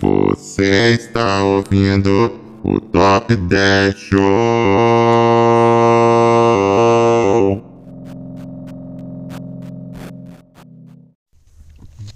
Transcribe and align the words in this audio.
Você 0.00 0.92
está 0.92 1.42
ouvindo 1.42 2.40
o 2.64 2.80
Top 2.80 3.34
10 3.36 3.94
Show. 3.94 4.20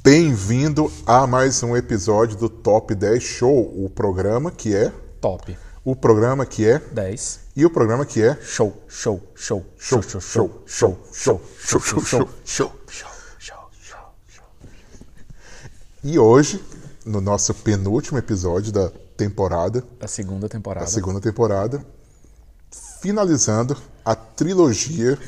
Bem-vindo 0.03 0.91
a 1.07 1.27
mais 1.27 1.63
um 1.63 1.77
episódio 1.77 2.37
do 2.37 2.49
Top 2.49 2.95
10 2.95 3.23
Show, 3.23 3.85
o 3.85 3.89
programa 3.89 4.51
que 4.51 4.75
é, 4.75 4.93
Top. 5.21 5.57
o 5.85 5.97
programa 5.97 6.45
que 6.45 6.69
é 6.69 6.79
10. 6.79 7.41
e 7.57 7.65
o 7.65 7.71
programa 7.71 8.05
que 8.05 8.23
é 8.23 8.37
Show, 8.43 8.83
show, 8.89 9.21
show, 9.35 9.65
show, 9.79 10.03
show, 10.03 10.21
show, 10.21 10.63
show, 10.67 10.99
show, 11.13 11.41
show, 11.57 11.81
show, 11.81 11.81
show, 11.81 12.01
show. 12.01 12.29
show, 12.45 12.73
show, 12.89 13.09
show. 13.39 14.45
E 16.05 16.19
hoje, 16.19 16.63
no 17.05 17.21
nosso 17.21 17.55
penúltimo 17.55 18.19
episódio 18.19 18.71
da 18.71 18.91
temporada, 19.17 19.83
A 20.01 20.07
segunda 20.07 20.49
temporada. 20.49 20.85
da 20.85 20.91
segunda 20.91 21.21
temporada, 21.21 21.85
finalizando 23.01 23.77
a 24.05 24.15
trilogia 24.15 25.19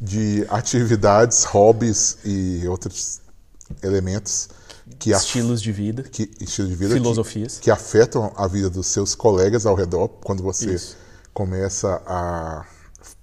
de 0.00 0.46
atividades, 0.48 1.44
hobbies 1.44 2.18
e 2.24 2.66
outros 2.66 3.20
elementos 3.82 4.48
que, 4.98 5.10
Estilos 5.12 5.60
de 5.60 5.70
vida. 5.70 6.02
que 6.02 6.30
estilo 6.40 6.68
de 6.68 6.74
vida 6.74 6.94
Filosofias. 6.94 7.54
que, 7.56 7.62
que 7.64 7.70
afetam 7.70 8.32
a 8.36 8.46
vida 8.46 8.70
dos 8.70 8.86
seus 8.86 9.14
colegas 9.14 9.66
ao 9.66 9.74
redor 9.74 10.08
quando 10.08 10.42
você 10.42 10.74
Isso. 10.74 10.96
começa 11.34 12.02
a 12.06 12.64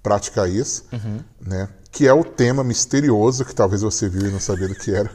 praticar 0.02 0.48
isso, 0.48 0.84
Uhum. 0.92 1.20
né? 1.40 1.68
Que 1.90 2.06
é 2.06 2.12
o 2.12 2.22
tema 2.22 2.62
misterioso 2.62 3.44
que 3.44 3.54
talvez 3.54 3.82
você 3.82 4.08
viu 4.08 4.28
e 4.28 4.30
não 4.30 4.40
sabia 4.40 4.68
do 4.68 4.74
que 4.74 4.92
era, 4.94 5.10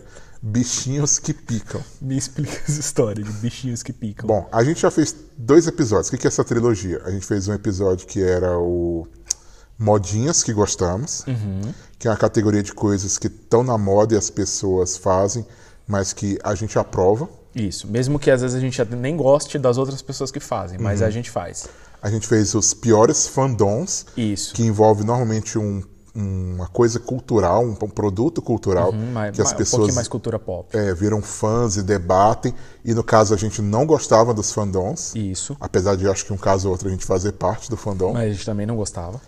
bichinhos 0.45 1.19
que 1.19 1.33
picam. 1.33 1.81
Me 2.01 2.17
explica 2.17 2.51
essa 2.67 2.77
história 2.79 3.23
de 3.23 3.31
bichinhos 3.31 3.81
que 3.81 3.93
picam. 3.93 4.27
Bom, 4.27 4.47
a 4.51 4.61
gente 4.61 4.81
já 4.81 4.91
fez 4.91 5.15
dois 5.37 5.67
episódios. 5.67 6.09
O 6.09 6.17
que 6.17 6.27
é 6.27 6.29
essa 6.29 6.43
trilogia? 6.43 7.01
A 7.05 7.11
gente 7.11 7.25
fez 7.25 7.47
um 7.47 7.53
episódio 7.53 8.05
que 8.05 8.21
era 8.21 8.59
o 8.59 9.07
modinhas 9.79 10.43
que 10.43 10.51
gostamos, 10.53 11.23
Uhum. 11.27 11.73
que 11.97 12.07
é 12.07 12.11
uma 12.11 12.17
categoria 12.17 12.61
de 12.61 12.73
coisas 12.73 13.17
que 13.17 13.27
estão 13.27 13.63
na 13.63 13.77
moda 13.77 14.15
e 14.15 14.17
as 14.17 14.29
pessoas 14.29 14.97
fazem, 14.97 15.45
mas 15.87 16.11
que 16.11 16.37
a 16.43 16.53
gente 16.55 16.77
aprova. 16.77 17.29
Isso. 17.55 17.87
Mesmo 17.87 18.19
que 18.19 18.29
às 18.29 18.41
vezes 18.41 18.55
a 18.55 18.59
gente 18.59 18.83
nem 18.95 19.15
goste 19.15 19.57
das 19.57 19.77
outras 19.77 20.01
pessoas 20.01 20.29
que 20.29 20.39
fazem, 20.41 20.77
mas 20.77 20.99
Uhum. 21.01 21.07
a 21.07 21.09
gente 21.09 21.29
faz. 21.31 21.67
A 22.01 22.09
gente 22.09 22.27
fez 22.27 22.53
os 22.53 22.73
piores 22.73 23.27
fandoms, 23.27 24.05
Isso. 24.17 24.53
que 24.53 24.61
envolve 24.63 25.05
normalmente 25.05 25.57
um- 25.57 25.81
uma 26.15 26.67
coisa 26.67 26.99
cultural, 26.99 27.63
um, 27.65 27.71
um 27.71 27.89
produto 27.89 28.41
cultural, 28.41 28.91
Hum, 28.93 29.11
mas, 29.13 29.35
que 29.35 29.41
as 29.41 29.51
um 29.51 29.55
pessoas 29.55 29.77
pouquinho 29.79 29.95
mais 29.95 30.07
cultura 30.07 30.37
pop. 30.37 30.75
é, 30.77 30.93
viram 30.93 31.21
fãs 31.21 31.75
e 31.77 31.81
debatem. 31.81 32.53
E 32.85 32.93
no 32.93 33.03
caso 33.03 33.33
a 33.33 33.37
gente 33.37 33.61
não 33.61 33.85
gostava 33.85 34.33
dos 34.33 34.51
fandoms, 34.51 35.15
Isso. 35.15 35.57
apesar 35.59 35.95
de 35.95 36.07
acho 36.07 36.25
que 36.25 36.31
um 36.33 36.37
caso 36.37 36.67
ou 36.67 36.71
outro 36.71 36.87
a 36.87 36.91
gente 36.91 37.05
fazer 37.05 37.31
parte 37.33 37.69
do 37.69 37.75
fandom. 37.77 38.13
Mas 38.13 38.23
a 38.29 38.33
gente 38.33 38.45
também 38.45 38.65
não 38.65 38.75
gostava. 38.75 39.19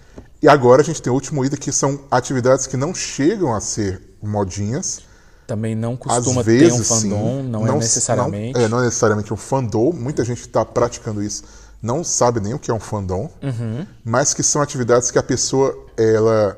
E 0.41 0.47
agora 0.47 0.81
a 0.81 0.85
gente 0.85 1.01
tem 1.01 1.09
o 1.11 1.13
último 1.15 1.43
item 1.43 1.57
que 1.59 1.71
são 1.71 1.99
atividades 2.11 2.67
que 2.67 2.77
não 2.77 2.93
chegam 2.93 3.53
a 3.55 3.59
ser 3.59 4.01
modinhas. 4.21 5.01
Também 5.47 5.75
não 5.75 5.93
Às 5.93 5.99
costuma 5.99 6.43
vezes, 6.43 6.67
ter 6.69 6.73
um 6.73 6.83
fandom, 6.83 7.37
sim. 7.41 7.49
não, 7.49 7.67
é 7.67 7.71
necessariamente. 7.77 8.53
Não, 8.57 8.61
é, 8.65 8.67
não 8.67 8.79
é 8.81 8.85
necessariamente 8.85 9.33
um 9.33 9.37
fandom. 9.37 9.91
Muita 9.91 10.23
gente 10.23 10.41
está 10.41 10.63
praticando 10.63 11.23
isso 11.23 11.43
não 11.81 12.03
sabe 12.03 12.39
nem 12.39 12.51
o 12.53 12.57
que 12.57 12.71
é 12.71 12.73
um 12.73 12.79
fandom, 12.79 13.29
Uhum. 13.43 13.85
mas 14.03 14.33
que 14.33 14.41
são 14.41 14.59
atividades 14.59 15.11
que 15.11 15.19
a 15.19 15.23
pessoa 15.23 15.77
ela 15.95 16.57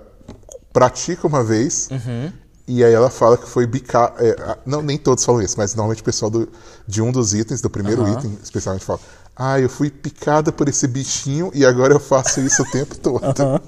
pratica 0.77 1.25
uma 1.25 1.43
vez 1.43 1.89
Uhum. 1.89 2.31
e 2.67 2.83
aí 2.83 2.93
ela 2.93 3.09
fala 3.09 3.35
que 3.35 3.49
foi 3.49 3.65
bicar. 3.65 4.13
é, 4.19 4.57
não, 4.63 4.81
nem 4.83 4.95
todos 4.97 5.25
falam 5.25 5.41
isso, 5.41 5.55
mas 5.57 5.73
normalmente 5.73 6.01
o 6.01 6.05
pessoal 6.05 6.29
do- 6.29 6.47
de 6.87 7.01
um 7.01 7.11
dos 7.11 7.33
itens, 7.33 7.61
do 7.61 7.69
primeiro 7.69 8.03
Aham. 8.03 8.13
item, 8.13 8.37
especialmente 8.43 8.85
fala: 8.85 8.99
Ah, 9.37 9.59
eu 9.59 9.69
fui 9.69 9.89
picada 9.91 10.51
por 10.51 10.67
esse 10.67 10.87
bichinho 10.87 11.51
e 11.53 11.63
agora 11.65 11.93
eu 11.93 11.99
faço 11.99 12.39
isso 12.41 12.63
o 12.63 12.71
tempo 12.71 12.97
todo. 12.99 13.23
Aham. 13.23 13.61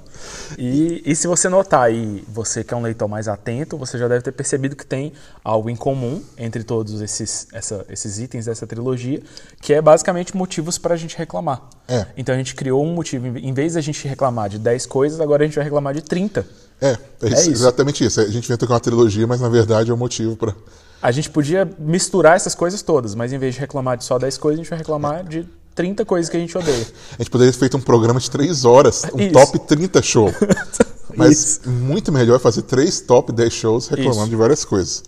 E, 0.57 1.01
e 1.05 1.15
se 1.15 1.27
você 1.27 1.47
notar 1.47 1.83
aí, 1.83 2.23
você 2.27 2.63
que 2.63 2.73
é 2.73 2.77
um 2.77 2.81
leitor 2.81 3.07
mais 3.07 3.27
atento, 3.27 3.77
você 3.77 3.97
já 3.97 4.07
deve 4.07 4.21
ter 4.21 4.31
percebido 4.31 4.75
que 4.75 4.85
tem 4.85 5.13
algo 5.43 5.69
em 5.69 5.75
comum 5.75 6.21
entre 6.37 6.63
todos 6.63 7.01
esses, 7.01 7.47
essa- 7.53 7.85
esses 7.89 8.19
itens 8.19 8.45
dessa 8.45 8.67
trilogia, 8.67 9.21
que 9.61 9.73
é 9.73 9.81
basicamente 9.81 10.35
motivos 10.35 10.77
para 10.77 10.93
a 10.93 10.97
gente 10.97 11.17
reclamar. 11.17 11.61
É. 11.87 12.05
Então 12.17 12.35
a 12.35 12.37
gente 12.37 12.53
criou 12.55 12.83
um 12.83 12.93
motivo, 12.93 13.27
em 13.27 13.53
vez 13.53 13.75
da 13.75 13.81
gente 13.81 14.05
reclamar 14.07 14.49
de 14.49 14.59
10 14.59 14.85
coisas, 14.87 15.21
agora 15.21 15.43
a 15.43 15.45
gente 15.45 15.55
vai 15.55 15.63
reclamar 15.63 15.93
de 15.93 16.01
30. 16.01 16.45
É, 16.81 16.91
é, 16.91 16.97
isso, 17.27 17.35
isso. 17.41 17.49
exatamente 17.51 18.03
isso. 18.03 18.19
A 18.19 18.27
gente 18.27 18.45
inventou 18.45 18.67
que 18.67 18.73
é 18.73 18.75
uma 18.75 18.79
trilogia, 18.81 19.25
mas 19.27 19.39
na 19.39 19.49
verdade 19.49 19.91
é 19.91 19.93
o 19.93 19.97
motivo 19.97 20.35
para. 20.35 20.53
A 21.01 21.11
gente 21.11 21.29
podia 21.29 21.69
misturar 21.79 22.35
essas 22.35 22.53
coisas 22.53 22.81
todas, 22.81 23.15
mas 23.15 23.31
em 23.31 23.37
vez 23.37 23.55
de 23.55 23.59
reclamar 23.61 23.97
de 23.97 24.03
só 24.03 24.19
10 24.19 24.37
coisas, 24.37 24.59
a 24.59 24.63
gente 24.63 24.69
vai 24.69 24.79
reclamar 24.79 25.23
de 25.23 25.47
30 25.73 26.03
coisas 26.05 26.29
que 26.29 26.35
a 26.35 26.39
gente 26.39 26.57
odeia. 26.57 26.85
A 27.13 27.21
gente 27.21 27.29
poderia 27.31 27.53
ter 27.53 27.59
feito 27.59 27.77
um 27.77 27.81
programa 27.81 28.19
de 28.19 28.29
três 28.29 28.65
horas, 28.65 29.03
um 29.13 29.19
Isso. 29.19 29.31
top 29.31 29.59
30 29.59 30.01
show. 30.01 30.29
Mas 31.15 31.31
Isso. 31.59 31.69
muito 31.69 32.11
melhor 32.11 32.39
fazer 32.39 32.63
três 32.63 32.99
top 32.99 33.31
10 33.31 33.53
shows 33.53 33.87
reclamando 33.87 34.21
Isso. 34.21 34.29
de 34.29 34.35
várias 34.35 34.65
coisas. 34.65 35.03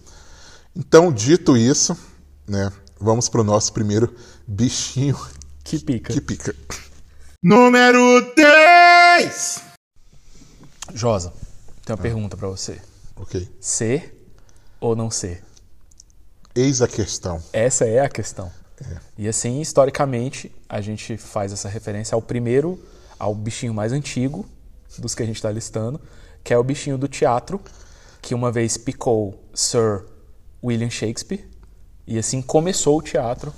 Então, 0.76 1.12
dito 1.12 1.58
isso, 1.58 1.98
né, 2.48 2.72
vamos 2.98 3.28
pro 3.28 3.44
nosso 3.44 3.74
primeiro 3.74 4.16
bichinho 4.48 5.20
Que 5.66 5.78
pica. 5.78 6.14
que 6.14 6.22
pica. 6.22 6.56
Número 7.44 8.34
10. 8.36 9.62
Josa, 10.94 11.34
tem 11.86 11.94
uma 11.94 12.02
pergunta 12.02 12.38
para 12.38 12.48
você. 12.48 12.80
Ok. 13.18 13.50
Ser 13.60 14.16
ou 14.80 14.96
não 14.96 15.12
ser? 15.12 15.44
Eis 16.56 16.82
a 16.82 16.88
questão. 16.88 17.42
Essa 17.54 17.86
é 17.86 18.00
a 18.00 18.10
questão. 18.10 18.52
E 19.18 19.28
assim, 19.28 19.62
historicamente, 19.62 20.52
a 20.68 20.82
gente 20.82 21.16
faz 21.16 21.52
essa 21.54 21.70
referência 21.70 22.16
ao 22.16 22.22
primeiro, 22.22 22.80
ao 23.20 23.36
bichinho 23.36 23.74
mais 23.74 23.92
antigo 23.94 24.46
dos 24.98 25.14
que 25.14 25.22
a 25.22 25.26
gente 25.26 25.36
está 25.36 25.52
listando, 25.52 26.02
que 26.44 26.52
é 26.54 26.58
o 26.58 26.64
bichinho 26.64 26.98
do 26.98 27.08
teatro, 27.08 27.62
que 28.22 28.34
uma 28.34 28.52
vez 28.52 28.78
picou 28.78 29.40
Sir 29.54 30.04
William 30.64 30.90
Shakespeare, 30.90 31.48
e 32.08 32.18
assim 32.18 32.42
começou 32.42 32.98
o 32.98 33.02
teatro. 33.02 33.54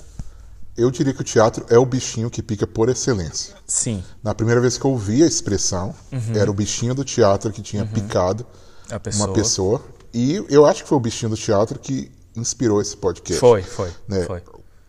Eu 0.75 0.91
diria 0.91 1.13
que 1.13 1.21
o 1.21 1.23
teatro 1.23 1.65
é 1.69 1.77
o 1.77 1.85
bichinho 1.85 2.29
que 2.29 2.41
pica 2.43 2.67
por 2.67 2.89
excelência. 2.89 3.55
Sim, 3.65 4.03
Na 4.21 4.35
primeira 4.35 4.59
vez 4.59 4.77
que 4.77 4.83
eu 4.85 4.91
ouvi 4.91 5.23
a 5.23 5.27
expressão, 5.27 5.95
Uhum. 6.11 6.35
era 6.35 6.51
o 6.51 6.53
bichinho 6.53 6.93
do 6.93 7.03
teatro 7.05 7.51
que 7.51 7.61
tinha 7.61 7.85
picado 7.85 8.45
a 8.91 8.99
pessoa. 8.99 9.27
uma 9.27 9.33
pessoa. 9.33 9.81
E 10.13 10.43
eu 10.49 10.65
acho 10.65 10.83
que 10.83 10.89
foi 10.89 10.97
o 10.97 11.01
bichinho 11.01 11.29
do 11.29 11.37
teatro 11.37 11.79
que 11.79 12.11
inspirou 12.35 12.81
esse 12.81 12.95
podcast. 12.97 13.39
Foi, 13.39 13.61
foi, 13.61 13.89
né? 14.07 14.23
foi. 14.23 14.41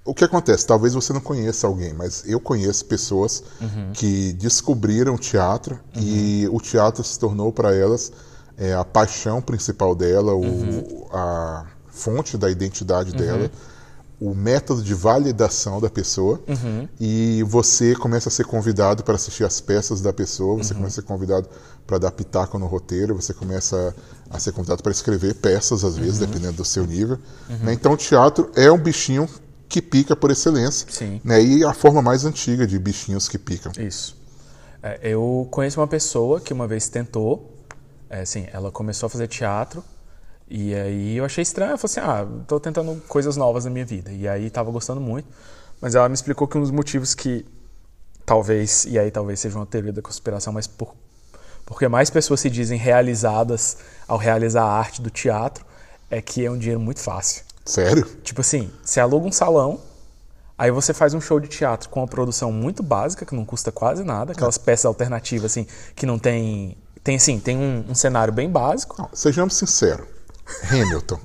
O 0.05 0.15
que 0.15 0.22
acontece? 0.25 0.66
Talvez 0.66 0.93
você 0.93 1.12
não 1.15 1.21
conheça 1.21 1.66
alguém, 1.66 1.94
mas 1.94 2.25
eu 2.27 2.38
conheço 2.38 2.84
pessoas 2.84 3.43
Uhum. 3.60 3.91
que 3.94 4.34
descobriram 4.34 5.15
o 5.15 5.19
teatro 5.19 5.81
e 5.97 6.47
o 6.53 6.60
teatro 6.60 7.03
se 7.03 7.19
tornou 7.19 7.50
para 7.53 7.75
elas 7.75 8.12
é, 8.59 8.72
a 8.75 8.84
paixão 8.84 9.41
principal 9.43 9.94
dela, 9.94 10.33
o- 10.34 10.43
Uhum. 10.44 11.06
a 11.10 11.65
fonte 11.88 12.37
da 12.37 12.50
identidade 12.50 13.12
dela, 13.12 13.50
o 14.31 14.35
método 14.35 14.83
de 14.83 14.95
validação 14.95 15.81
da 15.81 15.91
pessoa. 15.91 16.41
Uhum. 16.49 16.89
E 16.99 17.43
você 17.47 17.95
começa 17.95 18.29
a 18.29 18.33
ser 18.33 18.45
convidado 18.47 19.03
para 19.05 19.15
assistir 19.17 19.45
as 19.45 19.61
peças 19.61 20.01
da 20.01 20.12
pessoa, 20.12 20.55
Uhum. 20.55 20.62
você 20.62 20.73
começa 20.75 21.01
a 21.01 21.03
ser 21.03 21.07
convidado 21.09 21.49
para 21.87 21.99
dar 21.99 22.11
pitaco 22.11 22.59
no 22.59 22.67
roteiro, 22.67 23.15
você 23.15 23.34
começa 23.34 23.95
a 24.31 24.39
ser 24.39 24.53
convidado 24.53 24.83
para 24.83 24.93
escrever 24.93 25.34
peças, 25.34 25.84
às 25.84 25.97
vezes, 25.97 26.21
Uhum. 26.21 26.27
dependendo 26.27 26.55
do 26.57 26.65
seu 26.65 26.87
nível. 26.87 27.19
né? 27.63 27.73
Então, 27.73 27.93
o 27.93 27.97
teatro 27.97 28.51
é 28.55 28.71
um 28.73 28.79
bichinho 28.79 29.29
que 29.69 29.83
pica 29.83 30.15
por 30.17 30.31
excelência. 30.31 30.87
Sim. 30.91 31.21
Né? 31.25 31.43
E 31.43 31.65
a 31.65 31.75
forma 31.75 32.01
mais 32.01 32.25
antiga 32.25 32.67
de 32.67 32.79
bichinhos 32.79 33.29
que 33.29 33.37
picam. 33.39 33.73
Isso. 33.79 34.17
É, 34.83 35.01
eu 35.03 35.47
conheço 35.51 35.81
uma 35.81 35.87
pessoa 35.89 36.41
que 36.41 36.53
uma 36.53 36.67
vez 36.67 36.89
tentou, 36.89 37.53
é, 38.09 38.21
assim, 38.21 38.47
ela 38.53 38.71
começou 38.71 39.07
a 39.07 39.11
fazer 39.11 39.27
teatro 39.29 39.83
e 40.49 40.75
aí 40.75 41.16
eu 41.16 41.25
achei 41.25 41.43
estranho. 41.43 41.72
Eu 41.72 41.78
falei 41.78 41.98
assim, 41.98 42.01
ah, 42.01 42.27
tô 42.47 42.60
tentando 42.60 43.01
coisas 43.09 43.36
novas 43.36 43.65
na 43.65 43.71
minha 43.71 43.84
vida. 43.84 44.10
E 44.13 44.28
aí 44.28 44.51
tava 44.51 44.71
gostando 44.71 45.01
muito, 45.01 45.28
mas 45.80 45.95
ela 45.95 46.09
me 46.09 46.15
explicou 46.15 46.47
que 46.47 46.59
um 46.59 46.60
dos 46.60 46.71
motivos 46.71 47.15
que 47.15 47.47
talvez, 48.24 48.84
e 48.86 48.98
aí 48.98 49.10
talvez 49.10 49.41
seja 49.41 49.57
uma 49.57 49.66
teoria 49.66 49.92
da 49.92 50.03
conspiração, 50.03 50.53
mas 50.53 50.66
por, 50.66 50.95
porque 51.65 51.89
mais 51.89 52.10
pessoas 52.10 52.41
se 52.41 52.51
dizem 52.51 52.78
realizadas 52.78 53.78
ao 54.07 54.19
realizar 54.19 54.65
a 54.65 54.72
arte 54.72 55.01
do 55.01 55.10
teatro, 55.10 55.65
é 56.10 56.21
que 56.21 56.45
é 56.45 56.51
um 56.51 56.59
dinheiro 56.59 56.80
muito 56.80 57.01
fácil. 57.01 57.42
Sério? 57.65 58.04
Tipo 58.22 58.42
assim, 58.42 58.71
você 58.83 59.01
aluga 59.01 59.27
um 59.27 59.33
salão, 59.33 59.80
aí 60.59 60.71
você 60.71 60.92
faz 60.92 61.15
um 61.15 61.21
show 61.21 61.41
de 61.41 61.48
teatro 61.48 61.89
com 61.89 62.01
uma 62.01 62.07
produção 62.07 62.53
muito 62.53 62.83
básica, 62.83 63.24
que 63.24 63.34
não 63.34 63.45
custa 63.45 63.72
quase 63.72 64.04
nada, 64.04 64.33
aquelas 64.33 64.59
peças 64.59 64.84
alternativas, 64.84 65.53
assim, 65.53 65.66
que 65.95 66.04
não 66.07 66.19
tem. 66.19 66.77
Tem 67.03 67.16
assim, 67.16 67.39
tem 67.39 67.57
um, 67.57 67.84
um 67.91 67.95
cenário 67.95 68.33
bem 68.33 68.48
básico. 68.48 68.97
Não, 68.98 69.10
sejamos 69.13 69.57
sinceros. 69.57 70.07
Hamilton. 70.71 71.19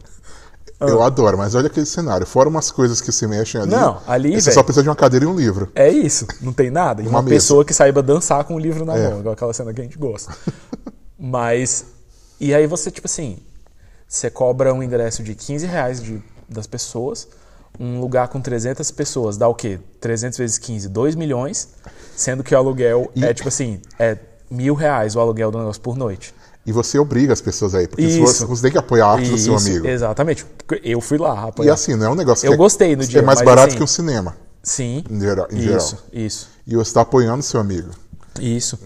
Eu 0.82 1.04
adoro, 1.04 1.38
mas 1.38 1.56
olha 1.56 1.68
aquele 1.68 1.86
cenário. 1.86 2.26
Fora 2.26 2.48
umas 2.48 2.72
coisas 2.72 3.02
que 3.02 3.12
se 3.12 3.28
mexem 3.28 3.60
ali. 3.60 3.70
Não, 3.72 4.02
ali, 4.08 4.30
Você 4.40 4.46
velho. 4.46 4.54
só 4.54 4.64
precisa 4.64 4.82
de 4.84 4.88
uma 4.88 4.96
cadeira 4.96 5.26
e 5.26 5.28
um 5.28 5.36
livro. 5.36 5.70
É 5.76 5.90
isso, 5.90 6.26
não 6.40 6.54
tem 6.54 6.70
nada. 6.72 7.02
E 7.02 7.08
Uma 7.08 7.20
uma, 7.20 7.30
pessoa 7.30 7.66
que 7.66 7.74
saiba 7.74 8.02
dançar 8.02 8.46
com 8.46 8.56
o 8.56 8.60
livro 8.60 8.86
na 8.86 8.98
É. 8.98 9.10
mão, 9.10 9.20
igual 9.20 9.34
aquela 9.34 9.54
cena 9.54 9.74
que 9.74 9.82
a 9.82 9.84
gente 9.84 9.98
gosta. 9.98 10.34
Mas. 11.18 11.86
E 12.40 12.54
aí 12.54 12.66
você, 12.66 12.90
tipo 12.90 13.08
assim. 13.08 13.40
você 14.08 14.30
cobra 14.30 14.74
um 14.74 14.82
ingresso 14.82 15.22
de 15.22 15.36
15 15.36 15.66
reais 15.66 16.02
de, 16.02 16.24
das 16.48 16.66
pessoas, 16.66 17.28
um 17.78 18.00
lugar 18.00 18.30
com 18.30 18.40
300 18.40 18.90
pessoas 18.92 19.36
dá 19.38 19.48
o 19.50 19.54
quê? 19.56 19.80
300 20.00 20.38
vezes 20.38 20.58
15, 20.58 20.88
2 20.88 21.16
milhões, 21.16 21.70
sendo 22.16 22.42
que 22.42 22.56
o 22.56 22.58
aluguel 22.58 23.12
é 23.22 23.34
tipo 23.34 23.50
assim, 23.50 23.82
é 24.00 24.18
mil 24.50 24.74
reais 24.74 25.16
o 25.16 25.20
aluguel 25.20 25.52
do 25.52 25.58
negócio 25.60 25.82
por 25.82 25.96
noite. 25.98 26.34
E 26.66 26.72
você 26.72 27.00
obriga 27.00 27.34
as 27.34 27.42
pessoas 27.42 27.74
aí, 27.74 27.88
porque 27.88 28.04
Isso. 28.04 28.20
você, 28.22 28.46
você 28.46 28.62
tem 28.64 28.72
que 28.72 28.78
apoiar 28.78 29.06
a 29.08 29.12
arte 29.14 29.30
do 29.30 29.38
seu 29.38 29.56
Isso, 29.56 29.68
amigo. 29.70 29.88
Exatamente. 29.88 30.46
Eu 30.84 31.02
fui 31.02 31.18
lá, 31.18 31.46
E 31.46 31.50
apoiar. 31.50 31.74
assim, 31.74 31.96
não 31.96 32.08
é 32.08 32.10
um 32.10 32.16
negócio 32.16 32.46
Eu 32.46 32.52
que 32.52 32.56
é- 32.56 32.58
gostei 32.58 32.96
no 32.96 33.04
é 33.04 33.06
dia, 33.06 33.24
mais 33.24 33.40
mas 33.40 33.46
barato 33.46 33.68
assim- 33.70 33.78
que 33.78 33.84
um 33.84 33.88
cinema, 33.88 34.36
Sim. 34.62 35.04
em 35.10 35.20
geral. 35.20 35.48
Em 35.52 35.62
geral. 35.62 35.78
Isso, 35.78 36.04
isso. 36.14 36.50
E 36.68 36.76
você 36.76 36.90
está 36.90 37.02
apoiando 37.02 37.40
o 37.40 37.44
seu 37.44 37.60
amigo. 37.60 37.90
Isso. 38.40 38.78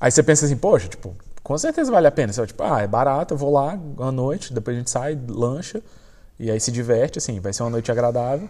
Aí 0.00 0.10
você 0.10 0.22
pensa 0.22 0.44
assim, 0.46 0.56
poxa, 0.56 0.88
tipo, 0.88 1.16
com 1.42 1.58
certeza 1.58 1.90
vale 1.90 2.06
a 2.06 2.12
pena. 2.12 2.32
Você 2.32 2.40
vai, 2.40 2.46
tipo, 2.46 2.62
ah, 2.62 2.80
é 2.80 2.86
barato, 2.86 3.34
eu 3.34 3.38
vou 3.38 3.52
lá 3.52 3.78
à 3.98 4.12
noite, 4.12 4.52
depois 4.52 4.76
a 4.76 4.78
gente 4.78 4.90
sai, 4.90 5.18
lancha, 5.28 5.82
e 6.38 6.50
aí 6.50 6.60
se 6.60 6.70
diverte, 6.70 7.18
assim, 7.18 7.40
vai 7.40 7.52
ser 7.52 7.62
uma 7.64 7.70
noite 7.70 7.90
agradável. 7.90 8.48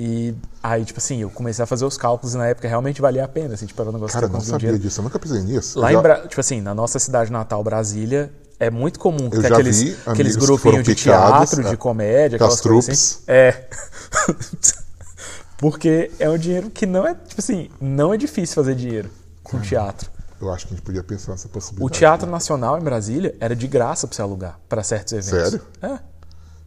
E 0.00 0.32
aí, 0.62 0.84
tipo 0.84 1.00
assim, 1.00 1.22
eu 1.22 1.30
comecei 1.30 1.60
a 1.60 1.66
fazer 1.66 1.84
os 1.84 1.96
cálculos 1.98 2.34
e 2.34 2.38
na 2.38 2.46
época 2.46 2.68
realmente 2.68 3.00
valia 3.00 3.24
a 3.24 3.28
pena, 3.28 3.54
assim, 3.54 3.66
tipo, 3.66 3.80
era 3.82 3.90
um 3.90 3.94
negócio 3.94 4.12
Cara, 4.14 4.26
que 4.26 4.32
não 4.32 4.38
eu 4.38 4.40
consegui 4.40 4.52
sabia 4.52 4.68
dinheiro. 4.68 4.82
disso, 4.88 5.00
eu 5.00 5.02
nunca 5.04 5.18
pensei 5.18 5.40
nisso. 5.42 5.80
Lá 5.80 5.88
Eu 5.88 5.90
em 5.90 5.92
já- 5.94 6.02
Bra... 6.02 6.28
tipo 6.28 6.40
assim, 6.40 6.60
na 6.60 6.72
nossa 6.72 7.00
cidade 7.00 7.32
natal, 7.32 7.64
Brasília, 7.64 8.32
é 8.60 8.70
muito 8.70 9.00
comum 9.00 9.28
ter 9.28 9.42
já 9.42 9.48
aqueles, 9.48 9.96
aqueles 10.06 10.36
grupinhos 10.36 10.84
de 10.84 10.94
picados, 10.94 11.50
teatro, 11.50 11.66
é, 11.66 11.70
de 11.70 11.76
comédia, 11.76 12.36
aquelas 12.36 12.60
coisas 12.60 12.88
assim. 12.88 13.22
É. 13.26 13.68
Porque 15.58 16.10
é 16.20 16.30
um 16.30 16.38
dinheiro 16.38 16.70
que 16.70 16.86
não 16.86 17.04
é, 17.04 17.14
tipo 17.14 17.40
assim, 17.40 17.68
não 17.80 18.14
é 18.14 18.16
difícil 18.16 18.54
fazer 18.54 18.76
dinheiro 18.76 19.10
com 19.42 19.58
teatro. 19.60 20.08
Eu 20.40 20.52
acho 20.52 20.66
que 20.68 20.74
a 20.74 20.76
gente 20.76 20.84
podia 20.84 21.02
pensar 21.02 21.32
nessa 21.32 21.48
O 21.48 21.50
possibilidade. 21.50 21.98
Teatro 21.98 22.30
Nacional 22.30 22.78
em 22.78 22.82
Brasília 22.82 23.34
era 23.40 23.56
de 23.56 23.66
graça 23.66 24.06
pra 24.06 24.14
você 24.14 24.22
alugar 24.22 24.60
para 24.68 24.84
certos 24.84 25.12
eventos. 25.14 25.30
Sério? 25.50 25.60
É. 25.82 25.98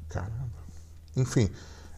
Caramba. 0.10 0.32
Enfim. 1.16 1.50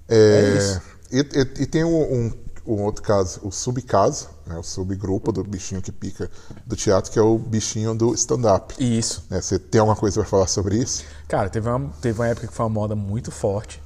é, 0.07 0.55
isso. 0.57 0.81
E, 1.13 1.19
e- 1.19 1.63
e 1.63 1.65
tem 1.67 1.83
um, 1.83 2.01
um- 2.25 2.33
um 2.65 2.81
outro 2.83 3.03
caso, 3.03 3.41
o 3.43 3.51
subcaso, 3.51 4.29
né, 4.47 4.57
o 4.57 4.63
subgrupo 4.63 5.31
do 5.33 5.43
bichinho 5.43 5.81
que 5.81 5.91
pica 5.91 6.31
do 6.65 6.75
teatro, 6.77 7.11
que 7.11 7.19
é 7.19 7.21
o 7.21 7.37
bichinho 7.37 7.93
do 7.93 8.13
stand-up. 8.13 8.73
Isso. 8.79 9.25
né? 9.29 9.39
Você 9.41 9.59
tem 9.59 9.79
alguma 9.79 9.97
coisa 9.97 10.21
para 10.21 10.29
falar 10.29 10.47
sobre 10.47 10.77
isso? 10.77 11.03
Cara, 11.27 11.49
teve 11.49 11.69
uma, 11.69 11.89
teve 12.01 12.17
uma 12.19 12.27
época 12.27 12.47
que 12.47 12.53
foi 12.53 12.65
uma 12.65 12.69
moda 12.71 12.95
muito 12.95 13.31
forte. 13.31 13.81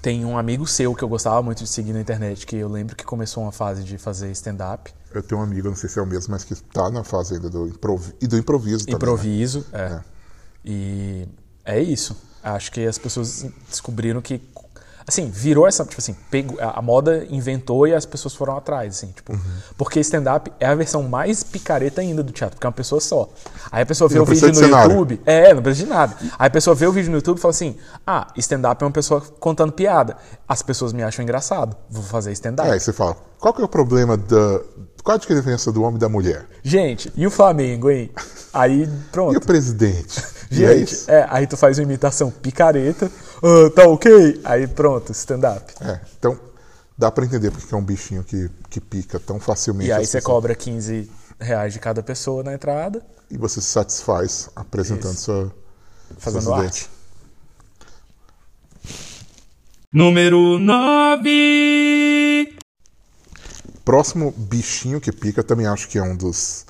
Tem 0.00 0.24
um 0.24 0.36
amigo 0.36 0.66
seu 0.66 0.94
que 0.96 1.04
eu 1.04 1.08
gostava 1.08 1.40
muito 1.42 1.62
de 1.62 1.68
seguir 1.70 1.92
na 1.92 2.00
internet, 2.00 2.44
que 2.46 2.56
eu 2.56 2.68
lembro 2.68 2.96
que 2.96 3.04
começou 3.04 3.42
uma 3.44 3.52
fase 3.52 3.84
de 3.84 3.96
fazer 3.98 4.32
stand-up. 4.32 4.92
Eu 5.14 5.22
tenho 5.22 5.40
um 5.40 5.44
amigo, 5.44 5.68
não 5.68 5.76
sei 5.76 5.88
se 5.88 5.98
é 5.98 6.02
o 6.02 6.06
mesmo, 6.06 6.32
mas 6.32 6.42
que 6.44 6.54
está 6.54 6.90
na 6.90 7.04
fase 7.04 7.34
ainda 7.34 7.48
do 7.50 7.68
improviso. 7.68 8.14
E 8.20 8.26
do 8.26 8.36
improviso 8.36 8.78
também. 8.86 8.92
né? 8.94 8.96
Improviso, 8.96 9.66
é. 9.72 10.00
E 10.64 11.28
é 11.64 11.80
isso. 11.80 12.16
Acho 12.42 12.72
que 12.72 12.84
as 12.86 12.98
pessoas 12.98 13.46
descobriram 13.68 14.20
que. 14.20 14.38
Assim, 15.06 15.30
virou 15.30 15.66
essa. 15.66 15.84
Tipo 15.84 16.00
assim, 16.00 16.16
pegou, 16.30 16.58
a 16.60 16.80
moda 16.80 17.26
inventou 17.30 17.86
e 17.86 17.94
as 17.94 18.06
pessoas 18.06 18.34
foram 18.34 18.56
atrás, 18.56 18.96
assim, 18.96 19.08
tipo. 19.08 19.32
Uhum. 19.32 19.40
Porque 19.76 20.00
stand-up 20.00 20.52
é 20.60 20.66
a 20.66 20.74
versão 20.74 21.02
mais 21.02 21.42
picareta 21.42 22.00
ainda 22.00 22.22
do 22.22 22.32
teatro, 22.32 22.56
porque 22.56 22.66
é 22.66 22.68
uma 22.68 22.74
pessoa 22.74 23.00
só. 23.00 23.28
Aí 23.70 23.82
a 23.82 23.86
pessoa 23.86 24.08
vê 24.08 24.16
não 24.16 24.22
o 24.22 24.26
vídeo 24.26 24.48
no 24.48 24.54
cenário. 24.54 24.92
YouTube. 24.92 25.20
É, 25.26 25.52
não 25.54 25.62
precisa 25.62 25.86
de 25.86 25.92
nada. 25.92 26.16
Aí 26.38 26.46
a 26.46 26.50
pessoa 26.50 26.74
vê 26.74 26.86
o 26.86 26.92
vídeo 26.92 27.10
no 27.10 27.16
YouTube 27.16 27.38
e 27.38 27.40
fala 27.40 27.50
assim: 27.50 27.76
ah, 28.06 28.28
stand-up 28.36 28.82
é 28.82 28.86
uma 28.86 28.92
pessoa 28.92 29.20
contando 29.40 29.72
piada. 29.72 30.16
As 30.48 30.62
pessoas 30.62 30.92
me 30.92 31.02
acham 31.02 31.22
engraçado. 31.22 31.76
Vou 31.90 32.02
fazer 32.02 32.32
stand-up. 32.32 32.68
É, 32.68 32.72
aí 32.72 32.80
você 32.80 32.92
fala, 32.92 33.16
qual 33.38 33.52
que 33.52 33.60
é 33.60 33.64
o 33.64 33.68
problema 33.68 34.16
da... 34.16 34.60
Qual 35.02 35.16
a 35.16 35.18
diferença 35.18 35.72
do 35.72 35.82
homem 35.82 35.96
e 35.96 35.98
da 35.98 36.08
mulher? 36.08 36.46
Gente, 36.62 37.12
e 37.16 37.26
o 37.26 37.30
Flamengo, 37.30 37.90
hein? 37.90 38.08
Aí, 38.54 38.88
pronto. 39.10 39.34
E 39.34 39.36
o 39.36 39.40
presidente? 39.40 40.22
É 40.54 40.74
Gente, 40.74 40.92
isso? 40.94 41.10
é, 41.10 41.26
aí 41.30 41.46
tu 41.46 41.56
faz 41.56 41.78
uma 41.78 41.84
imitação 41.84 42.30
picareta, 42.30 43.10
ah, 43.42 43.70
tá 43.74 43.86
ok? 43.88 44.40
Aí 44.44 44.66
pronto, 44.66 45.12
stand-up. 45.12 45.72
É, 45.80 46.00
então 46.18 46.38
dá 46.96 47.10
para 47.10 47.24
entender 47.24 47.50
porque 47.50 47.66
que 47.66 47.74
é 47.74 47.76
um 47.76 47.84
bichinho 47.84 48.22
que, 48.22 48.50
que 48.68 48.80
pica 48.80 49.18
tão 49.18 49.40
facilmente. 49.40 49.88
E 49.88 49.92
aí 49.92 50.06
você 50.06 50.20
cobra 50.20 50.54
15 50.54 51.10
reais 51.40 51.72
de 51.72 51.78
cada 51.78 52.02
pessoa 52.02 52.42
na 52.42 52.54
entrada, 52.54 53.02
E 53.30 53.36
você 53.36 53.60
se 53.60 53.66
satisfaz 53.68 54.48
apresentando 54.54 55.14
Isso. 55.14 55.24
sua, 55.24 55.52
fazendo 56.18 56.42
suas 56.44 56.60
arte. 56.60 56.90
Número 59.92 60.58
9. 60.58 62.56
Próximo 63.84 64.32
bichinho 64.36 65.00
que 65.00 65.10
pica, 65.12 65.42
também 65.42 65.66
acho 65.66 65.88
que 65.88 65.98
é 65.98 66.02
um 66.02 66.16
dos 66.16 66.64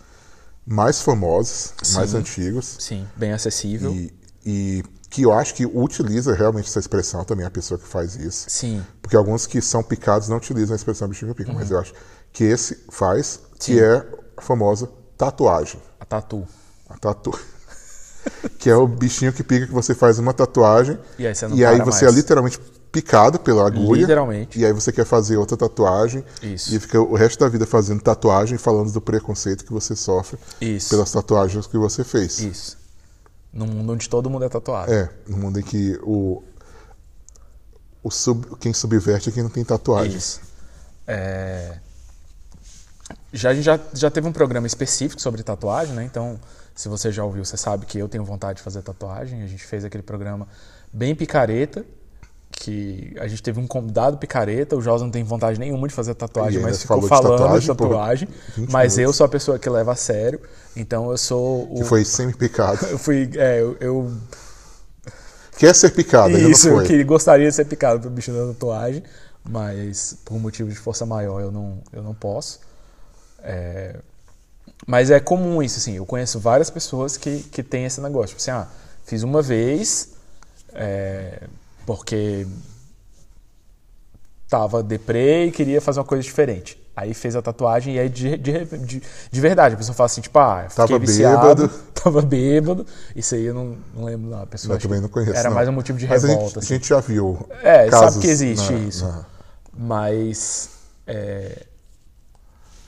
mais 0.67 1.00
famosos, 1.03 1.73
mais 1.94 2.11
Sim. 2.11 2.17
antigos. 2.19 2.76
Sim, 2.79 3.06
bem 3.17 3.32
acessível. 3.32 3.93
E, 3.93 4.12
e 4.44 4.82
que 5.11 5.23
eu 5.23 5.32
acho 5.32 5.55
que 5.55 5.67
utiliza 5.67 6.35
realmente 6.35 6.69
essa 6.69 6.79
expressão 6.79 7.25
também, 7.25 7.44
a 7.44 7.50
pessoa 7.50 7.79
que 7.79 7.87
faz 7.87 8.17
isso. 8.17 8.47
Sim, 8.49 8.82
Porque 9.03 9.14
alguns 9.17 9.47
que 9.47 9.61
são 9.61 9.82
picados 9.82 10.29
não 10.29 10.38
utilizam 10.38 10.73
a 10.75 10.76
expressão 10.76 11.06
bichinho 11.09 11.35
que 11.35 11.43
pica, 11.44 11.53
mas 11.53 11.70
eu 11.70 11.79
acho 11.79 11.93
que 12.32 12.44
esse 12.44 12.85
faz, 12.91 13.41
que 13.59 13.73
Uhum. 13.73 13.79
Sim. 13.79 13.85
é 13.85 14.06
a 14.38 14.43
famosa 14.43 14.88
tatuagem. 15.19 15.81
a 16.00 16.05
tatu. 16.05 16.47
A 16.88 16.97
tatu. 16.97 17.38
que 18.59 18.70
é 18.70 18.76
o 18.76 18.87
bichinho 18.87 19.32
que 19.32 19.43
pica 19.43 19.67
que 19.67 19.73
você 19.73 19.94
faz 19.94 20.19
uma 20.19 20.32
tatuagem 20.32 20.99
E 21.19 21.26
aí 21.26 21.35
você 21.35 21.49
não 21.49 21.56
e 21.56 21.64
aí 21.64 21.79
você 21.81 22.05
mais. 22.05 22.14
é 22.14 22.17
literalmente 22.19 22.61
picado 22.92 23.40
pela 23.40 23.66
agulha. 23.66 24.02
Literalmente. 24.02 24.60
E 24.60 24.66
aí 24.66 24.72
você 24.72 24.92
quer 24.92 25.06
fazer 25.06 25.38
outra 25.38 25.56
tatuagem. 25.56 26.22
Isso. 26.42 26.74
E 26.74 26.78
fica 26.78 27.00
o 27.00 27.14
resto 27.14 27.40
da 27.40 27.48
vida 27.48 27.66
fazendo 27.66 28.02
tatuagem, 28.02 28.58
falando 28.58 28.92
do 28.92 29.00
preconceito 29.00 29.64
que 29.64 29.72
você 29.72 29.96
sofre 29.96 30.38
Isso. 30.60 30.90
pelas 30.90 31.10
tatuagens 31.10 31.66
que 31.66 31.78
você 31.78 32.04
fez. 32.04 32.38
Isso. 32.38 32.78
Num 33.52 33.66
mundo 33.66 33.94
onde 33.94 34.08
todo 34.08 34.28
mundo 34.28 34.44
é 34.44 34.48
tatuado. 34.48 34.92
É, 34.92 35.10
no 35.26 35.38
mundo 35.38 35.58
em 35.58 35.62
que 35.62 35.98
o, 36.02 36.42
o 38.02 38.10
sub, 38.10 38.56
quem 38.60 38.72
subverte 38.74 39.30
é 39.30 39.32
quem 39.32 39.42
não 39.42 39.50
tem 39.50 39.64
tatuagem. 39.64 40.16
Isso. 40.16 40.40
É, 41.06 41.78
Já, 43.32 43.50
a 43.50 43.54
gente 43.54 43.64
já, 43.64 43.80
já 43.94 44.10
teve 44.10 44.28
um 44.28 44.32
programa 44.32 44.66
específico 44.66 45.20
sobre 45.20 45.42
tatuagem, 45.42 45.94
né? 45.94 46.04
Então, 46.04 46.38
se 46.74 46.88
você 46.88 47.10
já 47.10 47.24
ouviu, 47.24 47.44
você 47.44 47.56
sabe 47.56 47.86
que 47.86 47.98
eu 47.98 48.08
tenho 48.08 48.24
vontade 48.24 48.58
de 48.58 48.62
fazer 48.62 48.82
tatuagem. 48.82 49.42
A 49.42 49.46
gente 49.46 49.64
fez 49.64 49.84
aquele 49.84 50.02
programa 50.02 50.46
bem 50.92 51.14
picareta, 51.14 51.84
que 52.52 53.14
a 53.19 53.26
gente 53.26 53.43
teve 53.43 53.58
um 53.60 53.66
convidado 53.66 54.16
picareta. 54.19 54.76
O 54.76 54.82
Josa 54.82 55.04
não 55.04 55.10
tem 55.10 55.25
vontade 55.25 55.58
nenhuma 55.58 55.88
de 55.88 55.94
fazer 55.94 56.14
tatuagem, 56.14 56.60
E 56.60 56.62
mas 56.62 56.82
ficou 56.82 57.02
falou 57.02 57.02
de 57.02 57.08
falando 57.08 57.38
tatuagem 57.40 57.60
de 57.60 57.66
tatuagem. 57.78 58.28
20 58.56 58.70
Mas 58.70 58.93
eu 58.94 58.99
minutos. 59.00 59.16
sou 59.16 59.25
a 59.26 59.28
pessoa 59.28 59.58
que 59.58 59.69
leva 59.69 59.93
a 59.93 59.96
sério. 59.96 60.40
Então, 60.76 61.10
eu 61.10 61.19
sou 61.19 61.64
o. 61.72 61.75
Que 61.76 61.84
foi 61.84 62.04
semi-picado. 62.04 62.87
Eu 62.87 62.99
fui. 62.99 63.31
É, 63.37 63.60
eu, 63.60 63.76
eu 63.81 64.12
Quer 65.58 65.75
ser 65.75 65.90
picado, 65.90 66.34
ainda 66.37 66.49
isso, 66.49 66.69
não 66.69 66.81
eu 66.81 66.87
foi. 66.87 66.87
que 66.87 67.04
gostaria 67.04 67.49
de 67.49 67.54
ser 67.54 67.64
picado 67.66 68.00
pelo 68.00 68.12
bicho 68.12 68.32
da 68.32 68.47
tatuagem, 68.49 69.02
mas 69.49 70.16
por 70.25 70.38
motivo 70.38 70.68
de 70.68 70.75
força 70.76 71.04
maior 71.06 71.40
eu 71.40 71.52
não, 71.52 71.78
eu 71.92 72.02
não 72.02 72.14
posso. 72.14 72.61
É, 73.42 73.97
Mas 74.87 75.11
é 75.11 75.21
comum 75.21 75.62
isso, 75.62 75.78
assim. 75.78 75.94
Eu 75.97 76.06
conheço 76.06 76.40
várias 76.40 76.71
pessoas 76.71 77.16
que, 77.16 77.40
que 77.44 77.62
têm 77.62 77.85
esse 77.85 78.00
negócio. 78.00 78.28
Tipo 78.37 78.40
assim, 78.40 78.50
ah, 78.50 78.68
fiz 79.04 79.23
uma 79.23 79.42
vez 79.42 80.11
é, 80.75 81.42
porque 81.86 82.46
tava 84.48 84.82
deprê 84.82 85.46
e 85.46 85.50
queria 85.52 85.80
fazer 85.80 86.00
uma 86.00 86.04
coisa 86.06 86.22
diferente. 86.22 86.78
Aí 86.94 87.14
fez 87.14 87.34
a 87.34 87.40
tatuagem 87.40 87.94
e 87.94 87.98
aí 87.98 88.08
de, 88.10 88.36
de, 88.36 88.64
de, 88.66 89.02
de 89.30 89.40
verdade, 89.40 89.74
a 89.74 89.78
pessoa 89.78 89.94
fala 89.94 90.06
assim, 90.06 90.20
tipo, 90.20 90.38
ah, 90.38 90.66
fiquei 90.68 90.86
Tava 90.86 90.98
viciado, 90.98 91.40
bêbado. 91.66 91.68
tava 91.94 92.20
bêbado. 92.20 92.86
Isso 93.16 93.34
aí 93.34 93.44
eu 93.46 93.54
não, 93.54 93.76
não 93.94 94.04
lembro 94.04 94.28
não. 94.30 94.42
A 94.42 94.46
pessoa 94.46 94.76
Eu 94.76 94.80
também 94.80 95.00
não 95.00 95.08
conheço. 95.08 95.32
Era 95.34 95.48
não. 95.48 95.54
mais 95.56 95.68
um 95.68 95.72
motivo 95.72 95.98
de 95.98 96.06
Mas 96.06 96.22
a 96.22 96.26
gente- 96.26 96.36
revolta. 96.36 96.58
A 96.58 96.60
assim. 96.60 96.74
gente, 96.74 96.88
já 96.88 97.00
viu. 97.00 97.46
É, 97.62 97.90
sabe 97.90 98.18
que 98.18 98.26
existe 98.26 98.72
na- 98.72 98.78
isso. 98.80 99.06
na- 99.08 99.24
Mas. 99.74 100.68
é, 101.06 101.66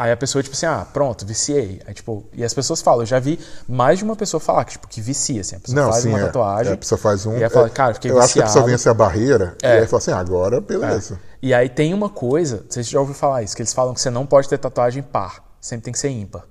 Aí 0.04 0.12
a 0.12 0.16
pessoa, 0.18 0.42
tipo 0.42 0.54
assim, 0.54 0.66
ah, 0.66 0.86
pronto, 0.92 1.24
viciei. 1.24 1.80
Aí, 1.86 1.94
tipo, 1.94 2.26
e 2.34 2.44
as 2.44 2.52
pessoas 2.52 2.82
falam, 2.82 3.00
eu 3.00 3.06
já 3.06 3.18
vi 3.18 3.40
mais 3.66 3.96
de 4.00 4.04
uma 4.04 4.14
pessoa 4.14 4.38
falar 4.38 4.62
que, 4.66 4.72
tipo, 4.72 4.86
que 4.86 5.00
vicia, 5.00 5.40
assim. 5.40 5.56
A 5.56 5.60
pessoa 5.60 5.80
Não, 5.82 5.90
faz 5.90 6.02
sim, 6.02 6.10
uma 6.10 6.20
é. 6.20 6.24
tatuagem. 6.26 6.72
É, 6.72 6.74
a 6.74 6.76
pessoa 6.76 6.98
faz 6.98 7.24
um. 7.24 7.38
E 7.38 7.42
aí 7.42 7.48
fala, 7.48 7.68
é, 7.68 7.70
cara, 7.70 7.94
fiquei 7.94 8.10
eu 8.10 8.20
acho 8.20 8.34
que 8.34 8.40
a 8.40 8.42
pessoa 8.42 8.66
viciado. 8.66 8.70
vence 8.70 8.88
a 8.90 8.92
barreira 8.92 9.56
É. 9.62 9.78
e 9.78 9.80
aí 9.80 9.86
fala 9.86 9.98
assim, 10.02 10.12
agora 10.12 10.60
beleza. 10.60 11.18
E 11.40 11.54
aí 11.54 11.70
tem 11.70 11.94
uma 11.94 12.10
coisa, 12.10 12.62
você 12.68 12.82
já 12.82 13.00
ouviu 13.00 13.14
falar 13.14 13.42
isso, 13.44 13.56
que 13.56 13.62
eles 13.62 13.72
falam 13.72 13.94
que 13.94 14.00
você 14.02 14.10
não 14.10 14.26
pode 14.26 14.46
ter 14.46 14.58
tatuagem 14.58 15.02
par. 15.02 15.42
Sempre 15.58 15.84
tem 15.84 15.92
que 15.94 15.98
ser 15.98 16.10
ímpar. 16.10 16.42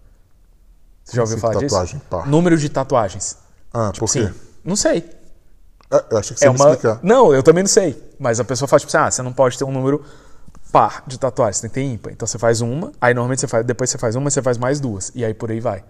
Você 1.03 1.15
já 1.15 1.21
ouviu 1.21 1.35
assim, 1.35 1.41
falar 1.41 1.53
disso? 1.59 1.75
tatuagem 1.75 2.01
par? 2.09 2.27
Número 2.27 2.57
de 2.57 2.69
tatuagens. 2.69 3.37
Ah, 3.71 3.91
por 3.95 4.11
quê? 4.11 4.25
Sim. 4.27 4.33
Não 4.65 4.75
sei. 4.75 5.07
Ah, 5.91 6.03
Eu 6.09 6.17
acho 6.17 6.33
que 6.33 6.39
você 6.39 6.47
É 6.47 6.49
uma... 6.49 6.71
explicar. 6.71 6.99
Não, 7.03 7.31
eu 7.31 7.43
também 7.43 7.61
não 7.61 7.69
sei. 7.69 8.01
Mas 8.17 8.39
a 8.39 8.43
pessoa 8.43 8.67
fala, 8.67 8.79
tipo 8.79 8.89
assim, 8.89 8.97
ah, 9.05 9.11
você 9.11 9.21
não 9.21 9.31
pode 9.31 9.59
ter 9.59 9.63
um 9.63 9.71
número 9.71 10.03
par 10.73 11.03
de 11.07 11.17
tatuagens, 11.19 11.57
você 11.57 11.61
tem 11.61 11.69
que 11.69 11.75
ter 11.75 11.83
ímpar. 11.95 12.11
Então 12.11 12.27
você 12.27 12.37
faz 12.39 12.59
uma, 12.59 12.91
aí 12.99 13.13
normalmente 13.13 13.39
você 13.41 13.47
faz, 13.47 13.65
depois 13.65 13.89
você 13.89 13.97
faz 13.97 14.15
uma, 14.15 14.29
você 14.29 14.41
faz 14.41 14.57
mais 14.57 14.79
duas. 14.79 15.11
E 15.15 15.23
aí 15.23 15.33
por 15.33 15.51
aí 15.51 15.59
vai. 15.61 15.83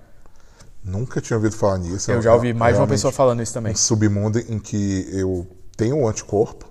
Nunca 0.84 1.22
tinha 1.22 1.38
ouvido 1.38 1.56
falar 1.56 1.78
nisso. 1.78 2.12
Eu 2.12 2.22
já 2.22 2.34
ouvi 2.36 2.50
é 2.50 2.54
mais 2.54 2.76
de 2.76 2.82
uma 2.82 2.88
pessoa 2.88 3.12
falando 3.14 3.42
isso 3.42 3.54
também. 3.54 3.72
Um 3.72 3.76
submundo 3.78 4.38
em 4.40 4.60
que 4.60 5.08
eu 5.14 5.48
tenho 5.78 5.96
um 5.96 6.06
anticorpo, 6.08 6.66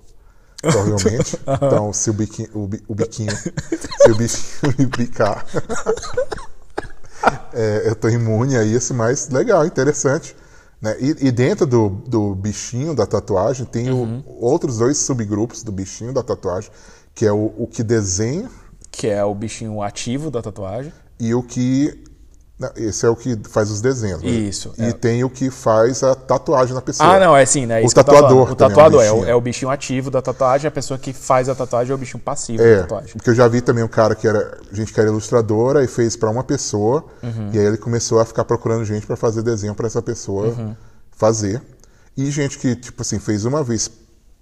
provavelmente. 0.60 1.38
então, 1.56 1.90
se 1.94 2.10
o 2.10 2.12
biquinho, 2.12 2.50
o, 2.52 2.66
bi- 2.66 2.82
o 2.86 2.94
biquinho, 2.94 3.34
se 3.34 4.10
o 4.10 4.14
bichinho 4.14 4.74
me 4.78 4.86
picar, 4.86 5.46
é, 7.54 7.82
eu 7.88 7.94
tô 7.94 8.08
imune 8.08 8.56
a 8.56 8.64
isso, 8.64 8.94
mas 8.94 9.28
legal, 9.28 9.64
interessante. 9.64 10.36
Né? 10.80 10.96
E, 11.00 11.28
e 11.28 11.32
dentro 11.32 11.66
do, 11.66 11.88
do 11.88 12.34
bichinho 12.34 12.94
da 12.94 13.06
tatuagem 13.06 13.64
tem 13.64 13.90
o- 13.90 13.96
Uhum. 14.02 14.22
outros 14.26 14.78
dois 14.78 14.98
subgrupos 14.98 15.62
do 15.62 15.70
bichinho 15.72 16.12
da 16.12 16.22
tatuagem, 16.22 16.70
que 17.14 17.26
é 17.26 17.32
o, 17.32 17.52
o 17.58 17.66
que 17.66 17.82
desenha 17.82 18.48
Que 18.90 19.08
é 19.08 19.24
o 19.24 19.34
bichinho 19.34 19.82
ativo 19.82 20.30
da 20.30 20.40
tatuagem. 20.42 20.92
e 21.20 21.34
o 21.34 21.42
que. 21.42 22.02
não, 22.58 22.70
Esse 22.76 23.04
é 23.06 23.08
o 23.08 23.16
que 23.16 23.36
faz 23.48 23.70
os 23.70 23.80
desenhos. 23.80 24.22
né? 24.22 24.28
Isso, 24.30 24.72
E 24.78 24.84
é. 24.84 24.92
tem 24.92 25.22
o 25.24 25.30
que 25.30 25.50
faz 25.50 26.02
a 26.02 26.14
tatuagem 26.14 26.74
na 26.74 26.80
pessoa. 26.80 27.14
Ah, 27.16 27.18
não, 27.20 27.36
é 27.36 27.42
assim, 27.42 27.66
né? 27.66 27.80
O 27.82 27.86
Isso 27.86 27.94
tatuador. 27.94 28.52
O 28.52 28.54
também 28.54 28.76
é 28.76 28.78
um 28.78 28.84
tatuador 28.84 29.02
é, 29.02 29.10
o, 29.10 29.14
bichinho. 29.14 29.30
é 29.30 29.34
o 29.34 29.40
bichinho 29.40 29.70
ativo 29.70 30.10
da 30.10 30.22
tatuagem, 30.22 30.68
a 30.68 30.70
pessoa 30.70 30.98
que 30.98 31.12
faz 31.12 31.48
a 31.48 31.54
tatuagem 31.54 31.92
é 31.92 31.94
o 31.94 31.98
bichinho 31.98 32.22
passivo 32.22 32.58
da 32.62 32.64
É, 32.68 32.80
tatuagem. 32.80 33.12
porque 33.14 33.30
eu 33.30 33.34
já 33.34 33.46
vi 33.48 33.60
também 33.60 33.82
um 33.84 33.88
cara 33.88 34.14
que 34.14 34.26
era 34.28 34.58
gente 34.72 34.92
que 34.92 35.00
era 35.00 35.08
ilustradora 35.08 35.82
e 35.84 35.86
fez 35.88 36.16
pra 36.16 36.30
uma 36.30 36.44
pessoa 36.44 37.04
Uhum. 37.22 37.50
e 37.52 37.58
aí 37.58 37.64
ele 37.66 37.76
começou 37.78 38.20
a 38.20 38.24
ficar 38.24 38.44
procurando 38.44 38.84
gente 38.84 39.06
pra 39.06 39.16
fazer 39.16 39.42
desenho 39.42 39.74
pra 39.74 39.86
essa 39.86 40.00
pessoa 40.02 40.48
Uhum. 40.48 40.74
fazer 41.10 41.60
e 42.16 42.30
gente 42.30 42.58
que 42.58 42.76
tipo 42.76 43.00
assim 43.02 43.18
fez 43.18 43.44
uma 43.44 43.62
vez 43.64 43.90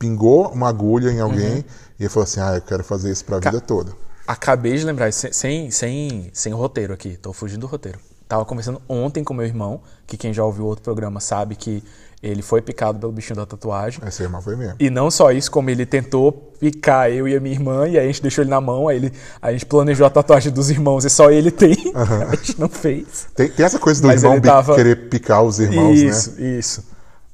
pingou 0.01 0.49
uma 0.49 0.69
agulha 0.69 1.11
em 1.13 1.21
alguém 1.21 1.59
Uhum. 1.59 1.65
e 2.01 2.09
falou 2.09 2.25
assim 2.25 2.41
ah 2.41 2.57
eu 2.57 2.63
quero 2.63 2.83
fazer 2.83 3.13
isso 3.13 3.25
pra 3.25 3.39
vida 3.39 3.61
toda 3.61 3.93
Acabei 4.27 4.77
de 4.77 4.85
lembrar, 4.85 5.13
sem, 5.13 5.33
sem, 5.73 6.31
sem, 6.33 6.53
roteiro 6.53 6.93
aqui, 6.95 7.17
tô 7.17 7.33
fugindo 7.33 7.63
do 7.63 7.67
roteiro. 7.67 7.99
Tava 8.29 8.45
conversando 8.45 8.81
ontem 8.89 9.25
com 9.25 9.35
meu 9.35 9.45
irmão, 9.45 9.81
que 10.07 10.17
quem 10.17 10.33
já 10.33 10.45
ouviu 10.45 10.67
outro 10.67 10.85
programa 10.85 11.19
sabe 11.19 11.57
que 11.57 11.83
ele 12.23 12.41
foi 12.41 12.63
picado 12.63 12.97
pelo 13.01 13.11
bichinho 13.11 13.35
da 13.35 13.45
tatuagem. 13.45 14.01
essa 14.07 14.23
irmã 14.23 14.41
foi 14.41 14.55
mesmo 14.55 14.77
E 14.79 14.89
não 14.89 15.11
só 15.11 15.33
isso, 15.33 15.51
como 15.51 15.69
ele 15.69 15.85
tentou 15.85 16.31
picar 16.61 17.11
eu 17.11 17.27
e 17.27 17.35
a 17.35 17.41
minha 17.41 17.57
irmã, 17.57 17.89
e 17.89 17.99
aí 17.99 18.05
a 18.05 18.07
gente 18.07 18.23
deixou 18.23 18.45
ele 18.45 18.51
na 18.51 18.61
mão, 18.61 18.87
aí 18.87 18.99
ele, 18.99 19.13
a 19.43 19.51
gente 19.51 19.67
planejou 19.67 20.07
a 20.07 20.11
tatuagem 20.11 20.53
dos 20.53 20.71
irmãos 20.71 21.05
e 21.05 21.11
só 21.11 21.29
ele 21.33 21.51
tem. 21.51 21.75
A 22.31 22.37
gente 22.37 22.61
não 22.61 22.69
fez. 22.69 23.27
tem, 23.35 23.51
tem 23.51 23.67
essa 23.67 23.81
coisa 23.81 24.01
do 24.01 24.07
Mas 24.07 24.23
irmão 24.23 24.41
tava- 24.41 24.77
querer 24.77 25.09
picar 25.09 25.43
os 25.43 25.59
irmãos 25.59 25.99
isso, 25.99 26.41
né 26.41 26.47
isso. 26.57 26.85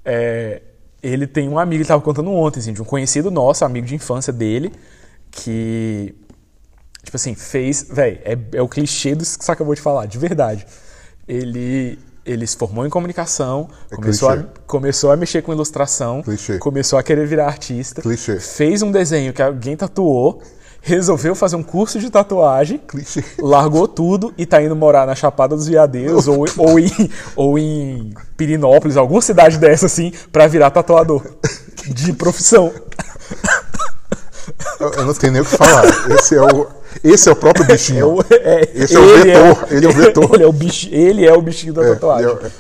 É, 0.03 0.63
ele 1.07 1.27
tem 1.27 1.49
um 1.49 1.59
amigo, 1.59 1.83
ele 1.83 1.89
tava 1.89 2.03
contando 2.03 2.31
ontem, 2.33 2.61
assim, 2.61 2.73
de 2.73 2.83
um 2.83 2.85
conhecido 2.85 3.31
nosso, 3.31 3.65
amigo 3.65 3.87
de 3.87 3.95
infância 3.95 4.33
dele, 4.33 4.73
que, 5.31 6.15
tipo 7.05 7.17
assim, 7.17 7.35
fez. 7.35 7.87
Véi, 7.89 8.21
é, 8.25 8.37
é 8.53 8.63
o 8.63 8.69
clichê 8.69 9.15
do 9.15 9.25
que 9.25 9.45
você 9.45 9.53
acabou 9.53 9.75
de 9.75 9.81
falar, 9.81 10.07
de 10.07 10.19
verdade. 10.19 10.67
Ele, 11.29 11.99
ele 12.25 12.47
se 12.47 12.57
formou 12.57 12.87
em 12.87 12.91
comunicação, 12.91 13.69
começou, 13.95 14.29
a, 14.29 14.37
É 14.37 14.45
começou 14.67 15.13
a 15.13 15.17
mexer 15.17 15.43
com 15.43 15.53
ilustração, 15.53 16.23
Clichê. 16.23 16.59
começou 16.59 16.99
a 16.99 17.03
querer 17.03 17.27
virar 17.27 17.47
artista, 17.47 18.03
Clichê. 18.03 18.41
fez 18.41 18.83
um 18.83 18.91
desenho 18.91 19.33
que 19.33 19.43
alguém 19.43 19.77
tatuou, 19.77 20.43
resolveu 20.87 21.35
fazer 21.35 21.57
um 21.57 21.63
curso 21.65 21.99
de 21.99 22.09
tatuagem. 22.09 22.79
clichê 22.87 23.23
Largou 23.41 23.89
tudo 23.89 24.33
e 24.39 24.47
tá 24.47 24.63
indo 24.63 24.77
morar 24.77 25.05
na 25.05 25.15
Chapada 25.17 25.57
dos 25.57 25.67
Veadeiros 25.67 26.29
ou, 26.29 26.45
ou, 26.57 26.79
em, 26.79 27.11
ou 27.35 27.59
em 27.59 28.15
Pirinópolis, 28.37 28.97
alguma 28.97 29.21
cidade 29.21 29.59
dessa 29.59 29.87
assim, 29.87 30.13
pra 30.31 30.47
virar 30.47 30.71
tatuador. 30.71 31.23
De 31.89 32.13
profissão. 32.13 32.73
eu, 34.81 34.91
eu 34.93 35.07
não 35.07 35.15
tenho 35.15 35.33
nem 35.33 35.43
o 35.43 35.45
que 35.45 35.57
falar 35.57 35.85
esse 36.13 36.35
é 36.37 36.41
o 36.43 36.67
esse 37.05 37.29
é 37.29 37.33
o 37.33 37.37
próprio 37.37 37.65
É 37.65 37.67
bichinho 37.73 38.15
o- 38.17 38.23
é- 38.31 38.71
Esse 38.75 38.97
é 38.97 38.99
o 38.99 39.07
vetor, 39.23 39.67
ele 39.71 39.87
é 39.87 39.89
o 39.89 39.93
vetor. 39.93 40.31
Ele 40.35 40.45
é 40.45 40.47
o, 40.47 40.53
bicho, 40.53 40.89
ele 40.91 41.27
é 41.27 41.33
o 41.35 41.43
bichinho 41.43 41.75
da 41.75 41.85
É, 41.85 41.91
tatuagem. 41.95 42.31
é- 42.31 42.51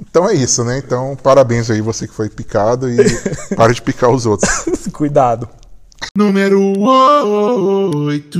Então 0.00 0.26
é 0.28 0.32
isso, 0.32 0.64
né? 0.64 0.78
Então, 0.78 1.16
parabéns 1.22 1.70
aí 1.70 1.82
você 1.82 2.06
que 2.08 2.14
foi 2.14 2.30
picado 2.30 2.88
e 2.90 2.96
para 3.54 3.72
de 3.74 3.82
picar 3.82 4.10
os 4.10 4.24
outros. 4.24 4.48
Cuidado. 4.92 5.46
Número 6.16 6.60
8. 6.78 8.38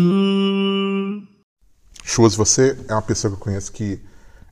Chus, 2.04 2.34
você 2.34 2.76
é 2.88 2.92
uma 2.92 3.02
pessoa 3.02 3.30
que 3.32 3.36
eu 3.36 3.40
conheço 3.40 3.72
que 3.72 4.00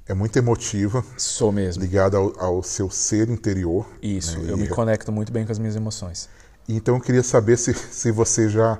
é 0.06 0.14
muito 0.14 0.36
emotiva, 0.36 1.04
Sou 1.16 1.50
mesmo. 1.50 1.82
ligada 1.82 2.16
ao, 2.16 2.38
ao 2.38 2.62
seu 2.62 2.88
ser 2.90 3.28
interior. 3.28 3.86
Isso, 4.02 4.38
né? 4.38 4.52
eu 4.52 4.56
E- 4.56 4.60
me 4.60 4.68
conecto 4.68 5.10
muito 5.10 5.32
bem 5.32 5.44
com 5.44 5.52
as 5.52 5.58
minhas 5.58 5.74
emoções. 5.76 6.28
Então 6.68 6.94
eu 6.96 7.00
queria 7.00 7.22
saber 7.22 7.56
se, 7.56 7.72
se 7.74 8.10
você 8.10 8.48
já 8.48 8.78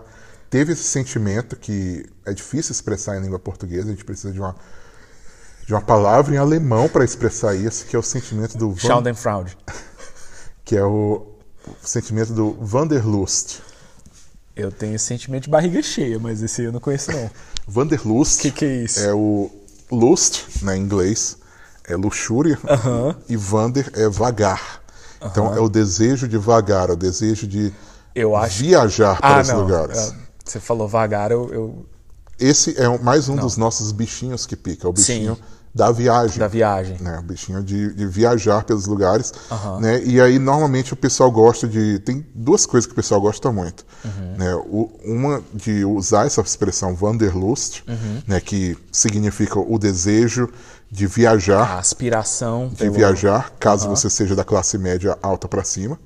teve 0.51 0.73
esse 0.73 0.85
sentimento 0.85 1.57
que 1.57 2.05
é 2.25 2.33
difícil 2.33 2.73
expressar 2.73 3.17
em 3.17 3.23
língua 3.23 3.39
portuguesa, 3.39 3.89
a 3.89 3.91
gente 3.91 4.05
precisa 4.05 4.33
de 4.33 4.39
uma, 4.41 4.55
de 5.67 5.73
uma 5.75 5.81
palavra 5.83 6.35
em 6.35 6.39
alemão 6.39 6.89
para 6.89 7.05
expressar 7.05 7.55
isso, 7.55 7.87
que 7.87 7.97
é 7.97 7.99
o 7.99 8.03
sentimento 8.03 8.57
do 8.59 8.71
Van, 8.71 8.79
Schadenfraude. 8.89 9.57
que 10.65 10.77
é 10.77 10.85
o, 10.85 11.27
o 11.67 11.87
sentimento 11.87 12.33
do 12.33 12.57
Wanderlust. 12.73 13.61
Eu 14.57 14.73
tenho 14.73 14.95
esse 14.95 15.05
sentimento 15.05 15.45
de 15.45 15.51
barriga 15.51 15.83
cheia, 15.83 16.19
mas 16.19 16.43
esse 16.43 16.63
eu 16.63 16.73
não 16.73 16.81
conheço 16.81 17.13
não. 17.13 17.31
Wanderlust 17.75 18.41
Que 18.41 18.51
que 18.51 18.65
é 18.65 18.77
isso? 18.85 19.01
É 19.01 19.13
o 19.13 19.51
lust, 19.91 20.45
né, 20.63 20.77
em 20.77 20.81
inglês, 20.81 21.37
é 21.85 21.95
luxúria, 21.95 22.59
e 23.29 23.37
Wander 23.37 23.91
é 23.95 24.09
vagar. 24.09 24.83
Então 25.23 25.55
é 25.55 25.61
o 25.61 25.69
desejo 25.69 26.27
de 26.27 26.39
vagar, 26.39 26.89
é 26.89 26.93
o 26.93 26.97
desejo 26.97 27.47
de 27.47 27.73
acho- 28.43 28.59
viajar 28.59 29.19
para 29.21 29.37
Ah, 29.39 29.41
os 29.43 29.49
não. 29.49 29.61
lugares. 29.61 29.99
é, 29.99 30.15
Você 30.45 30.59
falou 30.61 30.89
vagar, 30.89 31.31
eu, 31.31 31.53
eu 31.53 31.87
Esse 32.39 32.79
é 32.81 32.87
mais 32.99 33.29
um 33.29 33.37
dos 33.37 33.57
nossos 33.57 33.93
bichinhos 33.93 34.47
que 34.47 34.55
pica, 34.57 34.87
é 34.87 34.91
o 34.91 34.93
bichinho 34.93 35.35
Sim. 35.37 35.43
Da 35.77 35.93
viagem. 35.93 36.39
da 36.39 36.49
viagem. 36.49 36.97
né, 37.01 37.19
o 37.19 37.23
bichinho 37.23 37.63
de, 37.63 37.93
de 37.95 38.07
viajar 38.07 38.65
pelos 38.65 38.87
lugares, 38.87 39.33
né? 39.81 40.03
E 40.03 40.19
aí 40.21 40.39
normalmente 40.39 40.93
o 40.95 40.97
pessoal 40.97 41.31
gosta 41.31 41.69
de 41.69 41.99
tem 41.99 42.27
duas 42.35 42.65
coisas 42.65 42.87
que 42.87 42.93
o 42.93 42.97
pessoal 42.97 43.21
gosta 43.21 43.53
muito, 43.53 43.85
Uhum. 44.05 44.35
né? 44.39 44.55
O- 44.55 44.91
uma 45.05 45.43
de 45.53 45.85
usar 45.85 46.27
essa 46.27 46.41
expressão 46.41 46.97
Wanderlust, 47.01 47.83
Uhum. 47.87 48.23
né? 48.27 48.41
Que 48.41 48.77
significa 48.91 49.59
o 49.59 49.79
desejo 49.79 50.49
de 50.91 51.07
viajar, 51.07 51.63
A 51.63 51.79
aspiração 51.79 52.69
de 52.69 52.77
pelo- 52.77 52.95
viajar, 52.95 53.53
caso 53.59 53.89
você 53.89 54.09
seja 54.09 54.35
da 54.35 54.45
classe 54.45 54.79
média 54.79 55.19
alta 55.23 55.47
para 55.47 55.63
cima. 55.65 55.99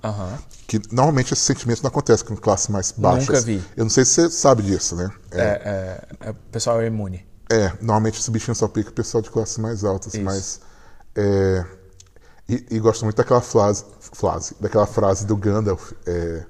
Que 0.66 0.80
normalmente 0.90 1.32
esse 1.34 1.42
sentimento 1.42 1.82
não 1.82 1.88
acontece 1.88 2.24
com 2.24 2.34
classes 2.36 2.68
mais 2.68 2.90
baixas. 2.92 3.26
Nunca 3.28 3.40
vi. 3.40 3.62
Eu 3.76 3.84
não 3.84 3.90
sei 3.90 4.04
se 4.04 4.12
você 4.14 4.30
sabe 4.30 4.62
disso, 4.62 4.96
né? 4.96 5.10
É, 5.32 5.40
é, 5.40 6.28
é, 6.28 6.30
o 6.30 6.34
pessoal 6.50 6.80
é 6.80 6.86
imune. 6.86 7.24
É, 7.50 7.72
normalmente 7.80 8.20
esse 8.20 8.30
bichinho 8.30 8.54
só 8.54 8.68
pica 8.68 8.90
o 8.90 8.92
pessoal 8.92 9.20
de 9.22 9.30
classes 9.30 9.58
mais 9.58 9.84
altas, 9.84 10.14
Isso. 10.14 10.22
mas. 10.24 10.60
É, 11.16 11.64
e, 12.48 12.66
e 12.70 12.78
gosto 12.78 13.04
muito 13.04 13.16
daquela 13.16 13.40
frase, 13.40 13.84
frase 14.00 14.54
daquela 14.60 14.86
frase 14.86 15.26
do 15.26 15.36
Gandalf. 15.36 15.92
é, 16.06 16.44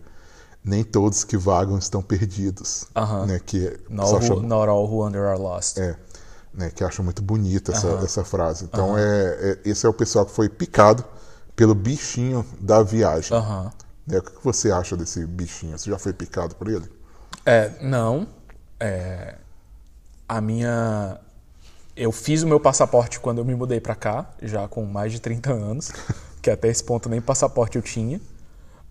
Nem 0.63 0.85
todos 0.85 1.25
que 1.25 1.37
vagam 1.39 1.79
estão 1.79 2.03
perdidos. 2.03 2.85
Aham. 2.95 3.27
Né, 3.27 3.41
que 3.45 3.79
Not, 3.89 4.31
who, 4.31 4.43
not 4.43 4.69
all 4.69 4.85
who 4.87 4.99
wander 4.99 5.23
are 5.25 5.39
lost. 5.39 5.79
é, 5.79 5.97
né, 6.53 6.71
que 6.71 6.85
acha 6.85 7.03
muito 7.03 7.23
bonita 7.23 7.73
essa, 7.73 7.89
essa 8.05 8.25
frase. 8.25 8.65
Então, 8.67 8.97
é, 8.99 9.03
é- 9.03 9.59
esse 9.65 9.87
é 9.87 9.89
o 9.89 9.95
pessoal 9.95 10.27
que 10.27 10.33
foi 10.33 10.49
picado 10.51 11.03
pelo 11.57 11.75
bichinho 11.75 12.45
da 12.61 12.83
viagem. 12.83 13.33
Né, 14.07 14.19
o 14.19 14.23
que 14.23 14.33
que 14.33 14.45
você 14.45 14.71
acha 14.71 14.97
desse 14.97 15.25
bichinho? 15.27 15.79
Você 15.79 15.89
já 15.91 15.99
foi 15.99 16.13
picado 16.13 16.55
por 16.57 16.69
ele? 16.69 16.91
É, 17.47 17.73
não. 17.81 18.27
É, 18.79 19.37
a 20.37 20.41
minha. 20.41 21.19
Eu 21.97 22.13
fiz 22.13 22.43
o 22.43 22.47
meu 22.47 22.61
passaporte 22.61 23.19
quando 23.19 23.39
eu 23.39 23.45
me 23.45 23.55
mudei 23.55 23.81
pra 23.81 23.95
cá, 23.97 24.31
já 24.41 24.67
com 24.69 24.85
mais 24.87 25.13
de 25.13 25.21
30 25.21 25.53
anos, 25.53 25.91
que 26.41 26.49
até 26.49 26.69
esse 26.69 26.83
ponto 26.85 27.09
nem 27.09 27.21
passaporte 27.21 27.77
eu 27.77 27.83
tinha. 27.83 28.21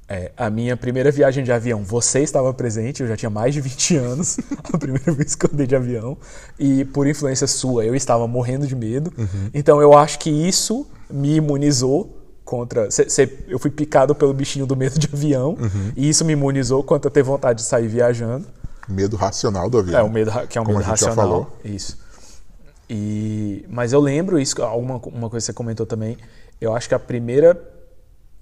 É, 0.07 0.31
a 0.35 0.49
minha 0.49 0.75
primeira 0.75 1.11
viagem 1.11 1.43
de 1.43 1.51
avião, 1.51 1.83
você 1.83 2.19
estava 2.21 2.51
presente, 2.53 3.01
eu 3.01 3.07
já 3.07 3.15
tinha 3.15 3.29
mais 3.29 3.53
de 3.53 3.61
20 3.61 3.95
anos, 3.95 4.37
a 4.73 4.77
primeira 4.77 5.11
vez 5.13 5.33
que 5.35 5.45
eu 5.45 5.49
andei 5.53 5.65
de 5.67 5.75
avião, 5.75 6.17
e 6.57 6.83
por 6.83 7.07
influência 7.07 7.47
sua, 7.47 7.85
eu 7.85 7.95
estava 7.95 8.27
morrendo 8.27 8.67
de 8.67 8.75
medo. 8.75 9.13
Então 9.53 9.79
eu 9.81 9.95
acho 9.97 10.19
que 10.19 10.29
isso 10.29 10.85
me 11.09 11.35
imunizou 11.35 12.17
contra. 12.43 12.89
cê- 12.91 13.07
cê- 13.09 13.45
eu 13.47 13.59
fui 13.59 13.69
picado 13.71 14.13
pelo 14.15 14.33
bichinho 14.33 14.65
do 14.65 14.75
medo 14.75 14.99
de 14.99 15.07
avião, 15.13 15.55
e 15.95 16.09
isso 16.09 16.25
me 16.25 16.33
imunizou 16.33 16.83
contra 16.83 17.09
ter 17.09 17.23
vontade 17.23 17.61
de 17.61 17.67
sair 17.67 17.87
viajando. 17.87 18.45
Medo 18.89 19.15
racional 19.15 19.69
do 19.69 19.77
avião. 19.77 19.99
É, 19.99 20.03
o 20.03 20.09
medo, 20.09 20.31
que 20.47 20.57
é 20.57 20.61
um 20.61 20.65
medo 20.65 20.79
gente 20.79 20.85
já 20.85 20.91
racional. 20.91 21.15
falou. 21.15 21.57
Isso. 21.63 21.97
E, 22.89 23.65
mas 23.69 23.93
eu 23.93 23.99
lembro 23.99 24.39
isso, 24.39 24.61
alguma 24.63 24.95
uma 24.95 25.29
coisa 25.29 25.43
que 25.43 25.51
você 25.51 25.53
comentou 25.53 25.85
também. 25.85 26.17
Eu 26.59 26.75
acho 26.75 26.89
que 26.89 26.95
a 26.95 26.99
primeira 26.99 27.55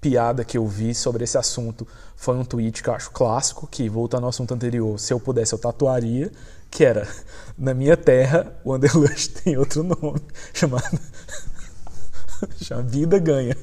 piada 0.00 0.44
que 0.44 0.56
eu 0.56 0.66
vi 0.66 0.94
sobre 0.94 1.24
esse 1.24 1.36
assunto 1.36 1.86
foi 2.16 2.36
um 2.36 2.44
tweet 2.44 2.82
que 2.82 2.88
eu 2.88 2.94
acho 2.94 3.10
clássico, 3.10 3.66
que 3.66 3.88
voltando 3.88 4.24
ao 4.24 4.30
assunto 4.30 4.54
anterior, 4.54 4.98
se 4.98 5.12
eu 5.12 5.20
pudesse 5.20 5.52
eu 5.52 5.58
tatuaria, 5.58 6.32
que 6.70 6.84
era 6.84 7.06
na 7.58 7.74
minha 7.74 7.96
terra, 7.96 8.52
o 8.64 8.70
Wanderlust 8.70 9.34
tem 9.44 9.56
outro 9.56 9.82
nome, 9.82 10.20
chamado 10.54 10.98
chama 12.62 12.82
Vida 12.82 13.18
Ganha. 13.18 13.56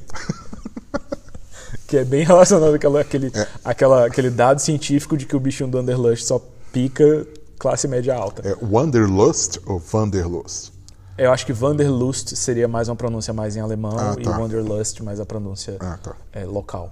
que 1.88 1.98
é 1.98 2.04
bem 2.04 2.26
relacionado 2.26 2.76
àquela, 2.76 3.02
àquele, 3.02 3.32
àquela, 3.64 4.06
aquele 4.06 4.30
dado 4.30 4.60
científico 4.60 5.16
de 5.16 5.26
que 5.26 5.36
o 5.36 5.40
bichinho 5.40 5.70
do 5.70 5.78
Wanderlust 5.78 6.26
só 6.26 6.42
pica 6.80 7.26
classe 7.58 7.88
média 7.88 8.14
alta. 8.14 8.46
É 8.46 8.54
Wanderlust 8.62 9.60
ou 9.66 9.82
Wanderlust? 9.94 10.74
Eu 11.18 11.32
acho 11.32 11.46
que 11.46 11.54
Wanderlust 11.54 12.36
seria 12.36 12.68
mais 12.68 12.90
uma 12.90 12.98
pronúncia 12.98 13.34
mais 13.34 13.56
em 13.56 13.62
alemão 13.62 13.96
Ah, 13.98 14.14
e 14.20 14.24
tá. 14.24 14.38
Wanderlust 14.38 15.00
mais 15.02 15.22
a 15.22 15.26
pronúncia 15.26 15.78
Ah, 15.80 15.98
tá. 16.04 16.14
é, 16.34 16.44
local. 16.44 16.92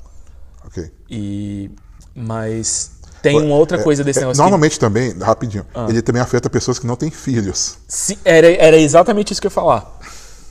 Ok. 0.66 0.90
E 1.10 1.70
mas 2.16 2.92
tem 3.22 3.38
uma 3.42 3.56
outra 3.56 3.78
É, 3.78 3.84
coisa 3.84 4.06
desse 4.06 4.20
é, 4.20 4.22
negócio. 4.22 4.38
que- 4.38 4.42
Normalmente 4.42 4.80
também, 4.80 5.12
rapidinho, 5.20 5.66
Ah. 5.75 5.88
ele 5.90 6.02
também 6.02 6.22
afeta 6.22 6.50
pessoas 6.50 6.80
que 6.80 6.88
não 6.88 6.96
têm 6.96 7.12
filhos. 7.12 7.78
Sim, 7.86 8.18
era, 8.24 8.48
era 8.54 8.78
exatamente 8.78 9.34
isso 9.34 9.42
que 9.42 9.48
eu 9.48 9.50
ia 9.50 9.54
falar. 9.54 10.00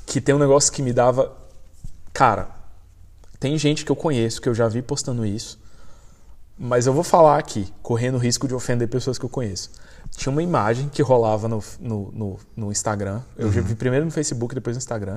Que 0.04 0.20
tem 0.20 0.34
um 0.34 0.38
negócio 0.38 0.70
que 0.70 0.82
me 0.82 0.92
dava. 0.92 1.32
Cara, 2.12 2.50
tem 3.40 3.56
gente 3.56 3.82
que 3.82 3.90
eu 3.92 3.96
conheço, 3.96 4.42
que 4.42 4.48
eu 4.50 4.54
já 4.54 4.68
vi 4.68 4.82
postando 4.82 5.24
isso, 5.24 5.58
mas 6.64 6.86
eu 6.86 6.92
vou 6.92 7.02
falar 7.02 7.38
aqui, 7.38 7.66
correndo 7.82 8.14
o 8.14 8.18
risco 8.18 8.46
de 8.46 8.54
ofender 8.54 8.86
pessoas 8.86 9.18
que 9.18 9.24
eu 9.24 9.28
conheço. 9.28 9.72
Tinha 10.12 10.30
uma 10.30 10.44
imagem 10.44 10.88
que 10.88 11.02
rolava 11.02 11.48
no, 11.48 11.60
no, 11.80 12.12
no, 12.12 12.38
no 12.54 12.70
Instagram, 12.70 13.20
eu 13.36 13.50
já 13.50 13.60
vi 13.60 13.74
primeiro 13.74 14.04
no 14.04 14.12
Facebook, 14.12 14.54
depois 14.54 14.76
no 14.76 14.78
Instagram, 14.78 15.16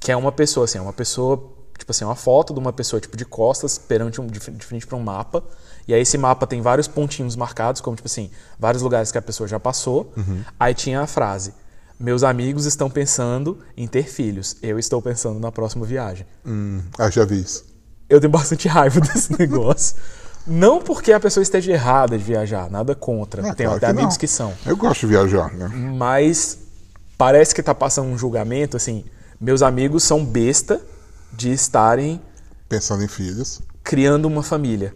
que 0.00 0.10
é 0.10 0.16
uma 0.16 0.32
pessoa, 0.32 0.64
assim, 0.64 0.78
é 0.78 0.80
uma 0.80 0.94
pessoa, 0.94 1.52
tipo 1.76 1.90
assim, 1.90 2.06
uma 2.06 2.14
foto 2.14 2.54
de 2.54 2.58
uma 2.58 2.72
pessoa, 2.72 2.98
tipo, 2.98 3.18
de 3.18 3.26
costas, 3.26 3.76
perante 3.76 4.18
um, 4.18 4.26
de, 4.26 4.40
frente 4.40 4.86
para 4.86 4.96
um 4.96 5.02
mapa, 5.02 5.44
e 5.86 5.92
aí 5.92 6.00
esse 6.00 6.16
mapa 6.16 6.46
tem 6.46 6.62
vários 6.62 6.88
pontinhos 6.88 7.36
marcados, 7.36 7.82
como, 7.82 7.94
tipo 7.94 8.06
assim, 8.06 8.30
vários 8.58 8.82
lugares 8.82 9.12
que 9.12 9.18
a 9.18 9.22
pessoa 9.22 9.46
já 9.46 9.60
passou, 9.60 10.10
aí 10.58 10.72
tinha 10.72 11.02
a 11.02 11.06
frase, 11.06 11.52
meus 12.00 12.22
amigos 12.22 12.64
estão 12.64 12.88
pensando 12.88 13.58
em 13.76 13.86
ter 13.86 14.04
filhos, 14.04 14.56
eu 14.62 14.78
estou 14.78 15.02
pensando 15.02 15.38
na 15.38 15.52
próxima 15.52 15.84
viagem. 15.84 16.26
Hum, 16.46 16.80
ah, 16.98 17.10
já 17.10 17.26
vi 17.26 17.42
isso. 17.42 17.66
Eu 18.08 18.20
tenho 18.20 18.30
bastante 18.30 18.68
raiva 18.68 19.00
desse 19.04 19.38
negócio. 19.38 19.96
Não 20.48 20.80
porque 20.80 21.12
a 21.12 21.20
pessoa 21.20 21.42
esteja 21.42 21.72
errada 21.72 22.16
de 22.16 22.24
viajar, 22.24 22.70
nada 22.70 22.94
contra. 22.94 23.42
Ah, 23.42 23.54
Tenho 23.54 23.68
claro 23.70 23.76
até 23.76 23.86
que 23.86 23.92
amigos 23.92 24.14
não. 24.14 24.18
que 24.18 24.26
são. 24.26 24.52
Eu 24.66 24.76
gosto 24.76 25.00
de 25.00 25.06
viajar, 25.06 25.52
né? 25.54 25.68
Mas 25.68 26.58
parece 27.16 27.54
que 27.54 27.62
tá 27.62 27.74
passando 27.74 28.08
um 28.08 28.16
julgamento 28.18 28.76
assim. 28.76 29.04
Meus 29.40 29.62
amigos 29.62 30.02
são 30.02 30.24
besta 30.24 30.80
de 31.32 31.52
estarem 31.52 32.20
Pensando 32.68 33.02
em 33.04 33.08
filhos. 33.08 33.60
criando 33.84 34.24
uma 34.26 34.42
família. 34.42 34.94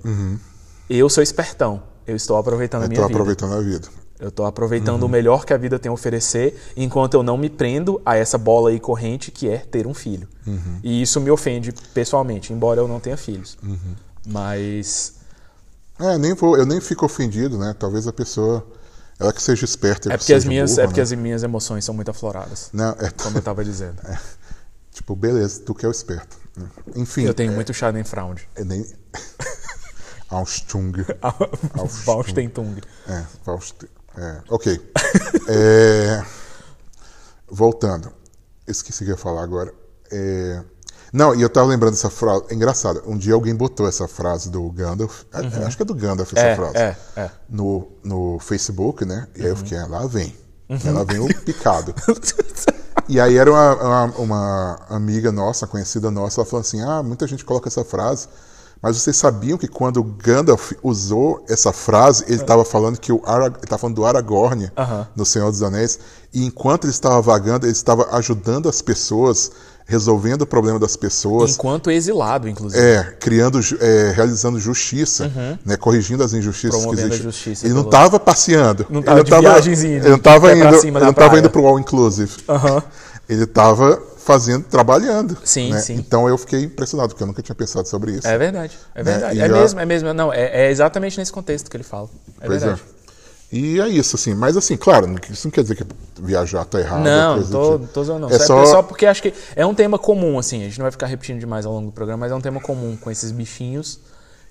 Eu 0.90 1.09
sou 1.09 1.23
espertão. 1.23 1.82
Eu 2.06 2.16
estou 2.16 2.37
aproveitando 2.37 2.82
a 2.85 2.88
minha 2.88 2.94
Estou 2.97 3.06
vida. 3.09 3.16
aproveitando 3.18 3.54
a 3.54 3.61
vida. 3.61 3.88
Eu 4.18 4.28
estou 4.28 4.47
aproveitando 4.47 5.02
o 5.02 5.09
melhor 5.09 5.44
que 5.44 5.52
a 5.52 5.56
vida 5.56 5.78
tem 5.80 5.90
a 5.90 5.92
oferecer, 5.92 6.56
enquanto 6.76 7.14
eu 7.14 7.23
não 7.25 7.37
me 7.37 7.50
prendo 7.50 8.00
a 8.06 8.16
essa 8.16 8.38
bola 8.38 8.71
aí 8.71 8.78
corrente 8.78 9.30
que 9.32 9.49
é 9.49 9.59
ter 9.59 9.87
um 9.87 9.94
filho. 9.94 10.28
E 10.82 11.02
isso 11.02 11.21
me 11.21 11.30
ofende 11.30 11.73
pessoalmente, 11.92 12.52
embora 12.52 12.80
eu 12.80 12.87
não 12.88 12.99
tenha 13.00 13.16
filhos. 13.16 13.56
Mas 14.26 15.14
É, 16.02 16.18
nem 16.18 16.35
vou, 16.35 16.56
eu 16.56 16.66
nem 16.66 16.80
fico 16.80 17.06
ofendido, 17.06 17.56
né? 17.56 17.75
Talvez 17.78 18.06
a 18.09 18.12
pessoa, 18.12 18.66
ela 19.21 19.32
que 19.32 19.42
seja 19.42 19.64
esperta. 19.64 20.09
é 20.09 20.12
que 20.12 20.18
porque, 20.18 20.35
as 20.35 20.44
minhas, 20.44 20.71
burro, 20.73 20.82
é 20.82 20.87
porque 20.87 21.00
né? 21.00 21.04
as 21.04 21.12
minhas 21.12 21.42
emoções 21.42 21.85
são 21.85 21.94
muito 21.94 22.11
afloradas, 22.11 22.71
Não, 22.73 22.90
é, 22.99 23.11
como 23.11 23.37
eu 23.37 23.40
estava 23.40 23.64
dizendo. 23.64 24.02
tipo, 24.92 25.14
beleza, 25.14 25.61
tu 25.61 25.75
que 25.75 25.87
é 25.87 25.88
o 25.88 25.92
esperto. 25.92 26.37
Enfim, 26.97 27.23
Eu 27.23 27.32
tenho 27.35 27.52
muito 27.52 27.73
Schadenfreude. 27.73 28.49
é 28.56 28.64
nem... 28.64 28.85
Austung. 30.28 30.92
Baustentung. 32.06 32.80
É, 33.06 33.23
Faust... 33.44 33.85
É, 34.16 34.42
ok. 34.49 34.92
É, 35.49 36.25
Voltando. 37.49 38.11
Esqueci 38.66 39.04
que 39.04 39.11
eu 39.11 39.14
ia 39.14 39.18
falar 39.18 39.42
agora. 39.42 39.75
É, 40.11 40.62
Não, 41.12 41.35
e 41.35 41.42
eu 41.42 41.49
tava 41.50 41.66
lembrando 41.69 41.92
dessa 41.92 42.09
frase. 42.09 42.45
É 42.49 42.54
engraçado. 42.54 43.02
Um 43.07 43.19
dia 43.19 43.35
alguém 43.35 43.54
botou 43.54 43.87
essa 43.87 44.09
frase 44.09 44.50
do 44.50 44.71
Gandalf. 44.71 45.25
é, 45.33 45.64
Acho 45.64 45.76
que 45.76 45.83
é 45.83 45.87
do 45.87 45.95
Gandalf 45.95 46.33
essa 46.33 46.47
É, 46.47 46.57
frase. 46.57 46.76
é, 46.76 46.97
é. 47.16 47.31
No, 47.49 47.87
no 48.02 48.38
Facebook, 48.38 49.04
né? 49.04 49.28
E 49.37 49.42
aí 49.42 49.49
eu 49.49 49.57
fiquei, 49.57 49.76
ah, 49.76 49.87
lá 49.87 50.07
vem. 50.07 50.35
Uhum. 50.71 50.78
Ela 50.85 51.04
vem 51.04 51.19
o 51.19 51.26
picado. 51.45 51.95
E 53.09 53.21
aí 53.21 53.37
era 53.37 53.50
uma, 53.50 53.75
uma, 53.75 54.04
uma 54.16 54.81
amiga 54.88 55.31
nossa, 55.31 55.66
conhecida 55.66 56.11
nossa, 56.11 56.40
ela 56.40 56.49
falou 56.49 56.61
assim: 56.62 56.81
ah, 56.81 57.02
muita 57.02 57.26
gente 57.26 57.45
coloca 57.45 57.69
essa 57.69 57.85
frase, 57.85 58.28
mas 58.81 58.97
vocês 58.97 59.16
sabiam 59.16 59.59
que 59.59 59.69
quando 59.69 59.99
o 59.99 60.04
Gandalf 60.04 60.73
usou 60.83 61.45
essa 61.49 61.73
frase, 61.73 62.25
ele 62.26 62.37
estava 62.40 62.64
falando 62.64 62.99
que 62.99 63.12
o 63.12 63.21
Arag... 63.26 63.57
ele 63.62 63.78
falando 63.78 63.97
do 63.97 64.07
Aragorn 64.07 64.71
Aham. 64.76 65.07
no 65.14 65.26
Senhor 65.26 65.50
dos 65.50 65.62
Anéis, 65.62 65.99
e 66.33 66.45
enquanto 66.47 66.85
ele 66.85 66.92
estava 66.92 67.21
vagando, 67.21 67.66
ele 67.66 67.73
estava 67.73 68.09
ajudando 68.16 68.69
as 68.69 68.81
pessoas, 68.81 69.50
resolvendo 69.87 70.43
o 70.43 70.47
problema 70.47 70.79
das 70.79 70.97
pessoas. 70.97 71.53
Enquanto 71.55 71.91
exilado, 71.91 72.49
inclusive. 72.49 72.83
É, 72.83 73.03
criando, 73.21 73.61
é, 73.81 74.12
realizando 74.15 74.59
justiça, 74.59 75.31
né, 75.65 75.77
corrigindo 75.77 76.23
as 76.23 76.33
injustiças 76.33 76.77
Uhum. 76.77 76.83
Promovendo 76.83 77.09
que 77.09 77.15
a 77.15 77.17
existem. 77.19 77.33
justiça 77.33 77.67
Ele 77.67 77.75
não 77.75 77.83
estava 77.83 78.19
passeando. 78.21 78.87
Não 78.89 79.01
ele 79.01 79.07
tava 79.07 79.25
de 79.25 79.31
viagenzinha, 79.41 79.97
Ele 79.99 80.09
não 80.09 80.16
estava 80.16 80.53
indo, 80.57 80.64
ele 80.77 80.90
não 80.92 81.01
tava 81.01 81.12
praia. 81.12 81.38
indo 81.40 81.51
pro 81.51 81.66
All 81.66 81.79
Inclusive. 81.79 82.33
Aham. 82.49 82.83
Ele 83.29 83.45
estava 83.45 84.03
fazendo, 84.18 84.64
trabalhando. 84.64 85.37
Sim, 85.45 85.73
né? 85.73 85.81
sim. 85.81 85.95
Então 85.95 86.29
eu 86.29 86.37
fiquei 86.38 86.64
impressionado, 86.64 87.11
porque 87.11 87.23
eu 87.23 87.27
nunca 87.27 87.42
tinha 87.42 87.55
pensado 87.55 87.88
sobre 87.88 88.12
isso. 88.12 88.27
É 88.27 88.37
verdade. 88.38 88.77
É 88.95 89.03
verdade. 89.03 89.37
e 89.38 89.40
É, 89.40 89.49
já- 89.49 89.55
mesmo, 89.55 89.81
é 89.81 89.85
mesmo. 89.87 90.12
Não, 90.14 90.33
é, 90.33 90.66
é 90.66 90.71
exatamente 90.71 91.18
nesse 91.18 91.33
contexto 91.33 91.71
que 91.71 91.77
ele 91.77 91.85
fala. 91.85 92.09
É 92.40 92.47
Pois 92.47 92.61
verdade. 92.62 92.83
é. 92.88 92.91
E 93.53 93.79
é 93.79 93.87
isso, 93.87 94.17
assim. 94.17 94.35
Mas 94.35 94.57
assim, 94.57 94.79
claro, 94.79 95.15
isso 95.31 95.47
não 95.47 95.53
quer 95.53 95.61
dizer 95.61 95.77
que 95.77 95.85
viajar 96.19 96.65
tá 96.65 96.81
errado. 96.81 97.05
Não, 97.05 97.37
não 97.37 97.51
tô, 97.51 97.73
tipo. 97.73 97.79
não 97.79 97.87
tô 97.87 98.05
zoando, 98.05 98.29
não. 98.29 98.35
É 98.35 98.38
Só, 98.38 98.65
só... 98.65 98.67
só 98.67 98.83
porque 98.83 99.05
acho 99.05 99.23
que 99.23 99.35
é 99.55 99.67
um 99.67 99.75
tema 99.75 99.99
comum, 99.99 100.38
assim. 100.38 100.62
A 100.62 100.65
gente 100.65 100.79
não 100.79 100.85
vai 100.85 100.91
ficar 100.91 101.07
repetindo 101.07 101.38
demais 101.38 101.67
ao 101.67 101.73
longo 101.73 101.87
do 101.87 101.93
programa, 101.93 102.21
mas 102.21 102.33
é 102.33 102.35
um 102.35 102.41
tema 102.41 102.61
comum 102.61 102.97
com 102.97 103.11
esses 103.11 103.31
bichinhos 103.31 104.01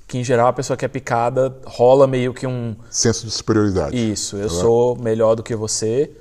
que, 0.07 0.17
em 0.17 0.23
geral, 0.23 0.47
a 0.47 0.53
pessoa 0.53 0.77
que 0.77 0.85
é 0.85 0.87
picada 0.87 1.55
rola 1.65 2.05
meio 2.05 2.33
que 2.33 2.45
um. 2.45 2.75
senso 2.91 3.25
de 3.25 3.31
superioridade. 3.31 3.95
Isso, 4.11 4.35
eu 4.35 4.49
sou 4.49 4.95
melhor 4.97 5.35
do 5.35 5.41
que 5.41 5.55
você, 5.55 6.11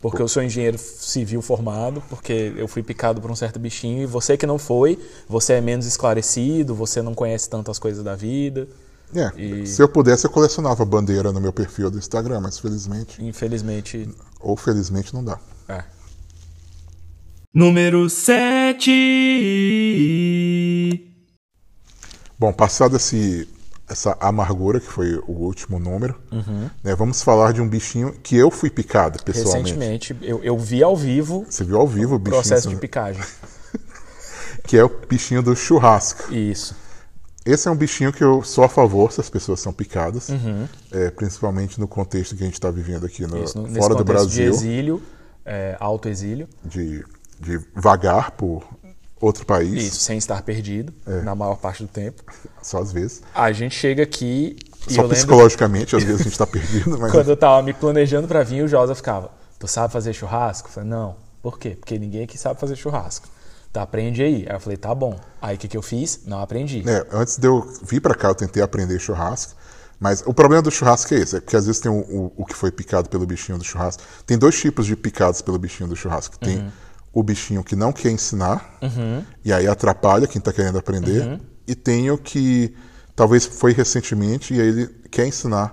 porque 0.00 0.22
eu 0.22 0.28
sou 0.28 0.42
engenheiro 0.42 0.78
civil 0.78 1.42
formado, 1.42 2.02
porque 2.08 2.54
eu 2.56 2.66
fui 2.66 2.82
picado 2.82 3.20
por 3.20 3.30
um 3.30 3.34
certo 3.34 3.58
bichinho, 3.58 4.02
e 4.02 4.06
você 4.06 4.36
que 4.36 4.46
não 4.46 4.58
foi, 4.58 4.98
você 5.28 5.54
é 5.54 5.60
menos 5.60 5.86
esclarecido, 5.86 6.74
você 6.74 7.02
não 7.02 7.14
conhece 7.14 7.50
tantas 7.50 7.78
coisas 7.78 8.02
da 8.02 8.14
vida. 8.14 8.68
É, 9.14 9.30
E- 9.40 9.66
Se 9.66 9.82
eu 9.82 9.88
pudesse, 9.88 10.26
eu 10.26 10.30
colecionava 10.30 10.84
bandeira 10.84 11.30
no 11.32 11.40
meu 11.40 11.52
perfil 11.52 11.90
do 11.90 11.98
Instagram, 11.98 12.40
mas 12.40 12.58
felizmente, 12.58 13.22
Infelizmente, 13.22 14.08
ou 14.40 14.56
felizmente, 14.56 15.12
não 15.14 15.22
dá. 15.24 15.38
é. 15.68 15.84
Número 17.54 18.08
7. 19.62 21.10
Bom, 22.38 22.52
passado 22.52 22.96
esse, 22.96 23.46
essa 23.88 24.16
amargura, 24.20 24.80
que 24.80 24.86
foi 24.86 25.16
o 25.28 25.32
último 25.32 25.78
número, 25.78 26.18
né, 26.82 26.94
vamos 26.96 27.22
falar 27.22 27.52
de 27.52 27.60
um 27.60 27.68
bichinho 27.68 28.12
que 28.22 28.36
eu 28.36 28.50
fui 28.50 28.70
picado 28.70 29.22
pessoalmente. 29.22 29.74
Recentemente, 29.74 30.16
eu, 30.22 30.42
eu 30.42 30.58
vi 30.58 30.82
ao 30.82 30.96
vivo 30.96 31.44
Você 31.48 31.62
viu 31.64 31.76
ao 31.78 31.86
vivo 31.86 32.12
o 32.12 32.16
o 32.16 32.18
bichinho, 32.18 32.40
processo 32.42 32.68
de 32.68 32.74
assim, 32.74 32.80
picagem. 32.80 33.22
que 34.66 34.76
é 34.76 34.84
o 34.84 34.88
bichinho 35.08 35.42
do 35.42 35.54
churrasco. 35.54 36.32
Isso. 36.34 36.74
Esse 37.44 37.66
é 37.66 37.70
um 37.70 37.76
bichinho 37.76 38.12
que 38.12 38.22
eu 38.22 38.42
sou 38.42 38.62
a 38.64 38.68
favor 38.68 39.10
se 39.12 39.20
as 39.20 39.28
pessoas 39.28 39.58
são 39.60 39.72
picadas, 39.72 40.28
é, 40.92 41.10
principalmente 41.10 41.80
no 41.80 41.88
contexto 41.88 42.36
que 42.36 42.42
a 42.42 42.46
gente 42.46 42.54
está 42.54 42.70
vivendo 42.70 43.04
aqui 43.04 43.26
no, 43.26 43.42
Isso, 43.42 43.58
no- 43.58 43.68
fora 43.74 43.94
do 43.94 44.04
contexto 44.04 44.28
de 44.28 44.36
Brasil, 44.44 44.50
exílio, 44.52 45.02
é, 45.44 45.76
autoexílio, 45.80 46.48
de, 46.64 47.04
de 47.40 47.58
vagar 47.74 48.30
por 48.32 48.62
outro 49.20 49.44
país, 49.44 49.84
isso, 49.88 50.00
sem 50.00 50.18
estar 50.18 50.40
perdido, 50.42 50.92
É. 51.06 51.22
na 51.22 51.34
maior 51.34 51.56
parte 51.56 51.82
do 51.82 51.88
tempo. 51.88 52.22
só 52.62 52.78
às 52.78 52.92
vezes. 52.92 53.22
A 53.34 53.50
gente 53.50 53.74
chega 53.74 54.02
aqui 54.04 54.56
e 54.88 54.94
Só 54.94 55.00
eu 55.00 55.02
lembro 55.04 55.16
psicologicamente, 55.16 55.96
às 55.96 56.02
vezes 56.04 56.20
a 56.20 56.24
gente 56.24 56.32
está 56.32 56.46
perdido, 56.46 56.96
mas 56.98 57.10
quando 57.10 57.28
eu 57.28 57.36
tava 57.36 57.60
me 57.62 57.72
planejando 57.72 58.28
pra 58.28 58.44
vir, 58.44 58.62
o 58.64 58.68
Josa 58.68 58.94
ficava, 58.94 59.32
tu 59.58 59.66
sabe 59.66 59.92
fazer 59.92 60.12
churrasco? 60.12 60.68
Eu 60.68 60.72
falei, 60.72 60.88
não. 60.88 61.16
Por 61.42 61.58
quê? 61.58 61.70
Porque 61.70 61.98
ninguém 61.98 62.22
aqui 62.22 62.38
sabe 62.38 62.60
fazer 62.60 62.76
churrasco. 62.76 63.26
Tá, 63.72 63.82
aprende 63.82 64.22
aí. 64.22 64.44
Aí 64.48 64.54
eu 64.56 64.60
falei, 64.60 64.76
tá 64.76 64.94
bom. 64.94 65.18
Aí 65.40 65.56
o 65.56 65.58
que, 65.58 65.66
que 65.68 65.76
eu 65.76 65.82
fiz? 65.82 66.20
Não 66.26 66.40
aprendi. 66.40 66.82
É, 66.86 67.06
antes 67.10 67.38
de 67.38 67.46
eu 67.46 67.66
vir 67.82 68.00
pra 68.00 68.14
cá, 68.14 68.28
eu 68.28 68.34
tentei 68.34 68.62
aprender 68.62 68.98
churrasco. 68.98 69.54
Mas 69.98 70.22
o 70.26 70.34
problema 70.34 70.60
do 70.62 70.70
churrasco 70.70 71.14
é 71.14 71.18
esse, 71.18 71.36
é 71.36 71.40
porque 71.40 71.56
às 71.56 71.64
vezes 71.66 71.80
tem 71.80 71.90
o, 71.90 71.94
o, 72.00 72.32
o 72.38 72.44
que 72.44 72.54
foi 72.56 72.72
picado 72.72 73.08
pelo 73.08 73.24
bichinho 73.24 73.56
do 73.56 73.64
churrasco. 73.64 74.02
Tem 74.26 74.36
dois 74.36 74.58
tipos 74.60 74.84
de 74.84 74.96
picados 74.96 75.40
pelo 75.40 75.56
bichinho 75.58 75.88
do 75.88 75.94
churrasco. 75.96 76.36
Tem 76.38 76.58
Uhum. 76.58 76.70
o 77.12 77.22
bichinho 77.22 77.62
que 77.62 77.76
não 77.76 77.92
quer 77.92 78.10
ensinar, 78.10 78.78
e 79.44 79.52
aí 79.52 79.68
atrapalha 79.68 80.26
quem 80.26 80.40
tá 80.42 80.52
querendo 80.52 80.76
aprender. 80.78 81.22
Uhum. 81.22 81.40
E 81.68 81.74
tem 81.76 82.10
o 82.10 82.18
que 82.18 82.74
talvez 83.14 83.46
foi 83.46 83.72
recentemente 83.72 84.52
e 84.54 84.60
aí 84.60 84.66
ele 84.68 84.86
quer 85.10 85.26
ensinar 85.26 85.72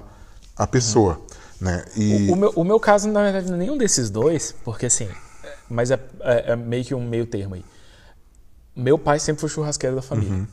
a 0.55 0.67
pessoa. 0.67 1.19
Né? 1.59 1.83
E 1.97 2.29
O 2.31 2.35
meu, 2.35 2.51
o 2.55 2.63
meu 2.63 2.79
caso, 2.79 3.09
na 3.09 3.23
verdade, 3.23 3.47
não 3.47 3.55
é 3.55 3.57
nenhum 3.59 3.77
desses 3.79 4.09
dois, 4.11 4.53
porque 4.63 4.85
assim, 4.85 5.09
é- 5.43 5.49
mas 5.67 5.89
é, 5.89 5.99
é- 6.21 6.51
é 6.51 6.55
meio 6.55 6.85
que 6.85 6.93
um 6.93 7.03
meio 7.03 7.25
termo 7.25 7.55
aí. 7.55 7.65
Meu 8.75 8.97
pai 8.97 9.19
sempre 9.19 9.41
foi 9.41 9.49
churrasqueiro 9.49 9.95
da 9.95 10.01
família. 10.01 10.33
Uhum. 10.33 10.47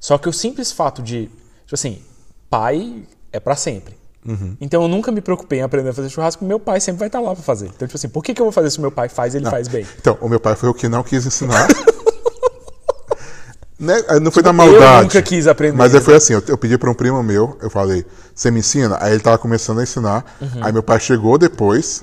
Só 0.00 0.18
que 0.18 0.28
o 0.28 0.32
simples 0.32 0.72
fato 0.72 1.02
de, 1.02 1.26
tipo 1.64 1.74
assim, 1.74 2.00
pai 2.48 3.02
é 3.32 3.40
pra 3.40 3.56
sempre. 3.56 3.96
Uhum. 4.26 4.56
Então 4.60 4.82
eu 4.82 4.88
nunca 4.88 5.12
me 5.12 5.20
preocupei 5.20 5.60
em 5.60 5.62
aprender 5.62 5.90
a 5.90 5.92
fazer 5.92 6.08
churrasco, 6.08 6.44
meu 6.44 6.58
pai 6.58 6.80
sempre 6.80 6.98
vai 6.98 7.08
estar 7.08 7.20
lá 7.20 7.32
pra 7.34 7.42
fazer. 7.42 7.66
Então, 7.66 7.86
tipo 7.86 7.96
assim, 7.96 8.08
por 8.08 8.22
que, 8.22 8.34
que 8.34 8.40
eu 8.40 8.46
vou 8.46 8.52
fazer 8.52 8.70
se 8.70 8.80
meu 8.80 8.90
pai 8.90 9.08
faz 9.08 9.34
e 9.34 9.38
ele 9.38 9.48
faz 9.48 9.68
bem? 9.68 9.86
Então, 9.98 10.18
o 10.20 10.28
meu 10.28 10.40
pai 10.40 10.56
foi 10.56 10.68
o 10.68 10.74
que 10.74 10.88
não 10.88 11.02
quis 11.02 11.24
ensinar. 11.24 11.68
Né? 13.78 14.02
Não 14.22 14.30
foi 14.32 14.42
da 14.42 14.50
Tipo, 14.52 14.62
eu 14.64 14.70
maldade. 14.72 15.02
nunca 15.02 15.20
quis 15.20 15.46
aprender, 15.46 15.76
Mas 15.76 15.92
aí 15.92 15.98
né? 16.00 16.04
foi 16.04 16.14
assim, 16.14 16.32
eu, 16.32 16.42
eu 16.48 16.56
pedi 16.56 16.78
para 16.78 16.90
um 16.90 16.94
primo 16.94 17.22
meu, 17.22 17.58
eu 17.60 17.68
falei, 17.68 18.06
você 18.34 18.50
me 18.50 18.60
ensina? 18.60 18.96
Aí 19.00 19.12
ele 19.12 19.20
tava 19.20 19.36
começando 19.36 19.80
a 19.80 19.82
ensinar. 19.82 20.24
Uhum. 20.40 20.60
Aí 20.62 20.72
meu 20.72 20.82
pai 20.82 20.98
chegou 20.98 21.36
depois. 21.36 22.00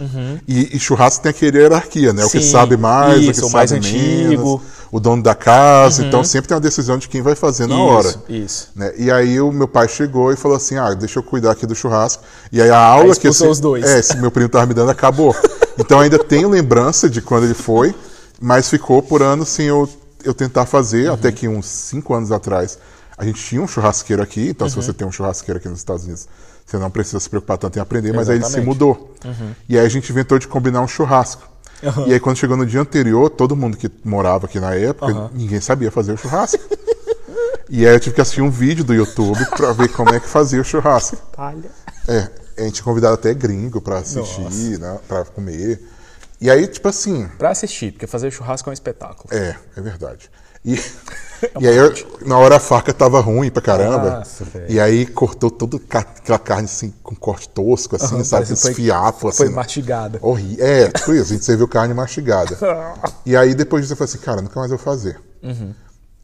E, 0.48 0.76
e 0.76 0.80
churrasco 0.80 1.24
tem 1.24 1.32
aquele 1.32 1.58
hierarquia, 1.58 2.14
né? 2.14 2.24
o 2.26 2.30
que 2.30 2.40
Sim, 2.42 2.52
sabe 2.52 2.78
mais, 2.78 3.22
isso, 3.22 3.42
o 3.42 3.44
que 3.46 3.50
o 3.50 3.54
mais 3.54 3.70
sabe 3.72 3.80
antigo. 3.88 4.44
menos. 4.44 4.62
O 4.92 5.00
dono 5.00 5.24
da 5.24 5.34
casa. 5.34 6.06
Então 6.06 6.24
sempre 6.24 6.48
tem 6.48 6.56
uma 6.56 6.62
decisão 6.62 7.00
de 7.00 7.10
quem 7.10 7.24
vai 7.24 7.34
fazer 7.34 7.66
na 7.66 7.76
hora. 7.78 8.08
Isso, 8.08 8.24
isso. 8.30 8.70
Né? 8.76 8.94
E 8.96 9.12
aí 9.12 9.42
o 9.42 9.52
meu 9.52 9.68
pai 9.68 9.88
chegou 9.88 10.32
e 10.32 10.36
falou 10.36 10.56
assim, 10.56 10.78
ah, 10.78 10.94
deixa 10.94 11.18
eu 11.18 11.24
cuidar 11.24 11.52
aqui 11.52 11.66
do 11.66 11.74
churrasco. 11.74 12.22
E 12.52 12.62
aí 12.62 12.70
a 12.70 12.78
aula 12.78 13.06
que 13.16 13.28
expulsou 13.28 13.48
esse, 13.48 13.52
os 13.54 13.60
dois. 13.60 13.84
É, 13.86 13.98
esse 14.00 14.16
meu 14.18 14.30
primo 14.30 14.48
tava 14.50 14.68
me 14.68 14.76
dando 14.76 14.92
acabou. 14.92 15.36
então 15.80 16.00
ainda 16.00 16.20
tenho 16.20 16.48
lembrança 16.48 17.10
de 17.10 17.22
quando 17.22 17.46
ele 17.46 17.56
foi, 17.56 17.96
mas 18.40 18.70
ficou 18.70 19.02
por 19.02 19.24
anos 19.24 19.50
sem 19.50 19.66
eu 19.66 19.90
eu 20.24 20.34
tentar 20.34 20.66
fazer, 20.66 21.10
até 21.10 21.32
que 21.32 21.48
uns 21.48 21.66
cinco 21.66 22.14
anos 22.14 22.32
atrás, 22.32 22.78
a 23.18 23.26
gente 23.26 23.44
tinha 23.44 23.62
um 23.62 23.68
churrasqueiro 23.68 24.22
aqui, 24.22 24.50
então 24.50 24.68
se 24.70 24.76
você 24.76 24.94
tem 24.94 25.08
um 25.08 25.12
churrasqueiro 25.12 25.60
aqui 25.60 25.70
nos 25.70 25.80
Estados 25.80 26.04
Unidos, 26.06 26.28
você 26.66 26.78
não 26.78 26.90
precisa 26.90 27.20
se 27.20 27.30
preocupar 27.30 27.58
tanto 27.58 27.78
em 27.78 27.82
aprender, 27.82 28.14
mas 28.14 28.30
aí 28.30 28.38
ele 28.38 28.44
se 28.44 28.50
Exatamente. 28.52 28.68
mudou. 28.68 29.16
E 29.68 29.78
aí 29.78 29.86
a 29.86 29.90
gente 29.90 30.10
inventou 30.12 30.40
de 30.40 30.48
combinar 30.48 30.82
um 30.82 30.88
churrasco. 30.88 31.44
E 32.08 32.14
aí 32.14 32.20
quando 32.20 32.38
chegou 32.38 32.56
no 32.56 32.66
dia 32.66 32.80
anterior, 32.80 33.30
todo 33.30 33.56
mundo 33.56 33.76
que 33.78 33.92
morava 34.04 34.46
aqui 34.46 34.60
na 34.60 34.74
época, 34.74 35.30
ninguém 35.34 35.60
sabia 35.60 35.92
fazer 35.92 36.14
o 36.14 36.18
churrasco. 36.18 36.64
e 37.70 37.86
aí 37.86 37.94
eu 37.94 38.00
tive 38.00 38.16
que 38.16 38.22
assistir 38.22 38.42
um 38.42 38.50
vídeo 38.50 38.84
do 38.84 38.94
YouTube 38.94 39.46
pra 39.58 39.74
ver 39.74 39.90
como 39.90 40.10
é 40.14 40.20
que 40.20 40.28
fazia 40.28 40.62
o 40.62 40.64
churrasco. 40.64 41.18
Palha. 41.36 41.70
É, 42.08 42.30
a 42.58 42.62
gente 42.64 42.82
convidava 42.82 43.16
até 43.16 43.34
gringo 43.34 43.82
pra 43.82 43.98
assistir, 43.98 44.80
né, 44.80 44.98
pra 45.08 45.26
comer. 45.26 45.82
E 46.44 46.52
aí, 46.52 46.68
tipo 46.68 46.90
assim, 46.90 47.26
Pra 47.38 47.52
assistir, 47.52 47.94
porque 47.94 48.06
fazer 48.06 48.30
churrasco 48.30 48.70
é 48.70 48.72
um 48.72 48.74
espetáculo. 48.74 49.34
é, 49.34 49.56
é 49.78 49.82
verdade. 49.82 50.30
E, 50.66 50.74
e 51.58 51.68
aí, 51.70 51.78
eu- 51.78 51.94
na 52.26 52.38
hora 52.38 52.58
a 52.58 52.60
faca 52.60 52.94
tava 52.94 53.22
ruim 53.22 53.50
pra 53.50 53.62
caramba. 53.62 54.18
Nossa, 54.18 54.44
e 54.68 54.78
aí 54.78 55.06
cortou 55.06 55.50
toda 55.50 55.78
aquela 55.78 56.38
carne 56.40 56.66
assim, 56.66 56.94
com 57.02 57.16
corte 57.16 57.48
tosco, 57.48 57.96
assim, 57.96 58.16
Aham, 58.16 58.24
sabe? 58.26 58.46
foi- 58.58 58.74
fiapos, 58.74 59.38
Foi 59.38 59.46
assim. 59.48 59.56
mastigada. 59.56 60.20
Horrível. 60.22 60.66
É, 60.66 60.90
tipo 60.92 61.14
isso, 61.14 61.32
a 61.32 61.36
gente 61.36 61.46
serviu 61.46 61.66
carne 61.66 61.94
mastigada. 61.94 62.58
E 63.26 63.38
aí 63.38 63.56
depois 63.56 63.84
disso 63.84 63.94
eu 63.94 63.98
falei 63.98 64.14
assim, 64.14 64.20
cara, 64.24 64.42
nunca 64.42 64.60
mais 64.60 64.70
eu 64.70 64.78
vou 64.78 64.84
fazer. 64.86 65.18
Uhum. 65.42 65.74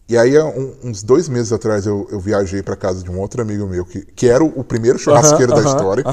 E 0.09 0.17
aí, 0.17 0.37
um- 0.41 0.73
uns 0.83 1.03
dois 1.03 1.29
meses 1.29 1.53
atrás, 1.53 1.85
eu, 1.85 2.07
eu 2.11 2.19
viajei 2.19 2.63
pra 2.63 2.75
casa 2.75 3.03
de 3.03 3.11
um 3.11 3.19
outro 3.19 3.41
amigo 3.43 3.67
meu, 3.67 3.85
que, 3.85 4.01
que 4.01 4.27
era 4.27 4.43
o, 4.43 4.59
o 4.59 4.63
primeiro 4.63 4.97
churrasqueiro 4.97 5.53
da 5.53 5.61
história, 5.75 6.03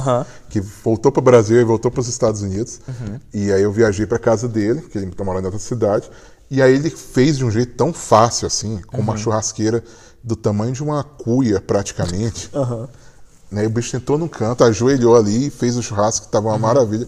que 0.50 0.60
voltou 0.60 1.10
pro 1.10 1.22
Brasil 1.22 1.58
e 1.58 1.64
voltou 1.64 1.90
pros 1.90 2.06
Estados 2.06 2.42
Unidos. 2.42 2.78
Uhum. 2.86 3.18
E 3.32 3.50
aí 3.50 3.62
eu 3.62 3.72
viajei 3.72 4.04
pra 4.04 4.18
casa 4.18 4.46
dele, 4.46 4.82
que 4.82 4.98
ele 4.98 5.10
tá 5.12 5.24
morando 5.24 5.44
em 5.44 5.46
outra 5.46 5.58
cidade. 5.60 6.10
E 6.50 6.60
aí 6.60 6.74
ele 6.74 6.90
fez 6.90 7.38
de 7.38 7.44
um 7.44 7.50
jeito 7.50 7.74
tão 7.74 7.90
fácil 7.92 8.46
assim, 8.46 8.80
com 8.86 8.98
Uhum. 8.98 9.02
uma 9.02 9.16
churrasqueira 9.16 9.82
do 10.22 10.36
tamanho 10.36 10.72
de 10.72 10.82
uma 10.82 11.02
cuia, 11.02 11.60
praticamente. 11.60 12.50
Né, 13.48 13.64
o 13.64 13.70
bicho 13.70 13.90
sentou 13.92 14.18
num 14.18 14.26
canto, 14.26 14.64
ajoelhou 14.64 15.16
ali, 15.16 15.50
fez 15.50 15.76
o 15.76 15.82
churrasco, 15.82 16.26
que 16.26 16.32
tava 16.32 16.48
Uhum. 16.48 16.54
uma 16.54 16.58
maravilha. 16.58 17.06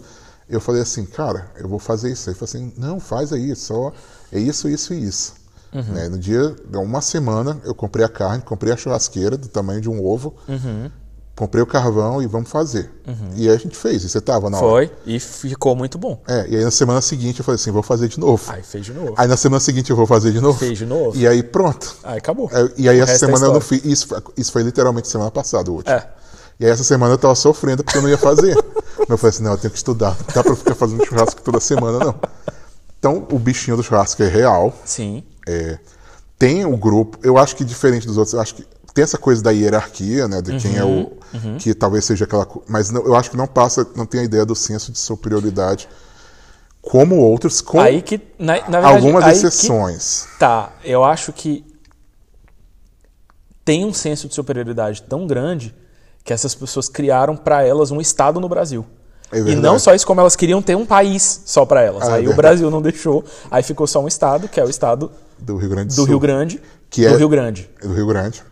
Eu 0.49 0.61
falei 0.61 0.81
assim, 0.81 1.05
cara, 1.05 1.51
eu 1.57 1.67
vou 1.67 1.77
fazer 1.79 2.11
isso. 2.13 2.29
Ele 2.29 2.35
falou 2.35 2.49
assim, 2.49 2.73
não, 2.77 2.97
faz 2.99 3.33
aí, 3.33 3.53
só 3.57 3.91
é 4.31 4.39
isso, 4.39 4.67
isso 4.69 4.93
e 4.93 5.03
isso. 5.05 5.33
Uhum. 5.73 5.81
Né, 5.83 6.09
no 6.09 6.17
dia, 6.17 6.55
uma 6.73 6.99
semana, 7.01 7.59
eu 7.63 7.75
comprei 7.75 8.03
a 8.03 8.09
carne, 8.09 8.41
comprei 8.43 8.73
a 8.73 8.77
churrasqueira 8.77 9.37
do 9.37 9.47
tamanho 9.47 9.79
de 9.79 9.89
um 9.89 10.03
ovo, 10.03 10.35
Uhum. 10.47 10.89
comprei 11.35 11.61
o 11.63 11.65
carvão 11.67 12.21
e 12.21 12.27
vamos 12.27 12.49
fazer. 12.49 12.89
E 13.35 13.47
aí 13.47 13.55
a 13.55 13.57
gente 13.57 13.77
fez, 13.77 14.03
e 14.03 14.09
você 14.09 14.19
tava 14.19 14.49
na 14.49 14.57
hora. 14.59 14.87
Foi 14.87 14.91
e 15.05 15.19
ficou 15.19 15.75
muito 15.75 15.97
bom. 15.97 16.19
É, 16.27 16.47
e 16.49 16.55
aí 16.57 16.63
na 16.63 16.71
semana 16.71 17.01
seguinte 17.01 17.39
eu 17.39 17.45
falei 17.45 17.55
assim, 17.55 17.71
vou 17.71 17.83
fazer 17.83 18.07
de 18.07 18.19
novo. 18.19 18.43
Aí 18.51 18.61
fez 18.63 18.83
de 18.85 18.93
novo. 18.93 19.13
Aí 19.15 19.27
na 19.27 19.37
semana 19.37 19.59
seguinte 19.59 19.89
eu 19.91 19.95
vou 19.95 20.05
fazer 20.07 20.31
de 20.31 20.41
novo. 20.41 20.57
Fez 20.59 20.77
de 20.77 20.85
novo. 20.85 21.15
E 21.15 21.27
aí 21.27 21.41
pronto. 21.43 21.95
Aí 22.03 22.17
acabou. 22.17 22.49
É, 22.51 22.71
E 22.75 22.89
aí 22.89 22.99
O 22.99 23.03
essa 23.03 23.13
é 23.13 23.17
semana 23.19 23.45
eu 23.45 23.53
não 23.53 23.61
fiz. 23.61 23.85
Isso, 23.85 24.07
foi- 24.07 24.21
isso 24.35 24.51
foi 24.51 24.63
literalmente 24.63 25.07
semana 25.07 25.29
passada, 25.31 25.69
o 25.71 25.75
último. 25.75 25.95
É. 25.95 26.09
E 26.59 26.65
aí 26.65 26.71
essa 26.71 26.83
semana 26.83 27.13
eu 27.13 27.17
tava 27.17 27.35
sofrendo 27.35 27.83
porque 27.83 27.97
eu 27.97 28.01
não 28.01 28.09
ia 28.09 28.17
fazer. 28.17 28.53
Mas 28.97 29.07
eu 29.09 29.17
falei 29.17 29.29
assim, 29.35 29.43
não, 29.43 29.51
eu 29.51 29.57
tenho 29.57 29.71
que 29.71 29.77
estudar. 29.77 30.17
Não 30.27 30.33
dá 30.35 30.43
pra 30.43 30.55
ficar 30.57 30.75
fazendo 30.75 31.05
churrasco 31.05 31.41
toda 31.41 31.59
semana, 31.61 31.99
não. 31.99 32.15
Então 32.99 33.25
o 33.31 33.39
bichinho 33.39 33.77
do 33.77 33.83
churrasco 33.83 34.21
é 34.23 34.27
real. 34.27 34.73
Sim. 34.83 35.23
É, 35.49 35.79
tem 36.37 36.63
o 36.65 36.77
grupo, 36.77 37.17
eu 37.23 37.37
acho 37.37 37.55
que 37.55 37.65
diferente 37.65 38.05
dos 38.05 38.17
outros, 38.17 38.33
eu 38.33 38.39
acho 38.41 38.55
que 38.55 38.65
tem 38.93 39.03
essa 39.03 39.17
coisa 39.17 39.41
da 39.41 39.51
hierarquia, 39.51 40.27
né, 40.27 40.41
de 40.41 40.55
quem 40.57 40.77
é 40.77 40.83
o 40.83 41.11
Uhum, 41.33 41.57
que 41.57 41.73
talvez 41.73 42.05
seja 42.05 42.25
aquela, 42.25 42.47
mas 42.67 42.89
não- 42.91 43.03
eu 43.05 43.15
acho 43.15 43.29
que 43.31 43.37
não 43.37 43.47
passa, 43.47 43.85
não 43.95 44.05
tem 44.05 44.21
a 44.21 44.23
ideia 44.23 44.45
do 44.45 44.55
senso 44.55 44.91
de 44.91 44.97
superioridade 44.99 45.87
como 46.81 47.17
outros, 47.17 47.61
com 47.61 47.79
Aí 47.79 48.01
que, 48.01 48.19
na, 48.37 48.53
na 48.53 48.61
verdade, 48.79 48.85
algumas 48.95 49.23
aí 49.23 49.31
que 49.31 49.37
exceções. 49.45 50.27
Tá, 50.39 50.71
eu 50.83 51.03
acho 51.03 51.33
que 51.33 51.65
tem 53.65 53.85
um 53.85 53.93
senso 53.93 54.27
de 54.27 54.33
superioridade 54.33 55.03
tão 55.03 55.27
grande 55.27 55.75
que 56.23 56.33
essas 56.33 56.55
pessoas 56.55 56.87
criaram 56.89 57.35
pra 57.35 57.63
elas 57.63 57.91
um 57.91 57.99
estado 58.01 58.39
no 58.39 58.49
Brasil. 58.49 58.85
É 59.31 59.37
e 59.39 59.55
não 59.55 59.77
só 59.77 59.93
isso, 59.93 60.07
como 60.07 60.19
elas 60.21 60.35
queriam 60.35 60.61
ter 60.61 60.75
um 60.75 60.85
país 60.85 61.41
só 61.45 61.65
pra 61.65 61.81
elas. 61.83 62.03
Ah, 62.03 62.13
é 62.13 62.15
aí 62.15 62.21
o 62.21 62.29
verdade. 62.29 62.35
Brasil 62.37 62.71
não 62.71 62.81
deixou, 62.81 63.23
aí 63.51 63.61
ficou 63.61 63.85
só 63.85 64.01
um 64.01 64.07
estado, 64.07 64.47
que 64.47 64.59
é 64.59 64.63
o 64.65 64.69
estado 64.69 65.11
do 65.41 65.57
Rio 65.57 65.69
Grande 65.69 65.87
do, 65.89 65.95
do 65.95 65.95
Sul, 65.95 66.05
Rio 66.05 66.19
Grande, 66.19 66.61
Que 66.89 67.07
do 67.07 67.13
é- 67.15 67.17
Rio 67.17 67.29
Grande. 67.29 67.69
do 67.81 67.93
Rio 67.93 68.07
Grande, 68.07 68.43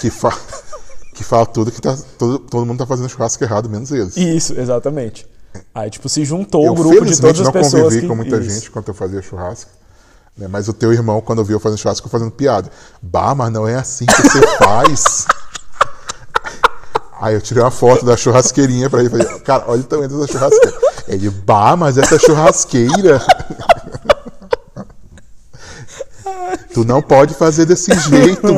que 0.00 0.10
fala 0.10 0.34
que 1.14 1.22
fala 1.24 1.46
tudo 1.46 1.70
que 1.70 1.80
tá 1.80 1.96
todo, 2.18 2.38
todo 2.40 2.66
mundo 2.66 2.78
tá 2.78 2.86
fazendo 2.86 3.08
churrasco 3.08 3.42
errado, 3.44 3.68
menos 3.70 3.90
eles. 3.92 4.16
Isso, 4.16 4.58
exatamente. 4.58 5.26
Aí 5.74 5.88
tipo 5.90 6.08
se 6.08 6.24
juntou 6.24 6.64
eu 6.64 6.72
o 6.72 6.74
grupo 6.74 7.04
de 7.04 7.20
todas 7.20 7.38
as 7.40 7.46
não 7.46 7.52
pessoas 7.52 7.82
convivi 7.84 8.00
que 8.02 8.08
com 8.08 8.16
muita 8.16 8.36
Isso. 8.38 8.50
gente 8.50 8.70
quando 8.70 8.88
eu 8.88 8.94
fazia 8.94 9.22
churrasco. 9.22 9.70
né, 10.36 10.48
Mas 10.48 10.66
o 10.68 10.72
teu 10.72 10.92
irmão, 10.92 11.20
quando 11.20 11.38
eu 11.38 11.44
vi 11.44 11.52
eu 11.52 11.60
fazendo 11.60 11.78
churrasco, 11.78 12.04
ficou 12.06 12.18
fazendo 12.18 12.32
piada. 12.34 12.68
Bah, 13.00 13.34
mas 13.36 13.52
não 13.52 13.68
é 13.68 13.76
assim 13.76 14.04
que 14.06 14.14
você 14.22 14.40
faz. 14.58 15.26
Aí 17.20 17.34
eu 17.34 17.40
tirei 17.40 17.62
uma 17.62 17.70
foto 17.70 18.04
da 18.04 18.16
churrasqueirinha 18.16 18.90
pra 18.90 19.00
ele 19.00 19.08
falei, 19.08 19.26
cara, 19.40 19.64
olha 19.68 19.80
o 19.80 19.84
tamanho 19.84 20.08
dessa 20.08 20.26
churrasqueira. 20.32 20.76
Ele, 21.06 21.30
bah, 21.30 21.76
mas 21.76 21.96
essa 21.96 22.18
churrasqueira. 22.18 23.22
Tu 26.74 26.84
não 26.84 27.00
pode 27.00 27.32
fazer 27.34 27.64
desse 27.64 27.90
jeito. 28.10 28.48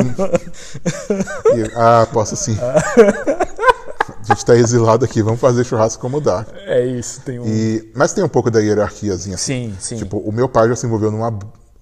E 1.55 1.59
eu, 1.59 1.71
ah, 1.75 2.07
posso 2.11 2.35
sim. 2.35 2.57
A 2.59 4.23
gente 4.33 4.45
tá 4.45 4.55
exilado 4.55 5.05
aqui, 5.05 5.21
vamos 5.21 5.39
fazer 5.39 5.63
churrasco 5.63 6.01
como 6.01 6.19
dá. 6.19 6.45
É 6.65 6.85
isso, 6.85 7.21
tem 7.21 7.39
um 7.39 7.45
E, 7.47 7.89
mas 7.95 8.11
tem 8.13 8.23
um 8.23 8.27
pouco 8.29 8.51
da 8.51 8.59
hierarquiazinha. 8.59 9.35
assim. 9.35 9.69
Sim, 9.69 9.75
sim. 9.79 9.95
Tipo, 9.97 10.17
o 10.17 10.31
meu 10.31 10.49
pai 10.49 10.67
já 10.67 10.75
se 10.75 10.85
envolveu 10.85 11.11
numa, 11.11 11.31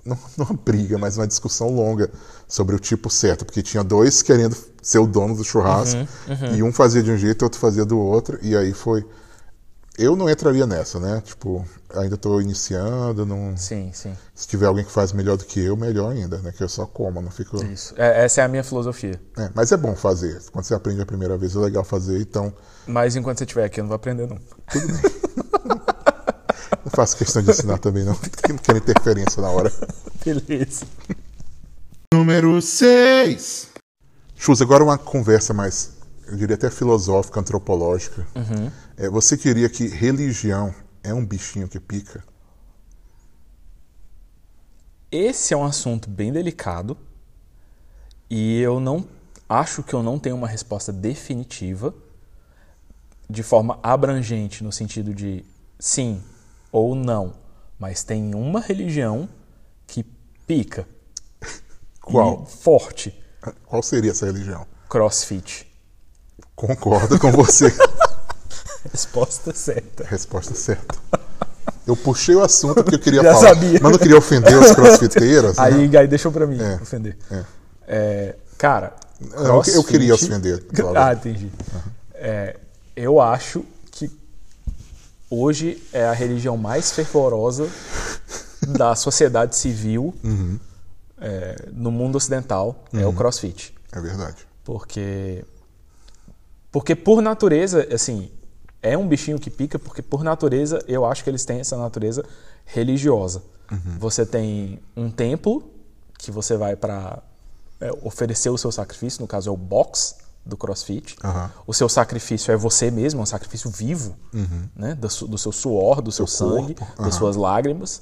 não 0.06 0.17
numa 0.38 0.54
briga, 0.63 0.98
mas 0.98 1.17
numa 1.17 1.26
discussão 1.28 1.69
longa 1.69 2.10
sobre 2.48 2.76
o 2.76 2.80
tipo 2.80 3.10
certo, 3.10 3.45
porque 3.45 3.63
tinha 3.63 3.84
dois 3.84 4.21
querendo 4.21 4.56
ser 4.82 5.00
o 5.00 5.08
dono 5.08 5.36
do 5.36 5.43
churrasco, 5.43 6.00
Uhum, 6.28 6.56
e 6.56 6.62
um 6.63 6.71
fazia 6.71 7.02
de 7.02 7.10
um 7.10 7.17
jeito, 7.17 7.41
outro 7.41 7.60
fazia 7.60 7.84
do 7.86 7.98
outro, 7.98 8.38
e 8.41 8.56
aí 8.56 8.71
foi. 8.74 9.04
Eu 9.97 10.15
não 10.15 10.29
entraria 10.29 10.67
nessa, 10.67 10.99
né? 10.99 11.21
Tipo, 11.23 11.65
ainda 11.93 12.17
tô 12.17 12.41
iniciando, 12.41 13.25
não... 13.25 13.55
Sim, 13.55 13.91
sim. 13.93 14.15
se 14.34 14.45
tiver 14.45 14.65
alguém 14.65 14.84
que 14.84 14.91
faz 14.91 15.13
melhor 15.13 15.38
do 15.38 15.45
que 15.45 15.62
eu, 15.62 15.77
melhor 15.77 16.12
ainda, 16.12 16.38
né? 16.39 16.51
Que 16.51 16.63
eu 16.63 16.67
só 16.67 16.86
como, 16.86 17.21
não 17.21 17.31
fico. 17.31 17.63
Isso. 17.63 17.93
É, 17.97 18.25
essa 18.25 18.41
é 18.41 18.43
a 18.43 18.47
minha 18.47 18.63
filosofia. 18.63 19.21
É, 19.38 19.49
mas 19.55 19.71
é 19.71 19.77
bom 19.77 19.95
fazer. 19.95 20.41
Quando 20.51 20.65
você 20.65 20.73
aprende 20.73 21.01
a 21.01 21.05
primeira 21.05 21.38
vez, 21.38 21.55
é 21.55 21.60
legal 21.60 21.84
fazer, 21.86 22.19
então 22.19 22.53
Mas 22.86 23.15
enquanto 23.15 23.38
você 23.38 23.45
estiver 23.45 23.63
aqui, 23.63 23.79
eu 23.79 23.84
não 23.84 23.89
vou 23.89 23.95
aprender, 23.95 24.27
não. 24.27 24.38
não 26.84 26.91
faço 26.93 27.15
questão 27.15 27.41
de 27.41 27.51
ensinar 27.51 27.77
também, 27.77 28.03
não. 28.03 28.13
Não 28.49 28.58
quero 28.58 28.77
interferência 28.77 29.41
na 29.41 29.49
hora. 29.49 29.71
Beleza. 30.25 30.86
Número 32.13 32.62
6. 32.62 33.69
Chus, 34.36 34.62
agora 34.62 34.84
uma 34.84 34.97
conversa 34.97 35.53
mais, 35.53 35.91
eu 36.27 36.35
diria 36.35 36.55
até 36.55 36.69
filosófica, 36.69 37.39
antropológica. 37.39 38.25
É, 38.97 39.09
você 39.09 39.38
queria 39.38 39.69
que 39.69 39.88
religião 39.88 40.73
é 41.03 41.13
um 41.13 41.25
bichinho 41.25 41.67
que 41.67 41.79
pica? 41.79 42.23
Esse 45.11 45.53
é 45.53 45.57
um 45.57 45.63
assunto 45.63 46.09
bem 46.09 46.31
delicado 46.31 46.97
e 48.29 48.59
eu 48.59 48.79
não 48.79 49.07
acho 49.47 49.83
que 49.83 49.93
eu 49.93 50.01
não 50.03 50.17
tenho 50.19 50.35
uma 50.35 50.47
resposta 50.47 50.91
definitiva 50.91 51.93
de 53.29 53.43
forma 53.43 53.79
abrangente 53.81 54.63
no 54.63 54.71
sentido 54.71 55.13
de 55.13 55.45
sim 55.79 56.21
ou 56.71 56.95
não, 56.95 57.33
mas 57.79 58.03
tem 58.03 58.35
uma 58.35 58.59
religião 58.59 59.29
que 59.88 60.03
pica 60.45 60.88
Qual? 62.01 62.45
forte, 62.45 63.17
Qual 63.65 63.81
seria 63.83 64.11
essa 64.11 64.25
religião? 64.25 64.65
CrossFit. 64.89 65.71
Concordo 66.56 67.20
com 67.20 67.32
você. 67.32 67.74
Resposta 68.91 69.54
certa. 69.54 70.04
Resposta 70.06 70.54
certa. 70.56 70.96
Eu 71.88 71.96
puxei 71.96 72.36
o 72.36 72.44
assunto 72.44 72.76
porque 72.76 72.96
eu 72.96 73.00
queria 73.00 73.22
Já 73.24 73.34
falar, 73.34 73.50
sabia. 73.50 73.80
mas 73.82 73.91
não 73.91 74.00
queria 74.00 74.18
ofender 74.18 74.58
os 74.58 74.72
crossfiteiros. 74.72 75.58
né? 75.58 75.63
Aí, 75.63 75.98
aí 75.98 76.08
deixou 76.08 76.32
pra 76.32 76.46
mim 76.48 76.60
É, 76.62 76.76
ofender. 76.82 77.18
é. 77.32 77.44
É, 77.88 78.36
cara, 78.58 78.94
eu 79.74 79.84
queria 79.84 80.15
ofender, 80.15 80.63
claro. 80.74 80.98
Ah, 81.00 81.13
entendi. 81.13 81.52
É, 82.13 82.58
eu 82.96 83.20
acho 83.20 83.63
que 83.91 84.10
hoje 85.30 85.84
é 85.94 86.06
a 86.06 86.13
religião 86.13 86.58
mais 86.58 86.91
fervorosa 86.91 87.68
da 88.68 88.96
sociedade 88.96 89.56
civil 89.56 90.13
Uhum. 90.24 90.60
é, 91.22 91.56
no 91.74 91.91
mundo 91.91 92.15
ocidental 92.15 92.84
é 92.94 93.06
o 93.06 93.13
CrossFit, 93.13 93.76
É 93.91 94.00
verdade. 94.02 94.48
porque 94.63 95.44
porque 96.75 96.93
por 96.93 97.21
natureza, 97.21 97.88
assim, 97.89 98.29
é 98.81 98.97
um 98.97 99.07
bichinho 99.07 99.39
que 99.39 99.49
pica, 99.49 99.79
porque 99.79 100.01
por 100.01 100.25
natureza 100.25 100.83
eu 100.89 101.05
acho 101.05 101.23
que 101.23 101.29
eles 101.29 101.45
têm 101.45 101.61
essa 101.61 101.77
natureza 101.77 102.25
religiosa. 102.65 103.41
Uhum. 103.71 103.97
Você 103.97 104.25
tem 104.25 104.81
um 104.93 105.09
templo 105.09 105.71
que 106.19 106.31
você 106.31 106.57
vai 106.57 106.75
para 106.75 107.23
oferecer 108.01 108.49
o 108.49 108.57
seu 108.57 108.73
sacrifício, 108.73 109.21
no 109.21 109.27
caso 109.27 109.49
é 109.49 109.53
o 109.53 109.55
box 109.55 110.17
do 110.45 110.57
CrossFit. 110.57 111.15
Aham. 111.23 111.49
O 111.65 111.73
seu 111.73 111.88
sacrifício 111.88 112.51
é 112.51 112.57
você 112.57 112.91
mesmo, 112.91 113.21
é 113.21 113.23
um 113.23 113.25
sacrifício 113.25 113.69
vivo, 113.69 114.13
né? 114.75 114.95
do, 114.95 115.07
do 115.07 115.38
seu 115.38 115.53
suor, 115.53 116.01
do 116.01 116.11
seu 116.11 116.27
Seu 116.27 116.49
sangue, 116.49 116.75
das 116.99 117.15
suas 117.15 117.38
lágrimas. 117.38 118.01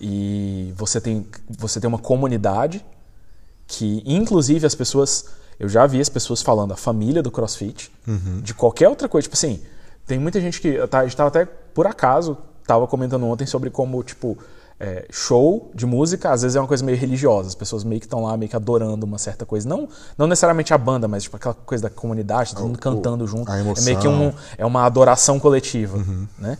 E 0.00 0.74
você 0.76 1.00
tem, 1.00 1.24
você 1.48 1.78
tem 1.78 1.86
uma 1.86 2.00
comunidade 2.00 2.84
que, 3.68 4.02
inclusive, 4.04 4.66
as 4.66 4.74
pessoas. 4.74 5.40
Eu 5.58 5.68
já 5.68 5.86
vi 5.86 6.00
as 6.00 6.08
pessoas 6.08 6.42
falando, 6.42 6.72
a 6.72 6.76
família 6.76 7.22
do 7.22 7.30
CrossFit, 7.30 7.90
de 8.42 8.52
qualquer 8.54 8.88
outra 8.88 9.08
coisa. 9.08 9.24
Tipo 9.24 9.34
assim, 9.36 9.60
tem 10.06 10.18
muita 10.18 10.40
gente 10.40 10.60
que. 10.60 10.78
A 10.78 11.02
gente 11.04 11.16
tava 11.16 11.28
até, 11.28 11.44
por 11.44 11.86
acaso, 11.86 12.36
tava 12.66 12.86
comentando 12.86 13.24
ontem 13.26 13.46
sobre 13.46 13.70
como, 13.70 14.02
tipo, 14.02 14.36
é, 14.80 15.06
show 15.12 15.70
de 15.74 15.86
música, 15.86 16.32
às 16.32 16.42
vezes 16.42 16.56
é 16.56 16.60
uma 16.60 16.66
coisa 16.66 16.84
meio 16.84 16.98
religiosa. 16.98 17.48
As 17.48 17.54
pessoas 17.54 17.84
meio 17.84 18.00
que 18.00 18.06
estão 18.06 18.24
lá, 18.24 18.36
meio 18.36 18.48
que 18.48 18.56
adorando 18.56 19.06
uma 19.06 19.18
certa 19.18 19.46
coisa. 19.46 19.68
Não, 19.68 19.88
não 20.18 20.26
necessariamente 20.26 20.74
a 20.74 20.78
banda, 20.78 21.06
mas 21.06 21.22
tipo, 21.22 21.36
aquela 21.36 21.54
coisa 21.54 21.84
da 21.84 21.90
comunidade, 21.90 22.54
todo 22.54 22.66
mundo 22.66 22.78
cantando 22.78 23.24
junto. 23.26 23.50
a 23.52 23.58
é 23.58 23.60
emoção. 23.60 23.84
meio 23.84 23.98
que 24.00 24.08
um, 24.08 24.32
é 24.58 24.66
uma 24.66 24.84
adoração 24.84 25.38
coletiva, 25.38 25.98
Uhum. 25.98 26.26
né? 26.38 26.58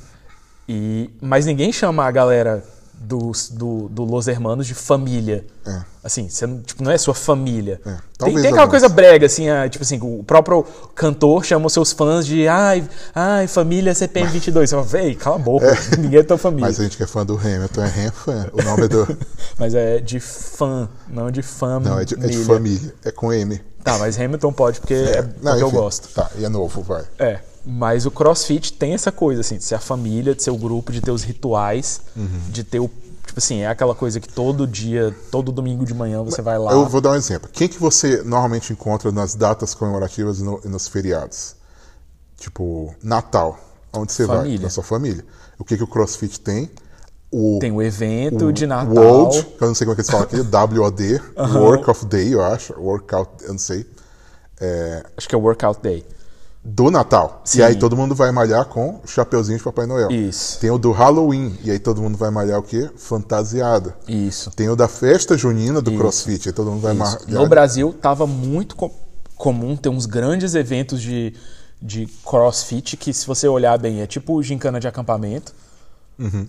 E, 0.68 1.10
mas 1.20 1.44
ninguém 1.44 1.72
chama 1.72 2.04
a 2.04 2.10
galera 2.12 2.62
dos, 3.02 3.48
do, 3.50 3.88
do 3.88 4.04
Los 4.04 4.28
Hermanos 4.28 4.66
de 4.66 4.74
família. 4.74 5.44
É. 5.66 5.80
Assim, 6.04 6.28
você 6.28 6.46
não, 6.46 6.60
tipo, 6.60 6.82
não 6.82 6.90
é 6.90 6.98
sua 6.98 7.14
família. 7.14 7.80
É, 7.86 7.96
Tem, 8.24 8.34
tem 8.34 8.46
aquela 8.48 8.66
coisa 8.68 8.88
brega, 8.88 9.26
assim, 9.26 9.48
a- 9.48 9.68
tipo 9.68 9.84
assim, 9.84 9.98
o 10.02 10.24
próprio 10.24 10.64
cantor 10.94 11.44
chama 11.44 11.66
os 11.66 11.72
seus 11.72 11.92
fãs 11.92 12.26
de 12.26 12.48
ai, 12.48 12.88
ai, 13.14 13.46
família 13.46 13.94
CPM 13.94 14.28
22. 14.30 14.70
Você 14.70 14.74
fala, 14.76 14.86
véi, 14.86 15.14
cala 15.14 15.36
a 15.36 15.38
boca, 15.38 15.66
ninguém 15.98 16.20
é 16.20 16.22
tua 16.22 16.38
família. 16.38 16.66
Mas 16.66 16.80
a 16.80 16.82
gente 16.84 16.96
que 16.96 17.02
é 17.02 17.06
fã 17.06 17.24
do 17.24 17.36
Hamilton 17.36 17.82
é 17.82 17.86
Ham 18.06 18.12
fã. 18.12 18.46
O 18.52 18.62
nome 18.62 18.84
é 18.84 18.88
do. 18.88 19.18
Mas 19.58 19.74
é 19.74 19.98
de 20.00 20.18
fã, 20.18 20.88
não 21.08 21.30
de 21.30 21.42
família. 21.42 21.90
Não, 21.92 22.00
é 22.00 22.04
de, 22.04 22.14
é 22.14 22.26
de 22.26 22.38
família. 22.44 22.94
É 23.04 23.10
com 23.10 23.32
M. 23.32 23.60
Tá, 23.84 23.98
mas 23.98 24.16
Hamilton 24.16 24.52
pode 24.52 24.78
porque 24.78 24.94
é, 24.94 25.22
porque 25.22 25.38
Não, 25.44 25.56
eu 25.58 25.66
enfim. 25.66 25.76
gosto. 25.76 26.08
Tá, 26.14 26.30
e 26.38 26.44
é 26.44 26.48
novo, 26.48 26.82
vai. 26.82 27.02
É, 27.18 27.40
mas 27.64 28.06
o 28.06 28.10
CrossFit 28.10 28.72
tem 28.72 28.92
essa 28.94 29.12
coisa, 29.12 29.40
assim, 29.40 29.56
de 29.56 29.64
ser 29.64 29.74
a 29.76 29.80
família, 29.80 30.34
de 30.34 30.42
ser 30.42 30.50
o 30.50 30.56
grupo, 30.56 30.90
de 30.92 31.00
ter 31.00 31.10
os 31.10 31.22
rituais, 31.22 32.00
Uhum. 32.16 32.28
de 32.50 32.64
ter 32.64 32.80
o. 32.80 32.88
Tipo 32.88 33.38
assim, 33.38 33.60
é 33.60 33.66
aquela 33.68 33.94
coisa 33.94 34.20
que 34.20 34.28
todo 34.28 34.66
dia, 34.66 35.14
todo 35.30 35.50
domingo 35.52 35.84
de 35.86 35.94
manhã 35.94 36.22
você 36.22 36.42
vai 36.42 36.58
lá. 36.58 36.72
Eu 36.72 36.86
vou 36.86 37.00
dar 37.00 37.10
um 37.12 37.14
exemplo. 37.14 37.48
Quem 37.52 37.68
que 37.68 37.78
você 37.78 38.22
normalmente 38.22 38.72
encontra 38.72 39.10
nas 39.12 39.34
datas 39.34 39.74
comemorativas 39.74 40.40
e 40.40 40.42
no- 40.44 40.60
e 40.64 40.68
nos 40.68 40.88
feriados? 40.88 41.54
Tipo, 42.36 42.94
Natal. 43.02 43.58
Onde 43.92 44.12
você 44.12 44.26
vai? 44.26 44.38
Família. 44.38 44.60
Na 44.64 44.70
sua 44.70 44.82
família. 44.82 45.24
O 45.58 45.64
que, 45.64 45.76
que 45.76 45.82
o 45.84 45.86
CrossFit 45.86 46.40
tem? 46.40 46.70
O, 47.30 47.58
Tem 47.60 47.72
o 47.72 47.80
evento 47.80 48.46
o 48.46 48.52
de 48.52 48.66
Natal. 48.66 48.92
World, 48.94 49.42
que 49.56 49.62
eu 49.64 49.68
não 49.68 49.74
sei 49.74 49.86
como 49.86 49.92
é 49.92 49.94
que 49.94 50.00
eles 50.02 50.10
falam 50.10 50.24
aqui, 50.26 50.36
WOD, 50.78 51.20
Work 51.58 51.90
of 51.90 52.04
Day, 52.06 52.34
eu 52.34 52.42
acho. 52.44 52.74
Workout, 52.78 53.44
eu 53.44 53.52
não 53.52 53.58
sei. 53.58 53.86
Acho 55.16 55.28
que 55.28 55.34
é 55.34 55.38
Workout 55.38 55.80
Day. 55.80 56.04
Do 56.64 56.90
Natal. 56.92 57.42
Sim. 57.44 57.58
E 57.58 57.62
aí 57.62 57.74
todo 57.74 57.96
mundo 57.96 58.14
vai 58.14 58.30
malhar 58.30 58.64
com 58.66 59.00
o 59.04 59.08
chapeuzinho 59.08 59.58
de 59.58 59.64
Papai 59.64 59.84
Noel. 59.84 60.10
Isso. 60.12 60.60
Tem 60.60 60.70
o 60.70 60.78
do 60.78 60.92
Halloween. 60.92 61.58
E 61.64 61.70
aí 61.72 61.78
todo 61.80 62.00
mundo 62.00 62.16
vai 62.16 62.30
malhar 62.30 62.58
o 62.60 62.62
quê? 62.62 62.88
Fantasiado. 62.96 63.92
Isso. 64.06 64.50
Tem 64.52 64.68
o 64.68 64.76
da 64.76 64.86
festa 64.86 65.36
junina 65.36 65.80
do 65.82 65.90
Isso. 65.90 65.98
CrossFit. 66.00 66.48
Aí 66.48 66.52
todo 66.52 66.70
mundo 66.70 66.80
vai 66.82 66.92
Isso. 66.94 67.00
malhar. 67.02 67.42
No 67.42 67.48
Brasil, 67.48 67.92
tava 68.00 68.26
muito 68.28 68.76
co- 68.76 68.92
comum 69.36 69.74
ter 69.76 69.88
uns 69.88 70.06
grandes 70.06 70.54
eventos 70.54 71.02
de, 71.02 71.34
de 71.80 72.06
crossfit 72.24 72.96
que, 72.96 73.12
se 73.12 73.26
você 73.26 73.48
olhar 73.48 73.76
bem, 73.76 74.00
é 74.00 74.06
tipo 74.06 74.40
gincana 74.40 74.78
de 74.78 74.86
acampamento. 74.86 75.52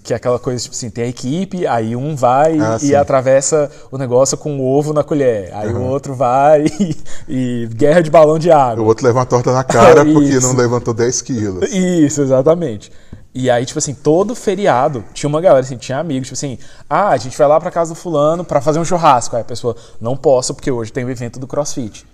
Que 0.03 0.13
é 0.13 0.15
aquela 0.15 0.37
coisa, 0.37 0.61
tipo 0.61 0.75
assim, 0.75 0.89
tem 0.89 1.05
a 1.05 1.07
equipe, 1.07 1.65
aí 1.65 1.95
um 1.95 2.15
vai 2.15 2.59
Ah, 2.59 2.75
e 2.77 2.87
sim. 2.87 2.95
atravessa 2.95 3.71
o 3.91 3.97
negócio 3.97 4.37
com 4.37 4.59
o 4.59 4.63
ovo 4.65 4.93
na 4.93 5.03
colher. 5.03 5.49
Aí 5.53 5.73
o 5.73 5.81
outro 5.81 6.13
vai 6.13 6.65
e, 6.79 6.95
e 7.27 7.67
guerra 7.73 8.01
de 8.01 8.11
balão 8.11 8.37
de 8.37 8.51
água. 8.51 8.83
O 8.83 8.87
outro 8.87 9.05
leva 9.05 9.19
uma 9.19 9.25
torta 9.25 9.51
na 9.51 9.63
cara 9.63 10.05
porque 10.05 10.39
não 10.39 10.55
levantou 10.55 10.93
10 10.93 11.21
quilos. 11.23 11.71
Isso, 11.71 12.21
exatamente. 12.21 12.91
E 13.35 13.49
aí, 13.49 13.65
tipo 13.65 13.79
assim, 13.79 13.95
todo 13.95 14.35
feriado 14.35 15.03
tinha 15.11 15.27
uma 15.27 15.41
galera, 15.41 15.65
assim, 15.65 15.75
tinha 15.75 15.97
amigos, 15.97 16.27
tipo 16.27 16.33
assim, 16.35 16.57
ah, 16.87 17.09
a 17.09 17.17
gente 17.17 17.35
vai 17.35 17.47
lá 17.47 17.59
pra 17.59 17.71
casa 17.71 17.93
do 17.93 17.99
fulano 17.99 18.43
pra 18.45 18.61
fazer 18.61 18.79
um 18.79 18.85
churrasco. 18.85 19.35
Aí 19.35 19.41
a 19.41 19.45
pessoa, 19.45 19.75
não 19.99 20.15
posso, 20.15 20.53
porque 20.53 20.69
hoje 20.69 20.91
tem 20.91 21.03
o 21.03 21.09
evento 21.09 21.39
do 21.39 21.47
CrossFit. 21.47 22.05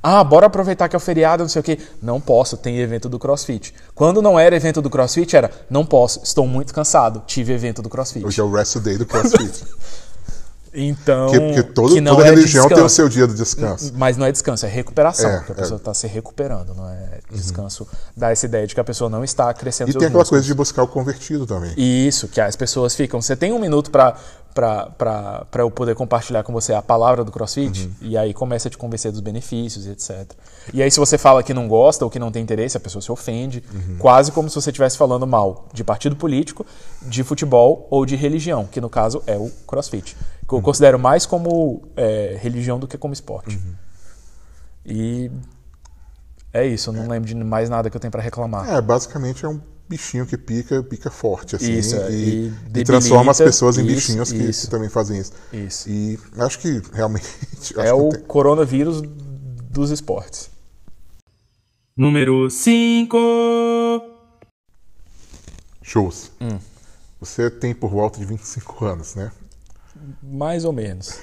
Ah, 0.00 0.22
bora 0.22 0.46
aproveitar 0.46 0.88
que 0.88 0.94
é 0.94 0.98
o 0.98 1.00
feriado, 1.00 1.42
não 1.42 1.48
sei 1.48 1.60
o 1.60 1.62
quê. 1.62 1.78
Não 2.00 2.20
posso, 2.20 2.56
tem 2.56 2.78
evento 2.78 3.08
do 3.08 3.18
CrossFit. 3.18 3.74
Quando 3.94 4.22
não 4.22 4.38
era 4.38 4.54
evento 4.54 4.80
do 4.80 4.88
CrossFit, 4.88 5.34
era, 5.34 5.50
não 5.68 5.84
posso, 5.84 6.20
estou 6.22 6.46
muito 6.46 6.72
cansado, 6.72 7.22
tive 7.26 7.52
evento 7.52 7.82
do 7.82 7.88
CrossFit. 7.88 8.24
Hoje 8.24 8.40
é 8.40 8.44
o 8.44 8.50
rest 8.52 8.78
day 8.78 8.96
do 8.96 9.06
CrossFit. 9.06 9.64
Então, 10.72 11.26
Porque, 11.26 11.40
porque 11.40 11.62
todo- 11.64 11.94
que 11.94 12.02
toda 12.02 12.22
é 12.26 12.30
religião 12.30 12.64
tem 12.68 12.76
o 12.76 12.80
descanso. 12.86 12.94
seu 12.94 13.08
dia 13.08 13.26
do 13.26 13.34
descanso. 13.34 13.92
Mas 13.96 14.16
não 14.16 14.24
é 14.24 14.30
descanso, 14.32 14.64
é 14.64 14.68
recuperação. 14.68 15.28
É, 15.28 15.36
porque 15.38 15.52
a 15.52 15.54
é. 15.54 15.58
pessoa 15.58 15.76
está 15.78 15.92
se 15.92 16.06
recuperando, 16.06 16.74
não 16.74 16.88
é 16.88 17.18
descanso. 17.32 17.86
Dá 18.16 18.30
essa 18.30 18.46
ideia 18.46 18.66
de 18.66 18.74
que 18.74 18.80
a 18.80 18.84
pessoa 18.84 19.10
não 19.10 19.24
está 19.24 19.52
crescendo 19.52 19.90
E 19.90 19.92
tem 19.92 20.06
aquela 20.06 20.10
músculos. 20.20 20.28
coisa 20.28 20.46
de 20.46 20.54
buscar 20.54 20.82
o 20.84 20.88
convertido 20.88 21.44
também. 21.46 21.72
Isso, 21.76 22.28
que 22.28 22.40
as 22.40 22.54
pessoas 22.54 22.94
ficam. 22.94 23.20
Você 23.20 23.34
tem 23.34 23.52
um 23.52 23.58
minuto 23.58 23.90
pra 23.90 24.16
para 24.52 25.46
eu 25.58 25.70
poder 25.70 25.94
compartilhar 25.94 26.42
com 26.42 26.52
você 26.52 26.74
a 26.74 26.82
palavra 26.82 27.24
do 27.24 27.30
CrossFit, 27.30 27.84
Uhum. 27.86 27.92
e 28.00 28.18
aí 28.18 28.34
começa 28.34 28.66
a 28.66 28.70
te 28.70 28.76
convencer 28.76 29.12
dos 29.12 29.20
benefícios, 29.20 29.86
etc. 29.86 30.32
E 30.74 30.82
aí, 30.82 30.90
se 30.90 30.98
você 30.98 31.16
fala 31.16 31.40
que 31.42 31.54
não 31.54 31.68
gosta 31.68 32.04
ou 32.04 32.10
que 32.10 32.18
não 32.18 32.32
tem 32.32 32.42
interesse, 32.42 32.76
a 32.76 32.80
pessoa 32.80 33.00
se 33.00 33.12
ofende, 33.12 33.62
Uhum. 33.72 33.96
quase 34.00 34.32
como 34.32 34.48
se 34.48 34.56
você 34.56 34.70
estivesse 34.70 34.98
falando 34.98 35.24
mal 35.24 35.68
de 35.72 35.84
partido 35.84 36.16
político, 36.16 36.66
de 37.00 37.22
futebol 37.22 37.86
ou 37.90 38.04
de 38.04 38.16
religião, 38.16 38.66
que 38.66 38.80
no 38.80 38.90
caso 38.90 39.22
é 39.24 39.36
o 39.36 39.50
CrossFit. 39.68 40.16
Que 40.50 40.54
eu 40.54 40.58
Uhum. 40.58 40.64
considero 40.64 40.98
mais 40.98 41.24
como 41.26 41.80
é, 41.96 42.36
religião 42.40 42.76
do 42.78 42.88
que 42.88 42.98
como 42.98 43.14
esporte. 43.14 43.56
Uhum. 43.56 43.74
E 44.84 45.30
é 46.52 46.66
isso, 46.66 46.90
eu 46.90 46.94
não 46.94 47.06
lembro 47.08 47.28
de 47.28 47.34
mais 47.36 47.70
nada 47.70 47.88
que 47.88 47.96
eu 47.96 48.00
tenho 48.00 48.10
pra 48.10 48.20
reclamar. 48.20 48.68
É, 48.68 48.80
basicamente 48.80 49.44
é 49.44 49.48
um 49.48 49.60
bichinho 49.88 50.26
que 50.26 50.36
pica, 50.36 50.82
pica 50.82 51.08
forte, 51.08 51.54
assim. 51.54 51.72
Isso, 51.72 51.94
é, 51.94 52.10
e, 52.10 52.14
e 52.14 52.46
e 52.46 52.48
debilita, 52.50 52.84
transforma 52.92 53.30
as 53.30 53.38
pessoas 53.38 53.78
em 53.78 53.86
isso, 53.86 53.94
bichinhos 53.94 54.32
que, 54.32 54.38
isso. 54.38 54.64
que 54.66 54.70
também 54.72 54.88
fazem 54.88 55.20
isso. 55.20 55.32
Isso. 55.52 55.88
E 55.88 56.18
acho 56.38 56.58
que 56.58 56.82
realmente. 56.92 57.26
acho 57.56 57.80
É 57.80 57.84
que 57.86 57.92
o 57.92 58.08
tem- 58.08 58.20
coronavírus 58.22 59.02
dos 59.70 59.90
esportes. 59.90 60.50
Número 61.96 62.50
5. 62.50 63.16
Shows. 65.82 66.32
Hum. 66.40 66.58
Você 67.20 67.50
tem 67.50 67.74
por 67.74 67.90
volta 67.90 68.18
de 68.18 68.24
25 68.24 68.84
anos, 68.84 69.14
né? 69.14 69.30
Mais 70.22 70.64
ou 70.64 70.72
menos. 70.72 71.18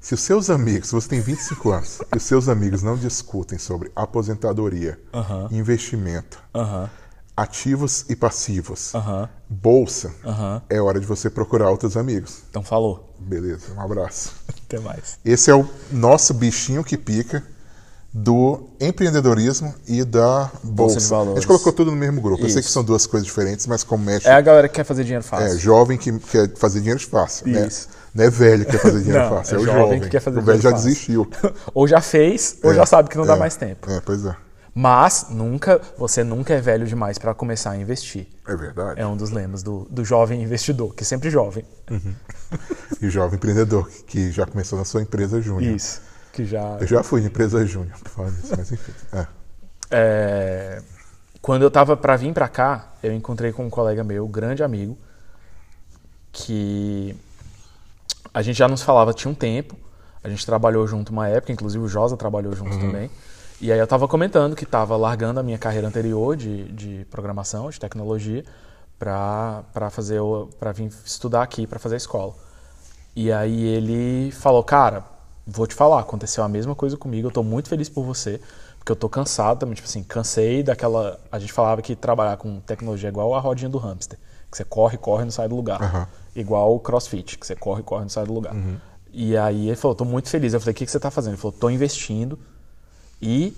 Se 0.00 0.14
os 0.14 0.20
seus 0.20 0.48
amigos, 0.48 0.88
se 0.88 0.94
você 0.94 1.08
tem 1.08 1.20
25 1.20 1.70
anos, 1.72 1.98
e 2.14 2.16
os 2.16 2.22
seus 2.22 2.48
amigos 2.48 2.82
não 2.82 2.96
discutem 2.96 3.58
sobre 3.58 3.90
aposentadoria, 3.96 4.98
Aham. 5.12 5.48
investimento, 5.50 6.42
Aham, 6.54 6.88
ativos 7.36 8.04
e 8.08 8.16
passivos, 8.16 8.94
aham, 8.94 9.28
bolsa, 9.48 10.12
é 10.68 10.80
hora 10.80 11.00
de 11.00 11.06
você 11.06 11.28
procurar 11.28 11.70
outros 11.70 11.96
amigos. 11.96 12.42
Então 12.48 12.62
falou. 12.62 13.14
Beleza, 13.18 13.72
um 13.74 13.80
abraço. 13.80 14.34
Até 14.48 14.78
mais. 14.78 15.18
Esse 15.24 15.50
é 15.50 15.54
o 15.54 15.68
nosso 15.90 16.32
bichinho 16.32 16.84
que 16.84 16.96
pica 16.96 17.44
do 18.12 18.68
empreendedorismo 18.80 19.74
e 19.86 20.02
da 20.04 20.50
bolsa. 20.62 20.98
de 20.98 21.06
valores. 21.06 21.32
A 21.32 21.40
gente 21.40 21.46
colocou 21.46 21.72
tudo 21.72 21.90
no 21.90 21.96
mesmo 21.96 22.20
grupo. 22.20 22.42
Eu 22.42 22.48
sei 22.48 22.56
que 22.62 22.66
Isso. 22.66 22.72
são 22.72 22.82
duas 22.82 23.06
coisas 23.06 23.26
diferentes, 23.26 23.66
mas 23.66 23.84
como 23.84 24.04
mexe. 24.04 24.26
É 24.26 24.32
a 24.32 24.40
galera 24.40 24.68
que 24.68 24.74
quer 24.76 24.84
fazer 24.84 25.04
dinheiro 25.04 25.24
É, 25.24 25.28
fácil. 25.28 25.58
jovem 25.58 25.98
que 25.98 26.18
quer 26.18 26.56
fazer 26.56 26.80
dinheiro 26.80 27.00
fácil. 27.06 27.46
Né? 27.48 27.66
Isso. 27.66 27.88
Não 28.14 28.24
é 28.24 28.30
velho 28.30 28.64
que 28.64 28.72
quer 28.72 28.78
fazer 28.80 28.98
dinheiro 29.04 29.22
Não, 29.24 29.36
fácil, 29.36 29.54
é 29.54 29.58
é, 29.58 29.60
o 29.60 29.64
jovem 29.66 29.82
jovem. 29.82 30.00
que 30.00 30.08
quer 30.08 30.20
fazer 30.20 30.38
o 30.38 30.42
velho 30.42 30.60
já 30.60 30.70
fácil. 30.70 30.86
desistiu. 30.88 31.30
ou 31.74 31.86
já 31.86 32.00
fez, 32.00 32.56
ou 32.62 32.72
É, 32.72 32.74
já 32.74 32.86
sabe 32.86 33.08
que 33.10 33.16
não 33.18 33.26
dá 33.26 33.36
é, 33.36 33.38
mais 33.38 33.56
tempo. 33.56 33.90
É, 33.90 34.00
pois 34.00 34.24
é. 34.24 34.34
Mas 34.74 35.26
nunca, 35.30 35.80
você 35.98 36.22
nunca 36.22 36.54
é 36.54 36.60
velho 36.60 36.86
demais 36.86 37.18
para 37.18 37.34
começar 37.34 37.72
a 37.72 37.76
investir. 37.76 38.28
É 38.46 38.54
verdade. 38.56 39.00
É 39.00 39.06
um 39.06 39.16
dos 39.16 39.30
lemas 39.30 39.62
do, 39.62 39.86
do 39.90 40.04
jovem 40.04 40.40
investidor, 40.42 40.94
que 40.94 41.02
é 41.02 41.06
sempre 41.06 41.30
jovem. 41.30 41.64
E 43.00 43.06
o 43.06 43.10
jovem 43.10 43.36
empreendedor 43.36 43.86
que- 43.88 44.02
que 44.04 44.32
já 44.32 44.46
começou 44.46 44.78
na 44.78 44.84
sua 44.84 45.02
empresa 45.02 45.40
júnior. 45.40 45.76
Isso. 45.76 46.00
Que 46.38 46.44
já. 46.44 46.78
Eu 46.80 46.86
já 46.86 47.02
fui 47.02 47.20
empresa 47.24 47.66
júnior, 47.66 47.98
por 47.98 48.10
falar 48.10 48.30
nisso, 48.30 48.54
mas 48.56 48.70
enfim. 48.70 48.92
É. 49.12 49.26
É, 49.90 50.82
quando 51.42 51.62
eu 51.62 51.70
tava 51.70 51.96
para 51.96 52.14
vir 52.14 52.32
para 52.32 52.46
cá, 52.46 52.92
eu 53.02 53.12
encontrei 53.12 53.50
com 53.50 53.66
um 53.66 53.70
colega 53.70 54.04
meu, 54.04 54.28
grande 54.28 54.62
amigo, 54.62 54.96
que 56.30 57.16
a 58.32 58.40
gente 58.40 58.56
já 58.56 58.68
nos 58.68 58.82
falava 58.82 59.12
tinha 59.12 59.28
um 59.28 59.34
tempo. 59.34 59.76
A 60.22 60.28
gente 60.28 60.46
trabalhou 60.46 60.86
junto 60.86 61.10
uma 61.10 61.26
época, 61.26 61.52
inclusive 61.52 61.82
o 61.82 61.88
Josa 61.88 62.16
trabalhou 62.16 62.54
junto 62.54 62.78
também. 62.78 63.10
E 63.60 63.72
aí 63.72 63.78
eu 63.80 63.86
tava 63.88 64.06
comentando 64.06 64.54
que 64.54 64.64
tava 64.64 64.96
largando 64.96 65.40
a 65.40 65.42
minha 65.42 65.58
carreira 65.58 65.88
anterior 65.88 66.36
de, 66.36 66.68
de 66.68 67.04
programação, 67.10 67.68
de 67.68 67.80
tecnologia, 67.80 68.44
para 68.96 69.90
fazer 69.90 70.20
para 70.60 70.70
vir 70.70 70.88
estudar 71.04 71.42
aqui, 71.42 71.66
para 71.66 71.80
fazer 71.80 71.96
a 71.96 71.98
escola. 71.98 72.32
E 73.16 73.32
aí 73.32 73.64
ele 73.64 74.30
falou, 74.30 74.62
cara, 74.62 75.17
vou 75.50 75.66
te 75.66 75.74
falar, 75.74 76.00
aconteceu 76.00 76.44
a 76.44 76.48
mesma 76.48 76.74
coisa 76.74 76.96
comigo, 76.96 77.28
eu 77.28 77.32
tô 77.32 77.42
muito 77.42 77.68
feliz 77.68 77.88
por 77.88 78.04
você, 78.04 78.38
porque 78.78 78.92
eu 78.92 78.96
tô 78.96 79.08
cansado 79.08 79.60
também, 79.60 79.74
tipo 79.74 79.88
assim, 79.88 80.02
cansei 80.02 80.62
daquela. 80.62 81.18
A 81.32 81.38
gente 81.38 81.52
falava 81.52 81.80
que 81.80 81.96
trabalhar 81.96 82.36
com 82.36 82.60
tecnologia 82.60 83.08
é 83.08 83.10
igual 83.10 83.34
a 83.34 83.40
rodinha 83.40 83.70
do 83.70 83.78
hamster, 83.78 84.18
que 84.50 84.56
você 84.56 84.64
corre, 84.64 84.98
corre 84.98 85.22
e 85.22 85.24
não 85.24 85.32
sai 85.32 85.48
do 85.48 85.56
lugar. 85.56 85.82
Aham. 85.82 86.06
Igual 86.36 86.74
o 86.74 86.78
crossfit, 86.78 87.38
que 87.38 87.46
você 87.46 87.56
corre, 87.56 87.82
corre 87.82 88.02
e 88.02 88.04
não 88.04 88.10
sai 88.10 88.26
do 88.26 88.32
lugar. 88.32 88.54
E 89.12 89.36
aí 89.36 89.68
ele 89.68 89.76
falou, 89.76 89.94
tô 89.94 90.04
muito 90.04 90.28
feliz. 90.28 90.52
Eu 90.52 90.60
falei, 90.60 90.72
o 90.72 90.76
que, 90.76 90.84
que 90.84 90.92
você 90.92 91.00
tá 91.00 91.10
fazendo? 91.10 91.32
Ele 91.32 91.40
falou, 91.40 91.56
tô 91.58 91.70
investindo 91.70 92.38
e 93.20 93.56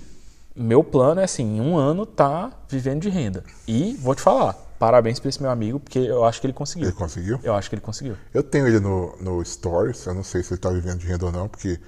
meu 0.55 0.83
plano 0.83 1.21
é 1.21 1.25
assim, 1.25 1.57
em 1.57 1.61
um 1.61 1.77
ano 1.77 2.07
tá 2.07 2.53
vivendo 2.69 3.03
de 3.03 3.11
renda. 3.11 3.45
E 3.67 3.95
vou 4.01 4.15
te 4.15 4.23
falar, 4.23 4.57
parabéns 4.81 5.21
pra 5.21 5.29
esse 5.29 5.41
meu 5.41 5.51
amigo, 5.51 5.79
porque 5.79 5.99
eu 6.01 6.25
acho 6.25 6.41
que 6.41 6.47
ele 6.49 6.55
conseguiu. 6.55 6.89
Ele 6.89 6.97
conseguiu? 6.97 7.39
Eu 7.45 7.55
acho 7.55 7.69
que 7.69 7.77
ele 7.77 7.83
conseguiu. 7.83 8.17
Eu 8.35 8.43
tenho 8.43 8.67
ele 8.67 8.81
no, 8.81 9.15
no 9.21 9.45
Stories, 9.45 10.05
eu 10.07 10.15
não 10.15 10.25
sei 10.25 10.43
se 10.43 10.53
ele 10.55 10.61
tá 10.61 10.71
vivendo 10.71 10.99
de 10.99 11.07
renda 11.07 11.27
ou 11.27 11.33
não, 11.33 11.49
porque 11.49 11.79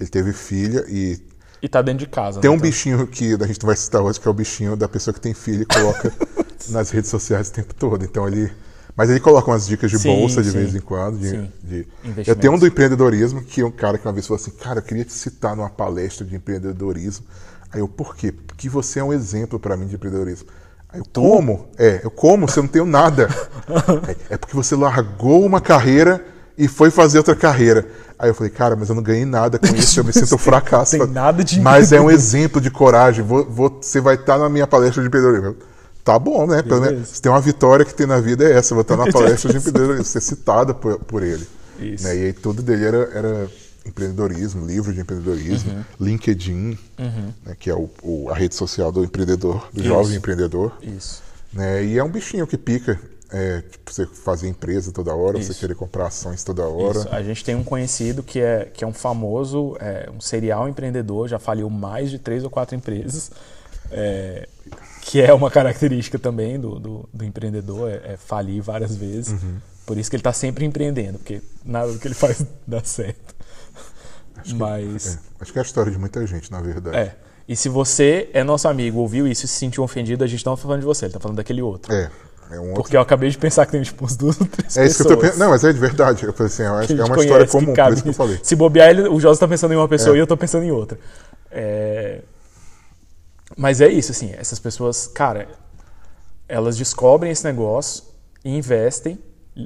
ele 0.00 0.08
teve 0.10 0.32
filha 0.32 0.84
e 0.88 1.20
E 1.62 1.68
tá 1.68 1.82
dentro 1.82 2.00
de 2.00 2.06
casa. 2.10 2.40
tem 2.40 2.50
né? 2.50 2.56
um 2.56 2.60
bichinho 2.60 3.06
que 3.06 3.34
a 3.34 3.46
gente 3.46 3.60
não 3.62 3.66
vai 3.66 3.76
citar 3.76 4.02
hoje, 4.02 4.20
que 4.20 4.28
é 4.28 4.30
o 4.30 4.34
bichinho 4.34 4.76
da 4.76 4.88
pessoa 4.88 5.12
que 5.14 5.20
tem 5.20 5.34
filho 5.34 5.62
e 5.62 5.66
coloca 5.66 6.12
nas 6.70 6.90
redes 6.90 7.10
sociais 7.10 7.48
o 7.48 7.52
tempo 7.52 7.74
todo. 7.74 8.04
Então 8.04 8.26
ele. 8.28 8.52
Mas 8.96 9.10
ele 9.10 9.18
coloca 9.18 9.50
umas 9.50 9.66
dicas 9.66 9.90
de 9.90 9.98
Sim, 9.98 10.08
bolsa 10.16 10.40
de 10.42 10.50
sim. 10.50 10.58
vez 10.58 10.74
em 10.74 10.80
quando. 10.80 11.18
De, 11.18 11.28
Sim. 11.30 11.52
de-. 11.62 11.86
Eu 12.26 12.36
tenho 12.36 12.52
um 12.52 12.58
do 12.58 12.66
empreendedorismo, 12.66 13.42
que 13.42 13.60
é 13.60 13.66
um 13.66 13.70
cara 13.70 13.98
que 13.98 14.06
uma 14.06 14.12
vez 14.12 14.26
falou 14.26 14.40
assim, 14.40 14.52
cara, 14.52 14.78
eu 14.78 14.82
queria 14.82 15.04
te 15.04 15.12
citar 15.12 15.56
numa 15.56 15.68
palestra 15.70 16.24
de 16.24 16.36
empreendedorismo. 16.36 17.26
Aí 17.72 17.80
eu, 17.80 17.88
por 17.88 18.14
quê? 18.14 18.30
Porque 18.30 18.68
você 18.68 19.00
é 19.00 19.04
um 19.04 19.12
exemplo 19.12 19.58
pra 19.58 19.76
mim 19.76 19.86
de 19.88 19.96
empreendedorismo. 19.96 20.48
Aí 20.94 21.00
eu, 21.00 21.06
como? 21.12 21.66
É, 21.76 22.00
eu 22.04 22.10
como, 22.10 22.48
você 22.48 22.60
não 22.60 22.68
tenho 22.68 22.86
nada. 22.86 23.28
é, 24.30 24.36
porque 24.36 24.54
você 24.54 24.76
largou 24.76 25.44
uma 25.44 25.60
carreira 25.60 26.24
e 26.56 26.68
foi 26.68 26.88
fazer 26.90 27.18
outra 27.18 27.34
carreira. 27.34 27.84
Aí 28.16 28.30
eu 28.30 28.34
falei, 28.34 28.50
cara, 28.52 28.76
mas 28.76 28.88
eu 28.88 28.94
não 28.94 29.02
ganhei 29.02 29.24
nada 29.24 29.58
com 29.58 29.66
isso, 29.74 29.98
eu 29.98 30.04
me 30.04 30.12
sinto 30.12 30.36
um 30.36 30.38
fracasso. 30.38 30.96
Tem 30.96 31.06
nada 31.08 31.42
de 31.42 31.60
Mas 31.60 31.90
é 31.90 32.00
um 32.00 32.08
exemplo 32.08 32.60
de 32.60 32.70
coragem. 32.70 33.24
Vou- 33.24 33.44
vou- 33.44 33.78
você 33.82 34.00
vai 34.00 34.14
estar 34.14 34.38
na 34.38 34.48
minha 34.48 34.66
palestra 34.68 35.02
de 35.02 35.08
empreendedorismo. 35.08 35.56
Tá 36.04 36.16
bom, 36.16 36.46
né? 36.46 36.62
Pelo 36.62 36.82
menos, 36.82 37.08
se 37.08 37.20
tem 37.20 37.32
uma 37.32 37.40
vitória 37.40 37.84
que 37.84 37.92
tem 37.94 38.06
na 38.06 38.20
vida 38.20 38.44
é 38.44 38.52
essa. 38.52 38.72
Eu 38.72 38.76
vou 38.76 38.82
estar 38.82 38.96
na 38.96 39.06
palestra 39.10 39.50
de 39.50 39.58
empreendedorismo, 39.58 40.04
ser 40.04 40.20
citada 40.20 40.72
por, 40.72 41.00
por 41.00 41.22
ele. 41.24 41.44
Isso. 41.80 42.04
Né? 42.06 42.16
E 42.16 42.24
aí 42.26 42.32
tudo 42.32 42.62
dele 42.62 42.84
era, 42.84 43.10
era 43.12 43.48
empreendedorismo, 43.84 44.66
livro 44.66 44.92
de 44.92 45.00
empreendedorismo, 45.00 45.72
Uhum. 45.72 45.84
LinkedIn, 46.00 46.78
né? 47.44 47.56
que 47.58 47.68
é 47.70 47.74
o, 47.74 47.88
o- 48.02 48.30
a 48.30 48.34
rede 48.34 48.54
social 48.54 48.90
do 48.90 49.04
empreendedor, 49.04 49.68
do 49.72 49.80
Isso. 49.80 49.88
jovem 49.88 50.16
empreendedor. 50.16 50.76
Isso. 50.82 51.22
Né? 51.52 51.84
E 51.84 51.98
é 51.98 52.02
um 52.04 52.10
bichinho 52.10 52.46
que 52.46 52.56
pica. 52.58 52.98
É, 53.30 53.62
tipo, 53.62 53.92
você 53.92 54.06
fazer 54.06 54.48
empresa 54.48 54.92
toda 54.92 55.12
hora, 55.12 55.38
você 55.42 55.50
Isso. 55.50 55.58
querer 55.60 55.74
comprar 55.74 56.06
ações 56.06 56.44
toda 56.44 56.62
hora. 56.68 56.98
Isso. 56.98 57.08
A 57.10 57.22
gente 57.22 57.42
tem 57.44 57.54
um 57.56 57.64
conhecido 57.64 58.22
que 58.22 58.38
é, 58.38 58.66
que 58.72 58.84
é 58.84 58.86
um 58.86 58.92
famoso, 58.92 59.76
é, 59.80 60.08
um 60.14 60.20
serial 60.20 60.68
empreendedor, 60.68 61.26
já 61.26 61.38
faliu 61.38 61.68
mais 61.68 62.10
de 62.10 62.18
três 62.18 62.44
ou 62.44 62.50
quatro 62.50 62.76
empresas, 62.76 63.32
é, 63.90 64.46
que 65.02 65.20
é 65.20 65.32
uma 65.34 65.50
característica 65.50 66.16
também 66.18 66.60
do, 66.60 66.78
do, 66.78 67.08
do 67.12 67.24
empreendedor, 67.24 67.90
é, 67.90 68.12
é 68.12 68.16
falir 68.16 68.62
várias 68.62 68.94
vezes. 68.94 69.32
Uhum. 69.32 69.56
Por 69.84 69.98
isso 69.98 70.08
que 70.08 70.16
ele 70.16 70.20
está 70.20 70.32
sempre 70.32 70.64
empreendendo, 70.64 71.18
porque 71.18 71.42
nada 71.64 71.92
do 71.92 71.98
que 71.98 72.06
ele 72.06 72.14
faz 72.14 72.44
dá 72.66 72.84
certo. 72.84 73.33
Mas, 74.54 75.06
É, 75.16 75.18
acho 75.40 75.52
que 75.52 75.58
é 75.58 75.62
a 75.62 75.64
história 75.64 75.90
de 75.92 75.98
muita 75.98 76.26
gente, 76.26 76.50
na 76.50 76.60
verdade. 76.60 76.96
é. 76.96 77.16
E 77.46 77.54
se 77.54 77.68
você 77.68 78.30
é 78.32 78.42
nosso 78.42 78.66
amigo, 78.66 79.00
ouviu 79.00 79.26
isso 79.28 79.44
e 79.44 79.48
se 79.48 79.54
sentiu 79.58 79.82
ofendido, 79.84 80.24
a 80.24 80.26
gente 80.26 80.44
não 80.46 80.54
está 80.54 80.62
falando 80.62 80.80
de 80.80 80.86
você, 80.86 81.04
ele 81.04 81.10
está 81.10 81.20
falando 81.20 81.36
daquele 81.36 81.60
outro. 81.60 81.92
É, 81.92 82.10
é 82.50 82.58
um 82.58 82.68
outro 82.68 82.74
Porque 82.82 82.96
eu 82.96 83.02
acabei 83.02 83.28
de 83.28 83.36
pensar 83.36 83.66
que 83.66 83.72
tem 83.72 83.82
tipo 83.82 84.02
uns 84.02 84.16
duas 84.16 84.40
ou 84.40 84.46
três 84.46 84.74
É 84.78 84.86
isso 84.86 84.96
que 84.96 85.02
eu 85.02 85.06
pessoas. 85.08 85.16
tô 85.16 85.20
pensando. 85.20 85.38
Não, 85.40 85.50
mas 85.50 85.62
é 85.62 85.70
de 85.72 85.78
verdade. 85.78 86.24
Eu 86.24 86.32
falei 86.32 86.50
assim, 86.50 86.62
acho 86.62 86.88
que 86.88 86.94
que 86.94 87.00
é 87.00 87.04
uma 87.04 87.16
história 87.18 87.46
conhece, 87.46 87.52
comum, 87.52 87.74
por 87.74 87.92
isso 87.92 88.02
que 88.02 88.08
eu 88.08 88.14
falei. 88.14 88.40
Se 88.42 88.56
bobear, 88.56 88.88
ele, 88.88 89.08
o 89.08 89.20
Josa 89.20 89.40
tá 89.40 89.46
pensando 89.46 89.74
em 89.74 89.76
uma 89.76 89.86
pessoa 89.88 90.14
É. 90.14 90.18
e 90.18 90.20
eu 90.20 90.26
tô 90.26 90.38
pensando 90.38 90.64
em 90.64 90.70
outra. 90.70 90.98
É, 91.50 92.22
Mas 93.58 93.82
é 93.82 93.88
isso, 93.88 94.10
assim, 94.10 94.32
essas 94.38 94.58
pessoas, 94.58 95.06
cara, 95.06 95.46
elas 96.48 96.78
descobrem 96.78 97.30
esse 97.30 97.44
negócio 97.44 98.04
e 98.42 98.56
investem, 98.56 99.18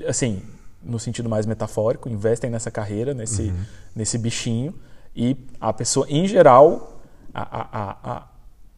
assim, 0.08 0.42
no 0.82 0.98
sentido 0.98 1.28
mais 1.28 1.44
metafórico, 1.46 2.08
investem 2.08 2.50
nessa 2.50 2.70
carreira, 2.70 3.12
nesse, 3.14 3.42
Uhum. 3.42 3.56
nesse 3.94 4.16
bichinho, 4.18 4.74
e 5.14 5.36
a 5.60 5.72
pessoa, 5.72 6.06
em 6.08 6.26
geral, 6.26 7.00
a- 7.34 7.42
a- 7.42 7.96
a- 8.12 8.28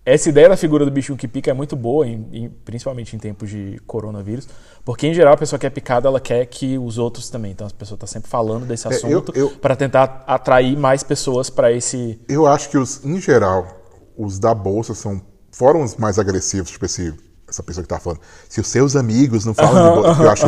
essa 0.04 0.28
ideia 0.30 0.48
da 0.48 0.56
figura 0.56 0.84
do 0.84 0.90
bichinho 0.90 1.16
que 1.16 1.28
pica 1.28 1.50
é 1.50 1.54
muito 1.54 1.76
boa, 1.76 2.06
em- 2.06 2.26
em- 2.32 2.48
principalmente 2.48 3.14
em 3.14 3.18
tempos 3.18 3.50
de 3.50 3.78
coronavírus, 3.86 4.48
porque 4.84 5.06
em 5.06 5.12
geral 5.14 5.34
a 5.34 5.36
pessoa 5.36 5.58
que 5.58 5.66
é 5.66 5.70
picada 5.70 6.08
ela 6.08 6.18
quer 6.18 6.46
que 6.46 6.78
os 6.78 6.96
outros 6.98 7.28
também. 7.28 7.52
Então 7.52 7.66
a 7.66 7.70
pessoa 7.70 7.96
está 7.96 8.06
sempre 8.06 8.28
falando 8.30 8.64
desse 8.66 8.86
É, 8.88 8.90
assunto 8.90 9.30
eu- 9.36 9.50
para 9.50 9.76
tentar 9.76 10.24
atrair 10.26 10.76
mais 10.76 11.02
pessoas 11.02 11.50
para 11.50 11.70
esse. 11.70 12.18
Eu 12.28 12.46
acho 12.46 12.70
que 12.70 12.78
os, 12.78 13.04
em 13.04 13.20
geral, 13.20 13.68
os 14.16 14.38
da 14.38 14.54
bolsa 14.54 14.94
são 14.94 15.20
fora 15.52 15.76
os 15.78 15.94
mais 15.96 16.18
agressivos, 16.18 16.70
tipo 16.70 16.86
esse, 16.86 17.14
essa 17.50 17.62
pessoa 17.62 17.82
que 17.82 17.88
tá 17.88 17.98
falando. 18.00 18.20
Se 18.48 18.60
os 18.60 18.66
seus 18.66 18.96
amigos 18.96 19.44
não 19.44 19.52
falam 19.54 19.88
de 19.90 19.94
bolsa, 20.02 20.14
que 20.16 20.22
eu 20.22 20.30
acho 20.30 20.46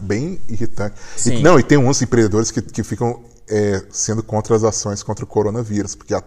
bem 0.00 0.40
irritante. 0.48 0.94
E, 1.30 1.42
não, 1.42 1.58
e 1.58 1.62
tem 1.62 1.78
uns 1.78 2.02
empreendedores 2.02 2.50
que, 2.50 2.60
que 2.60 2.82
ficam 2.82 3.20
é, 3.48 3.82
sendo 3.90 4.22
contra 4.22 4.54
as 4.54 4.62
ações 4.64 5.02
contra 5.02 5.24
o 5.24 5.28
coronavírus, 5.28 5.94
porque 5.94 6.14
a- 6.14 6.22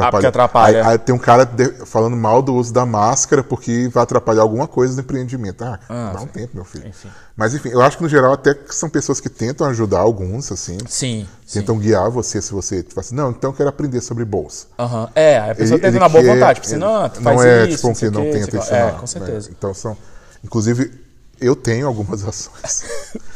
atrapalha. 0.00 0.08
Ah, 0.08 0.10
porque 0.12 0.26
atrapalha. 0.26 0.84
Aí, 0.86 0.92
aí 0.92 0.98
tem 0.98 1.14
um 1.14 1.18
cara 1.18 1.44
de- 1.44 1.84
falando 1.86 2.16
mal 2.16 2.40
do 2.42 2.54
uso 2.54 2.72
da 2.72 2.84
máscara 2.86 3.42
porque 3.42 3.88
vai 3.92 4.02
atrapalhar 4.02 4.42
alguma 4.42 4.66
coisa 4.68 4.94
no 4.94 5.00
empreendimento. 5.00 5.62
Ah, 5.64 5.78
Ah, 5.88 6.10
dá 6.14 6.20
um 6.20 6.22
sim. 6.22 6.28
tempo, 6.28 6.50
meu 6.54 6.64
filho. 6.64 6.86
Enfim. 6.88 7.08
Mas 7.36 7.54
enfim, 7.54 7.68
eu 7.70 7.82
acho 7.82 7.96
que 7.98 8.02
no 8.02 8.08
geral 8.08 8.32
até 8.32 8.54
que 8.54 8.74
são 8.74 8.88
pessoas 8.88 9.20
que 9.20 9.28
tentam 9.28 9.66
ajudar 9.68 9.98
alguns, 10.00 10.50
assim. 10.52 10.78
Sim. 10.88 11.26
sim. 11.46 11.60
Tentam 11.60 11.78
guiar 11.78 12.10
você 12.10 12.40
se 12.40 12.52
você 12.52 12.82
tipo 12.82 12.98
assim, 12.98 13.14
não, 13.14 13.30
então 13.30 13.50
eu 13.50 13.54
quero 13.56 13.68
aprender 13.68 14.00
sobre 14.00 14.24
bolsa. 14.24 14.66
Aham. 14.78 15.08
É, 15.14 15.38
a 15.38 15.54
pessoa 15.54 15.76
Ele- 15.76 15.82
tenta 15.86 15.98
na 15.98 16.08
boa 16.08 16.24
vontade, 16.24 16.60
tipo 16.60 16.66
assim, 16.66 16.76
não, 16.76 17.08
tu 17.08 17.20
não 17.20 17.34
faz 17.36 17.44
é 17.44 17.64
isso, 17.66 17.76
tipo 17.76 17.88
um 17.88 17.94
que 17.94 18.04
não 18.10 18.22
tenta 18.30 18.56
lá. 18.56 18.62
ensinar. 18.62 18.78
É, 18.78 18.90
com 18.92 19.00
né? 19.02 19.06
certeza. 19.06 19.50
Então 19.56 19.74
são, 19.74 19.96
inclusive 20.44 21.04
eu 21.38 21.54
tenho 21.54 21.86
algumas 21.86 22.24
ações 22.26 22.82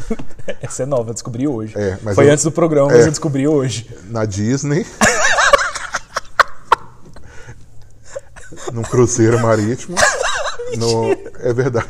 Essa 0.62 0.85
é 0.85 0.87
nova, 0.87 1.11
eu 1.11 1.14
descobri 1.14 1.46
hoje. 1.46 1.75
É, 1.77 1.96
Foi 2.14 2.27
eu- 2.27 2.33
antes 2.33 2.42
do 2.44 2.51
programa, 2.51 2.88
mas 2.88 3.01
é. 3.01 3.07
eu 3.07 3.11
descobri 3.11 3.46
hoje. 3.46 3.88
na 4.09 4.25
Disney, 4.25 4.87
num 8.73 8.83
cruzeiro 8.83 9.40
marítimo, 9.40 9.96
no 10.79 11.11
é 11.40 11.53
verdade. 11.53 11.88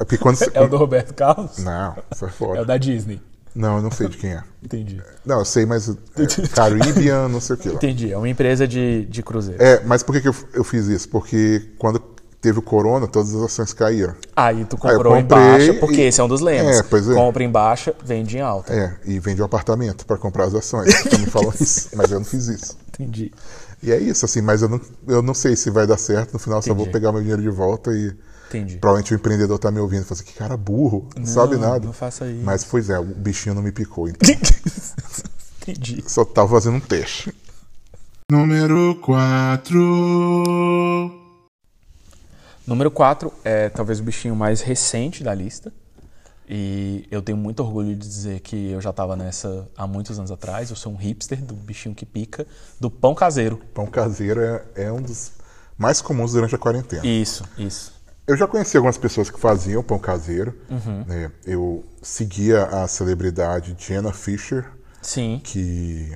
É 0.00 0.04
porque 0.04 0.18
quando 0.18 0.38
É 0.52 0.60
o 0.60 0.68
do 0.68 0.76
Roberto 0.76 1.14
Carlos? 1.14 1.58
não, 1.58 1.96
isso 2.12 2.24
é 2.24 2.56
É 2.56 2.60
o 2.60 2.64
da 2.64 2.76
Disney. 2.76 3.20
Não, 3.54 3.76
eu 3.76 3.82
não 3.82 3.90
sei 3.90 4.08
de 4.08 4.16
quem 4.16 4.32
é. 4.32 4.42
Entendi. 4.62 5.00
Não, 5.26 5.40
eu 5.40 5.44
sei, 5.44 5.66
mas 5.66 5.88
é, 5.88 5.94
Caribbean, 6.54 7.28
não 7.28 7.40
sei 7.40 7.54
o 7.54 7.58
que 7.58 7.68
lá. 7.68 7.74
Entendi. 7.74 8.10
É 8.10 8.16
uma 8.16 8.28
empresa 8.28 8.66
de, 8.66 9.04
de 9.04 9.22
cruzeiro. 9.22 9.62
É, 9.62 9.82
mas 9.84 10.02
por 10.02 10.12
que, 10.14 10.22
que 10.22 10.28
eu, 10.28 10.34
eu 10.54 10.64
fiz 10.64 10.86
isso? 10.86 11.06
Porque 11.10 11.68
quando 11.78 11.98
teve 12.40 12.58
o 12.58 12.62
corona, 12.62 13.06
todas 13.06 13.34
as 13.34 13.42
ações 13.42 13.72
caíram. 13.74 14.14
Aí 14.34 14.64
tu 14.64 14.76
Aí 14.82 14.94
comprou 14.94 15.16
em 15.16 15.20
comprei 15.22 15.38
baixa, 15.38 15.74
porque 15.74 16.00
e- 16.00 16.06
esse 16.08 16.20
é 16.20 16.24
um 16.24 16.28
dos 16.28 16.40
lemas. 16.40 16.78
É, 16.78 16.82
pois 16.82 17.08
é. 17.08 17.14
Compra 17.14 17.44
em 17.44 17.50
baixa, 17.50 17.94
vende 18.02 18.38
em 18.38 18.40
alta. 18.40 18.72
É, 18.72 18.96
e 19.04 19.18
vende 19.20 19.42
um 19.42 19.44
apartamento 19.44 20.06
para 20.06 20.16
comprar 20.16 20.44
as 20.46 20.54
ações. 20.54 20.92
Me 21.20 21.26
falam 21.26 21.52
isso, 21.60 21.90
mas 21.94 22.10
eu 22.10 22.18
não 22.18 22.24
fiz 22.26 22.48
isso. 22.48 22.76
Entendi. 22.88 23.30
E 23.82 23.90
é 23.90 23.98
isso, 23.98 24.24
assim, 24.24 24.40
mas 24.40 24.62
eu 24.62 24.68
não, 24.68 24.80
eu 25.08 25.22
não 25.22 25.34
sei 25.34 25.56
se 25.56 25.70
vai 25.70 25.86
dar 25.86 25.96
certo. 25.98 26.32
No 26.34 26.38
final, 26.38 26.58
eu 26.58 26.62
só 26.62 26.72
vou 26.72 26.82
Entendi. 26.84 26.92
pegar 26.92 27.10
meu 27.12 27.20
dinheiro 27.20 27.42
de 27.42 27.50
volta 27.50 27.90
e 27.92 28.14
Entendi. 28.48 28.76
provavelmente 28.78 29.12
o 29.12 29.16
empreendedor 29.16 29.58
tá 29.58 29.70
me 29.70 29.80
ouvindo 29.80 30.02
e 30.02 30.04
fala 30.04 30.20
assim, 30.20 30.24
que 30.30 30.34
cara 30.34 30.56
burro, 30.56 31.08
não, 31.16 31.26
sabe 31.26 31.56
nada. 31.56 31.84
não 31.86 31.92
faça 31.92 32.26
isso. 32.26 32.44
Mas, 32.44 32.62
pois 32.64 32.88
é, 32.90 32.98
o 32.98 33.04
bichinho 33.04 33.54
não 33.54 33.62
me 33.62 33.72
picou, 33.72 34.08
então 34.08 34.30
Entendi. 35.66 36.02
só 36.06 36.24
tava 36.24 36.48
fazendo 36.50 36.76
um 36.76 36.80
teste. 36.80 37.34
Número 38.30 38.94
4. 39.02 39.78
Número 42.66 42.90
4 42.90 43.32
é 43.44 43.68
talvez 43.68 43.98
o 44.00 44.02
bichinho 44.02 44.36
mais 44.36 44.60
recente 44.60 45.24
da 45.24 45.34
lista. 45.34 45.72
E 46.54 47.08
eu 47.10 47.22
tenho 47.22 47.38
muito 47.38 47.60
orgulho 47.60 47.96
de 47.96 48.06
dizer 48.06 48.40
que 48.40 48.72
eu 48.72 48.78
já 48.78 48.90
estava 48.90 49.16
nessa 49.16 49.66
há 49.74 49.86
muitos 49.86 50.18
anos 50.18 50.30
atrás. 50.30 50.68
Eu 50.68 50.76
sou 50.76 50.92
um 50.92 50.96
hipster 50.96 51.42
do 51.42 51.54
bichinho 51.54 51.94
que 51.94 52.04
pica, 52.04 52.46
do 52.78 52.90
pão 52.90 53.14
caseiro. 53.14 53.56
Pão 53.72 53.86
caseiro 53.86 54.38
é, 54.38 54.62
é 54.74 54.92
um 54.92 55.00
dos 55.00 55.32
mais 55.78 56.02
comuns 56.02 56.32
durante 56.32 56.54
a 56.54 56.58
quarentena. 56.58 57.06
Isso, 57.06 57.42
isso. 57.56 57.94
Eu 58.26 58.36
já 58.36 58.46
conheci 58.46 58.76
algumas 58.76 58.98
pessoas 58.98 59.30
que 59.30 59.40
faziam 59.40 59.82
pão 59.82 59.98
caseiro. 59.98 60.54
Uhum. 60.68 61.06
né? 61.06 61.32
Eu 61.46 61.86
seguia 62.02 62.64
a 62.64 62.86
celebridade 62.86 63.74
Jenna 63.78 64.12
Fisher, 64.12 64.66
Sim. 65.00 65.40
que, 65.42 66.12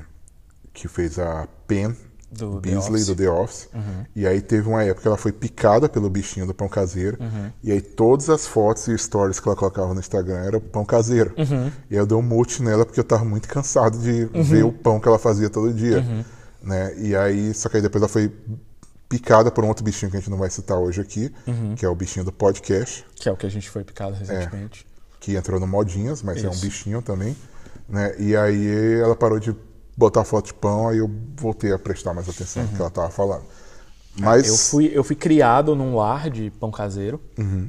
que 0.75 0.87
fez 0.87 1.19
a 1.19 1.49
Pen 1.67 1.97
Do 2.31 2.61
The 2.61 2.71
Beasley 2.71 3.03
Office. 3.03 3.07
do 3.07 3.17
The 3.17 3.31
Office. 3.31 3.69
E 4.15 4.27
aí 4.27 4.41
teve 4.41 4.69
uma 4.69 4.83
época 4.83 5.03
que 5.03 5.09
ela 5.09 5.17
foi 5.17 5.33
picada 5.33 5.89
pelo 5.89 6.11
bichinho 6.11 6.47
do 6.47 6.53
pão 6.53 6.69
caseiro. 6.69 7.19
E 7.63 7.71
aí 7.73 7.81
todas 7.81 8.29
as 8.29 8.47
fotos 8.47 8.89
e 8.89 8.99
stories 8.99 9.39
que 9.41 9.49
ela 9.49 9.57
colocava 9.57 9.95
no 9.95 10.01
Instagram 10.01 10.39
era 10.39 10.61
pão 10.61 10.85
caseiro. 10.85 11.33
E 11.37 11.95
aí 11.95 11.99
eu 11.99 12.07
dei 12.07 12.17
um 12.17 12.23
mute 12.23 12.63
nela 12.63 12.85
porque 12.85 13.01
eu 13.01 13.05
tava 13.05 13.25
muito 13.25 13.49
cansado 13.49 13.99
de 13.99 14.25
ver 14.27 14.65
o 14.65 14.73
pão 14.73 14.99
que 15.01 15.09
ela 15.09 15.19
fazia 15.19 15.49
todo 15.49 15.73
dia. 15.73 16.05
Né? 16.63 16.95
E 16.99 17.15
aí, 17.15 17.55
só 17.55 17.69
que 17.69 17.77
aí 17.77 17.83
depois 17.83 18.03
ela 18.03 18.09
foi 18.09 18.33
picada 19.09 19.53
por 19.53 19.65
um 19.65 19.69
outro 19.69 19.85
bichinho 19.85 20.11
que 20.11 20.17
a 20.17 20.21
gente 20.21 20.31
não 20.31 20.39
vai 20.39 20.51
citar 20.51 20.79
hoje 20.79 21.01
aqui, 21.01 21.33
que 21.77 21.87
é 21.87 21.89
o 21.89 21.95
bichinho 21.95 22.25
do 22.25 22.33
podcast 22.33 23.07
Que 23.15 23.29
é 23.29 23.33
o 23.33 23.37
que 23.37 23.47
a 23.47 23.49
gente 23.49 23.71
foi 23.71 23.85
picado 23.85 24.17
recentemente. 24.17 24.85
que 25.21 25.37
entrou 25.37 25.61
no 25.61 25.67
Modinhas, 25.67 26.23
mas 26.23 26.43
é 26.43 26.49
um 26.49 26.51
Isso. 26.51 26.61
bichinho 26.61 27.01
também, 27.01 27.37
né? 27.89 28.15
E 28.19 28.37
aí 28.37 28.95
ela 29.01 29.15
parou 29.15 29.39
de 29.39 29.55
botar 29.97 30.25
foto 30.25 30.47
de 30.47 30.55
pão, 30.55 30.89
aí 30.89 30.99
eu 30.99 31.11
voltei 31.37 31.73
a 31.73 31.79
prestar 31.79 32.13
mais 32.15 32.29
atenção 32.29 32.63
no 32.65 32.69
que 32.69 32.81
ela 32.81 32.91
tava 32.91 33.11
falando. 33.11 33.45
Mas 34.19 34.47
Uhum. 34.47 34.53
Eu 34.55 34.59
fui, 34.59 34.91
eu 34.95 35.05
fui 35.05 35.17
criado 35.17 35.75
num 35.75 35.95
lar 35.97 36.31
de 36.31 36.51
pão 36.51 36.71
caseiro. 36.71 37.21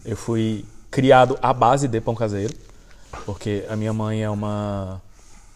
Eu 0.06 0.16
fui 0.16 0.66
criado 0.90 1.38
à 1.42 1.54
base 1.54 1.88
de 1.88 2.00
pão 2.02 2.16
caseiro. 2.16 2.54
Porque 3.26 3.66
a 3.70 3.76
minha 3.76 3.92
mãe 3.94 4.24
é 4.24 4.30
uma. 4.30 5.02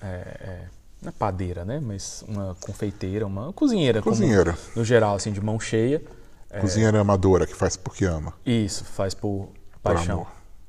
É, 0.01 0.05
é, 0.07 0.63
não 1.01 1.09
é 1.09 1.11
padeira, 1.11 1.63
né? 1.63 1.79
Mas 1.81 2.23
uma 2.27 2.55
confeiteira, 2.61 3.25
uma 3.25 3.53
cozinheira. 3.53 4.01
como- 4.01 4.15
Cozinheira. 4.15 4.57
no 4.75 4.83
geral, 4.83 5.15
assim, 5.15 5.31
de 5.31 5.39
mão 5.41 5.59
cheia. 5.59 6.01
É, 6.49 6.59
cozinheira 6.59 6.99
amadora 6.99 7.45
que 7.47 7.55
faz 7.55 7.77
porque 7.77 8.03
ama. 8.05 8.33
Isso, 8.45 8.83
faz 8.83 9.13
por, 9.13 9.49
paixão. 9.83 10.15
amor. 10.21 10.27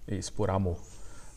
Isso, 0.08 0.32
por 0.32 0.50
amor. 0.50 0.76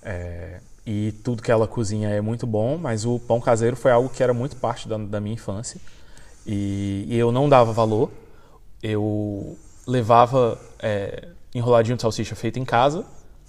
É, 0.03 0.59
e 0.85 1.11
tudo 1.23 1.41
que 1.41 1.51
ela 1.51 1.67
cozinha 1.67 2.09
é 2.09 2.21
muito 2.21 2.45
bom, 2.45 2.77
mas 2.77 3.05
o 3.05 3.19
pão 3.19 3.41
caseiro 3.41 3.75
foi 3.75 3.91
algo 3.91 4.07
que 4.09 4.21
era 4.21 4.33
muito 4.33 4.55
parte 4.55 4.87
da, 4.87 4.97
da 4.97 5.19
minha 5.19 5.33
infância. 5.33 5.79
E, 6.45 7.05
e 7.07 7.17
eu 7.17 7.31
não 7.31 7.49
dava 7.49 7.73
valor. 7.73 8.11
Eu 8.83 9.57
levava 9.87 10.59
é, 10.79 11.29
enroladinho 11.53 11.95
de 11.95 12.01
salsicha 12.01 12.35
feito 12.35 12.59
em 12.59 12.65
casa 12.65 13.03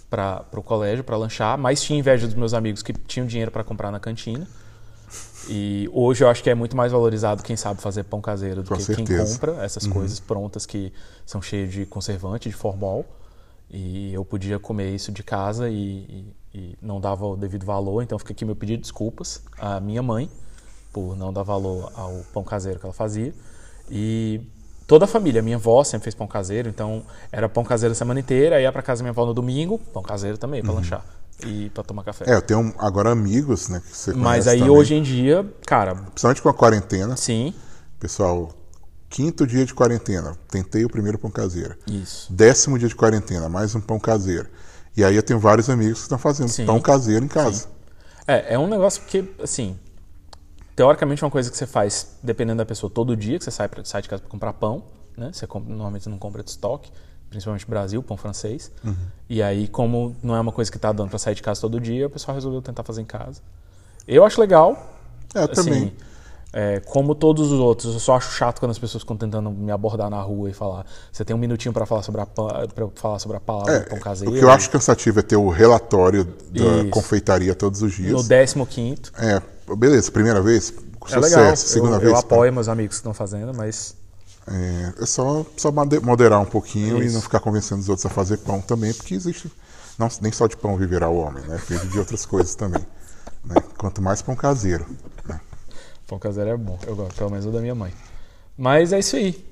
para 0.09 0.47
o 0.55 0.63
colégio, 0.63 1.05
para 1.05 1.17
lanchar, 1.17 1.59
mas 1.59 1.83
tinha 1.83 1.99
inveja 1.99 2.27
dos 2.27 2.37
meus 2.37 2.55
amigos 2.55 2.83
que 2.83 2.93
tinham 2.93 3.27
dinheiro 3.27 3.51
para 3.51 3.63
comprar 3.63 3.91
na 3.91 4.01
cantina. 4.01 4.47
E 5.49 5.89
hoje 5.93 6.25
eu 6.25 6.29
acho 6.29 6.43
que 6.43 6.51
é 6.51 6.55
muito 6.55 6.77
mais 6.77 6.91
valorizado 6.91 7.43
quem 7.43 7.57
sabe 7.57 7.81
fazer 7.81 8.05
pão 8.05 8.21
caseiro 8.21 8.63
do 8.63 8.69
Com 8.69 8.77
que 8.77 8.83
certeza. 8.83 9.07
quem 9.07 9.33
compra 9.33 9.65
essas 9.65 9.87
coisas 9.87 10.19
prontas 10.19 10.67
que 10.67 10.93
são 11.25 11.41
cheias 11.43 11.71
de 11.71 11.85
conservante, 11.87 12.49
de 12.49 12.55
formol. 12.55 13.05
E 13.71 14.13
eu 14.15 14.25
podia 14.25 14.59
comer 14.59 14.95
isso 14.95 15.11
de 15.11 15.23
casa 15.23 15.69
e, 15.69 15.75
e- 15.75 16.35
e 16.55 16.79
não 16.81 17.01
dava 17.01 17.27
o 17.27 17.37
devido 17.37 17.67
valor, 17.67 18.03
então 18.03 18.19
fica 18.19 18.33
aqui 18.33 18.45
meu 18.45 18.57
pedido 18.57 18.77
de 18.79 18.83
desculpas 18.83 19.43
à 19.59 19.81
minha 19.81 20.03
mãe 20.03 20.31
por 20.93 21.17
não 21.17 21.33
dar 21.33 21.43
valor 21.43 21.93
ao 21.95 22.23
pão 22.33 22.43
caseiro 22.45 22.79
que 22.81 22.87
ela 22.87 22.93
fazia. 22.95 23.35
E 23.91 24.41
toda 24.87 25.05
a 25.05 25.09
família, 25.09 25.43
minha 25.43 25.57
avó 25.57 25.83
sempre 25.85 26.05
fez 26.05 26.15
pão 26.15 26.27
caseiro, 26.27 26.69
então 26.69 27.03
era 27.31 27.49
pão 27.49 27.65
caseiro 27.65 27.93
a 27.93 27.95
semana 27.95 28.21
inteira, 28.21 28.61
ia 28.61 28.73
pra 28.73 28.83
casa 28.83 29.01
da 29.01 29.05
minha 29.05 29.11
avó 29.13 29.27
no 29.27 29.35
domingo, 29.35 29.79
pão 29.79 30.03
caseiro 30.03 30.39
também, 30.39 30.63
pra 30.63 30.73
lanchar 30.73 31.05
e 31.45 31.69
pra 31.71 31.83
tomar 31.83 32.03
café. 32.05 32.25
É, 32.31 32.35
eu 32.35 32.41
tenho 32.43 32.73
agora 32.79 33.11
amigos, 33.11 33.69
né? 33.69 33.81
Que 33.87 33.95
você 33.95 34.15
Mas 34.15 34.49
aí 34.49 34.61
também. 34.61 34.75
hoje 34.75 34.95
em 34.95 35.03
dia, 35.03 35.45
cara, 35.67 35.95
Principalmente 35.95 36.41
com 36.41 36.49
a 36.49 36.55
quarentena. 36.55 37.17
sim, 37.17 37.53
Pessoal, 38.01 38.51
quinto 39.09 39.47
dia 39.47 39.65
de 39.65 39.73
quarentena, 39.75 40.37
tentei 40.49 40.85
o 40.85 40.89
primeiro 40.89 41.19
pão 41.19 41.31
caseiro. 41.31 41.77
isso. 41.87 42.33
Décimo 42.33 42.79
dia 42.79 42.89
de 42.89 42.95
quarentena, 42.95 43.49
mais 43.49 43.75
um 43.75 43.81
pão 43.81 43.99
caseiro. 43.99 44.49
E 44.97 45.05
aí 45.05 45.15
eu 45.15 45.23
tenho 45.23 45.39
vários 45.39 45.69
amigos 45.69 45.99
que 45.99 46.03
estão 46.05 46.19
fazendo 46.19 46.49
Sim. 46.49 46.67
pão 46.67 46.81
caseiro 46.81 47.25
em 47.25 47.29
casa. 47.29 47.69
É, 48.27 48.55
é 48.55 48.59
um 48.59 48.67
negócio 48.67 49.03
que, 49.07 49.31
assim, 49.43 49.79
teoricamente 50.75 51.23
é 51.23 51.27
uma 51.27 51.31
coisa 51.31 51.51
que 51.51 51.57
você 51.57 51.67
faz, 51.67 52.17
dependendo 52.23 52.59
da 52.59 52.67
pessoa, 52.67 52.91
todo 52.91 53.17
dia, 53.17 53.39
que 53.39 53.45
você 53.45 53.51
sai, 53.51 53.69
pra, 53.69 53.85
sai 53.85 54.03
de 54.03 54.09
casa 54.09 54.23
para 54.23 54.31
comprar 54.31 54.53
pão, 54.55 54.83
né? 55.17 55.31
Você 55.33 55.47
compra- 55.47 55.69
normalmente 55.71 56.09
não 56.09 56.19
compra 56.19 56.43
de 56.43 56.51
estoque, 56.51 56.91
principalmente 57.31 57.65
no 57.65 57.71
Brasil, 57.71 58.03
pão 58.03 58.17
francês. 58.17 58.71
E 59.29 59.43
aí, 59.43 59.69
como 59.69 60.17
não 60.23 60.35
é 60.35 60.41
uma 60.41 60.53
coisa 60.53 60.71
que 60.73 60.79
tá 60.79 60.93
dando 60.93 61.11
para 61.11 61.19
sair 61.19 61.35
de 61.35 61.43
casa 61.43 61.61
todo 61.61 61.79
dia, 61.81 62.07
o 62.07 62.11
pessoal 62.11 62.35
resolveu 62.35 62.61
tentar 62.63 62.83
fazer 62.83 63.03
em 63.03 63.07
casa. 63.07 63.41
Eu 64.09 64.25
acho 64.25 64.41
legal. 64.41 64.93
É, 65.35 65.43
eu 65.43 65.49
também. 65.49 65.95
É, 66.53 66.81
como 66.81 67.15
todos 67.15 67.51
os 67.53 67.59
outros, 67.61 67.93
eu 67.93 68.01
só 68.01 68.17
acho 68.17 68.33
chato 68.33 68.61
quando 68.61 68.71
as 68.71 68.79
pessoas 68.79 69.03
ficam 69.03 69.17
tentando 69.17 69.51
me 69.51 69.71
abordar 69.71 70.09
na 70.09 70.21
rua 70.23 70.49
e 70.49 70.55
falar. 70.55 70.87
Você 71.13 71.25
tem 71.25 71.37
um 71.37 71.39
minutinho 71.39 71.73
para 71.73 71.85
falar 71.85 72.03
sobre 72.03 72.21
a 72.23 72.27
pa- 72.27 72.67
pra 72.75 72.85
eu 72.85 72.93
falar 72.95 73.19
sobre 73.19 73.37
a 73.37 73.41
palavra 73.41 73.75
É, 73.75 73.81
pão 73.81 73.99
caseiro. 73.99 74.33
o 74.35 74.39
que 74.39 74.43
eu 74.45 74.51
acho 74.51 74.71
cansativo 74.71 75.19
é 75.19 75.23
ter 75.23 75.37
o 75.37 75.51
relatório 75.51 76.25
da 76.25 76.65
Isso. 76.83 76.89
confeitaria 76.91 77.55
todos 77.55 77.83
os 77.83 77.93
dias. 77.95 78.13
no 78.57 78.67
15 78.67 79.11
É, 79.19 79.43
beleza, 79.77 80.11
primeira 80.11 80.41
vez, 80.41 80.73
É 80.73 81.09
sucesso. 81.09 81.21
legal. 81.37 81.57
Segunda 81.57 81.97
eu, 81.97 82.01
vez, 82.01 82.13
eu 82.13 82.15
tá. 82.15 82.21
apoio 82.21 82.53
meus 82.53 82.69
amigos 82.69 82.97
que 82.97 83.01
estão 83.01 83.13
fazendo, 83.13 83.53
mas 83.55 83.95
É, 84.49 85.03
é 85.03 85.07
só, 85.07 85.45
só 85.57 85.71
mode- 85.73 86.01
moderar 86.01 86.41
um 86.41 86.45
pouquinho 86.47 87.03
e 87.03 87.07
Isso. 87.07 87.17
não 87.17 87.21
ficar 87.21 87.41
convencendo 87.41 87.81
os 87.83 87.89
outros 87.89 88.07
a 88.07 88.09
fazer 88.09 88.39
pão 88.39 88.61
também, 88.61 88.95
porque 88.95 89.15
existe. 89.15 89.53
Não, 89.99 90.09
nem 90.23 90.31
só 90.33 90.47
de 90.47 90.57
pão 90.57 90.77
viverá 90.77 91.09
o 91.09 91.17
homem, 91.17 91.43
né? 91.45 91.61
Vive 91.69 91.89
de 91.89 91.99
outras 91.99 92.25
coisas 92.25 92.55
também. 92.55 92.83
né? 93.45 93.57
Quanto 93.77 94.01
mais 94.03 94.23
pão 94.23 94.35
caseiro. 94.35 94.87
né? 95.29 95.41
Pão 96.07 96.19
caseiro 96.19 96.51
é 96.51 96.57
bom. 96.57 96.79
Eu 96.87 96.95
gosto, 96.95 97.17
pelo 97.17 97.31
menos 97.31 97.47
o 97.47 97.51
da 97.51 97.61
minha 97.61 97.75
mãe. 97.75 97.93
Mas 98.57 98.93
é 98.93 98.99
isso 98.99 99.17
aí. 99.17 99.45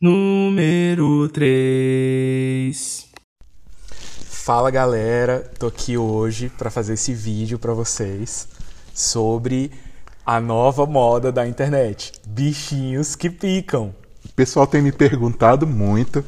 Número 0.00 1.28
3. 1.30 3.08
Fala 4.44 4.70
galera, 4.70 5.50
tô 5.58 5.68
aqui 5.68 5.96
hoje 5.96 6.50
para 6.50 6.70
fazer 6.70 6.94
esse 6.94 7.14
vídeo 7.14 7.58
para 7.58 7.72
vocês 7.72 8.46
sobre 8.92 9.72
a 10.24 10.38
nova 10.38 10.84
moda 10.84 11.32
da 11.32 11.46
internet, 11.46 12.12
bichinhos 12.26 13.16
que 13.16 13.30
picam. 13.30 13.94
O 14.24 14.32
pessoal 14.34 14.66
tem 14.66 14.82
me 14.82 14.92
perguntado 14.92 15.66
muito 15.66 16.22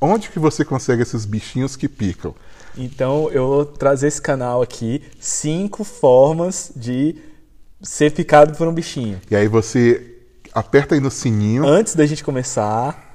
onde 0.00 0.28
que 0.28 0.38
você 0.38 0.64
consegue 0.64 1.02
esses 1.02 1.24
bichinhos 1.24 1.76
que 1.76 1.88
picam. 1.88 2.34
Então 2.76 3.30
eu 3.30 3.46
vou 3.46 3.64
trazer 3.64 4.08
esse 4.08 4.20
canal 4.20 4.62
aqui, 4.62 5.02
cinco 5.20 5.84
formas 5.84 6.72
de 6.74 7.16
ser 7.82 8.12
picado 8.12 8.56
por 8.56 8.66
um 8.66 8.72
bichinho. 8.72 9.20
E 9.30 9.36
aí 9.36 9.48
você 9.48 10.14
aperta 10.52 10.94
aí 10.94 11.00
no 11.00 11.10
sininho. 11.10 11.66
Antes 11.66 11.94
da 11.94 12.06
gente 12.06 12.24
começar, 12.24 13.14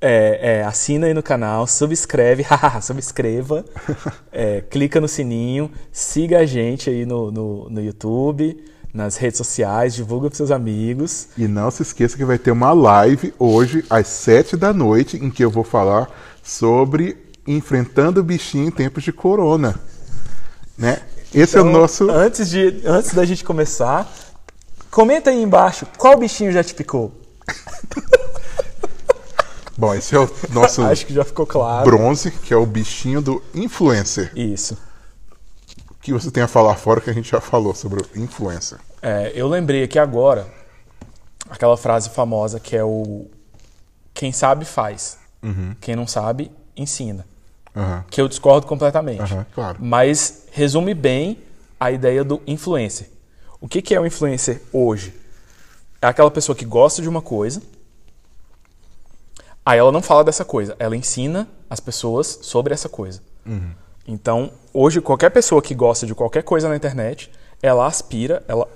é, 0.00 0.58
é, 0.58 0.64
assina 0.64 1.06
aí 1.06 1.14
no 1.14 1.22
canal, 1.22 1.66
subscreve, 1.66 2.42
haha, 2.48 2.80
subscreva, 2.80 3.64
é, 4.30 4.60
clica 4.60 5.00
no 5.00 5.08
sininho, 5.08 5.70
siga 5.90 6.40
a 6.40 6.46
gente 6.46 6.90
aí 6.90 7.06
no, 7.06 7.30
no, 7.30 7.70
no 7.70 7.82
YouTube, 7.82 8.62
nas 8.92 9.16
redes 9.16 9.36
sociais, 9.36 9.94
divulga 9.94 10.28
para 10.28 10.36
seus 10.36 10.50
amigos. 10.50 11.28
E 11.36 11.46
não 11.46 11.70
se 11.70 11.82
esqueça 11.82 12.16
que 12.16 12.24
vai 12.24 12.38
ter 12.38 12.50
uma 12.50 12.72
live 12.72 13.34
hoje 13.38 13.84
às 13.90 14.06
7 14.06 14.56
da 14.56 14.72
noite 14.72 15.16
em 15.16 15.30
que 15.30 15.44
eu 15.44 15.50
vou 15.50 15.64
falar 15.64 16.08
sobre 16.42 17.16
enfrentando 17.46 18.20
o 18.20 18.24
bichinho 18.24 18.68
em 18.68 18.70
tempos 18.70 19.02
de 19.04 19.12
corona. 19.12 19.78
Né? 20.76 21.00
Esse 21.34 21.56
é 21.56 21.60
o 21.60 21.68
Então, 21.68 21.80
nosso. 21.80 22.10
Antes, 22.10 22.48
de, 22.50 22.82
antes 22.84 23.14
da 23.14 23.24
gente 23.24 23.44
começar, 23.44 24.10
comenta 24.90 25.30
aí 25.30 25.42
embaixo 25.42 25.86
qual 25.96 26.16
bichinho 26.18 26.52
já 26.52 26.62
te 26.64 26.74
picou. 26.74 27.12
Bom, 29.78 29.94
esse 29.94 30.14
é 30.14 30.18
o 30.18 30.30
nosso 30.50 30.82
Acho 30.82 31.04
que 31.04 31.12
já 31.12 31.24
ficou 31.24 31.46
claro. 31.46 31.84
bronze, 31.84 32.30
que 32.30 32.54
é 32.54 32.56
o 32.56 32.64
bichinho 32.64 33.20
do 33.20 33.42
influencer. 33.54 34.32
Isso. 34.34 34.76
O 35.90 35.94
que 36.00 36.12
você 36.12 36.30
tem 36.30 36.42
a 36.42 36.48
falar 36.48 36.76
fora 36.76 37.00
que 37.00 37.10
a 37.10 37.12
gente 37.12 37.30
já 37.30 37.40
falou 37.40 37.74
sobre 37.74 38.00
o 38.00 38.06
influencer? 38.18 38.78
É, 39.02 39.32
eu 39.34 39.46
lembrei 39.48 39.82
aqui 39.84 39.98
agora 39.98 40.46
aquela 41.50 41.76
frase 41.76 42.08
famosa 42.10 42.58
que 42.58 42.74
é 42.74 42.82
o 42.82 43.26
quem 44.14 44.32
sabe 44.32 44.64
faz, 44.64 45.18
quem 45.80 45.94
não 45.94 46.06
sabe 46.06 46.50
ensina. 46.74 47.26
Aham. 47.76 48.04
Que 48.10 48.20
eu 48.20 48.26
discordo 48.26 48.66
completamente. 48.66 49.20
Aham, 49.20 49.46
claro. 49.54 49.78
Mas 49.80 50.46
resume 50.50 50.94
bem 50.94 51.38
a 51.78 51.90
ideia 51.92 52.24
do 52.24 52.40
influencer. 52.46 53.08
O 53.60 53.68
que, 53.68 53.82
que 53.82 53.94
é 53.94 54.00
o 54.00 54.06
influencer 54.06 54.62
hoje? 54.72 55.14
É 56.00 56.06
aquela 56.06 56.30
pessoa 56.30 56.56
que 56.56 56.64
gosta 56.64 57.02
de 57.02 57.08
uma 57.08 57.20
coisa, 57.20 57.62
aí 59.64 59.78
ela 59.78 59.92
não 59.92 60.02
fala 60.02 60.24
dessa 60.24 60.44
coisa, 60.44 60.76
ela 60.78 60.96
ensina 60.96 61.48
as 61.68 61.80
pessoas 61.80 62.38
sobre 62.42 62.72
essa 62.72 62.88
coisa. 62.88 63.20
Então, 64.06 64.52
hoje, 64.72 65.00
qualquer 65.00 65.30
pessoa 65.30 65.60
que 65.60 65.74
gosta 65.74 66.06
de 66.06 66.14
qualquer 66.14 66.42
coisa 66.42 66.68
na 66.68 66.76
internet, 66.76 67.30
ela 67.62 67.86
aspira, 67.86 68.42
ela 68.46 68.68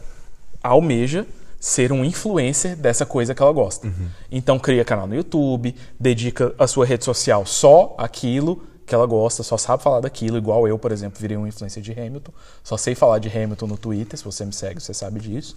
almeja 0.62 1.26
ser 1.58 1.92
um 1.92 2.04
influencer 2.04 2.74
dessa 2.76 3.06
coisa 3.06 3.34
que 3.34 3.42
ela 3.42 3.52
gosta. 3.52 3.92
Então, 4.30 4.58
cria 4.58 4.84
canal 4.84 5.06
no 5.06 5.14
YouTube, 5.14 5.74
dedica 5.98 6.54
a 6.58 6.66
sua 6.66 6.84
rede 6.86 7.04
social 7.04 7.46
só 7.46 7.94
aquilo 7.98 8.62
que 8.90 8.94
ela 8.94 9.06
gosta, 9.06 9.42
só 9.42 9.56
sabe 9.56 9.82
falar 9.82 10.00
daquilo, 10.00 10.36
igual 10.36 10.68
eu, 10.68 10.78
por 10.78 10.92
exemplo, 10.92 11.18
virei 11.18 11.36
um 11.36 11.46
influencer 11.46 11.82
de 11.82 11.92
Hamilton, 11.92 12.32
só 12.62 12.76
sei 12.76 12.94
falar 12.94 13.18
de 13.20 13.28
Hamilton 13.28 13.66
no 13.66 13.78
Twitter, 13.78 14.18
se 14.18 14.24
você 14.24 14.44
me 14.44 14.52
segue, 14.52 14.80
você 14.80 14.92
sabe 14.92 15.18
disso. 15.20 15.56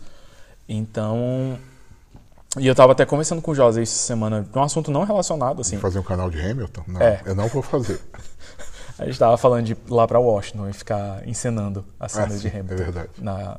Então, 0.69 1.57
e 2.57 2.67
eu 2.67 2.75
tava 2.75 2.91
até 2.93 3.05
conversando 3.05 3.41
com 3.41 3.51
o 3.51 3.55
José 3.55 3.81
essa 3.81 3.95
semana 4.05 4.47
um 4.55 4.61
assunto 4.63 4.91
não 4.91 5.03
relacionado, 5.03 5.59
assim. 5.61 5.77
Fazer 5.77 5.99
um 5.99 6.03
canal 6.03 6.29
de 6.29 6.39
Hamilton? 6.39 6.83
Não, 6.87 7.01
É. 7.01 7.21
eu 7.25 7.35
não 7.35 7.47
vou 7.47 7.61
fazer. 7.61 7.99
A 8.99 9.05
gente 9.05 9.17
tava 9.17 9.35
falando 9.37 9.65
de 9.65 9.71
ir 9.73 9.77
lá 9.89 10.07
pra 10.07 10.19
Washington 10.19 10.69
e 10.69 10.73
ficar 10.73 11.27
encenando 11.27 11.83
as 11.99 12.11
cenas 12.11 12.33
Ah, 12.33 12.35
de 12.35 12.41
sim, 12.43 12.47
Hamilton. 12.59 12.73
é 12.73 12.77
verdade. 12.77 13.09
Na... 13.17 13.57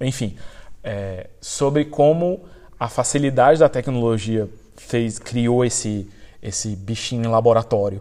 Enfim, 0.00 0.36
é, 0.82 1.28
sobre 1.40 1.84
como 1.86 2.44
a 2.78 2.88
facilidade 2.88 3.58
da 3.58 3.68
tecnologia 3.68 4.48
fez, 4.76 5.18
criou 5.18 5.64
esse, 5.64 6.08
esse 6.40 6.76
bichinho 6.76 7.24
em 7.24 7.28
laboratório. 7.28 8.00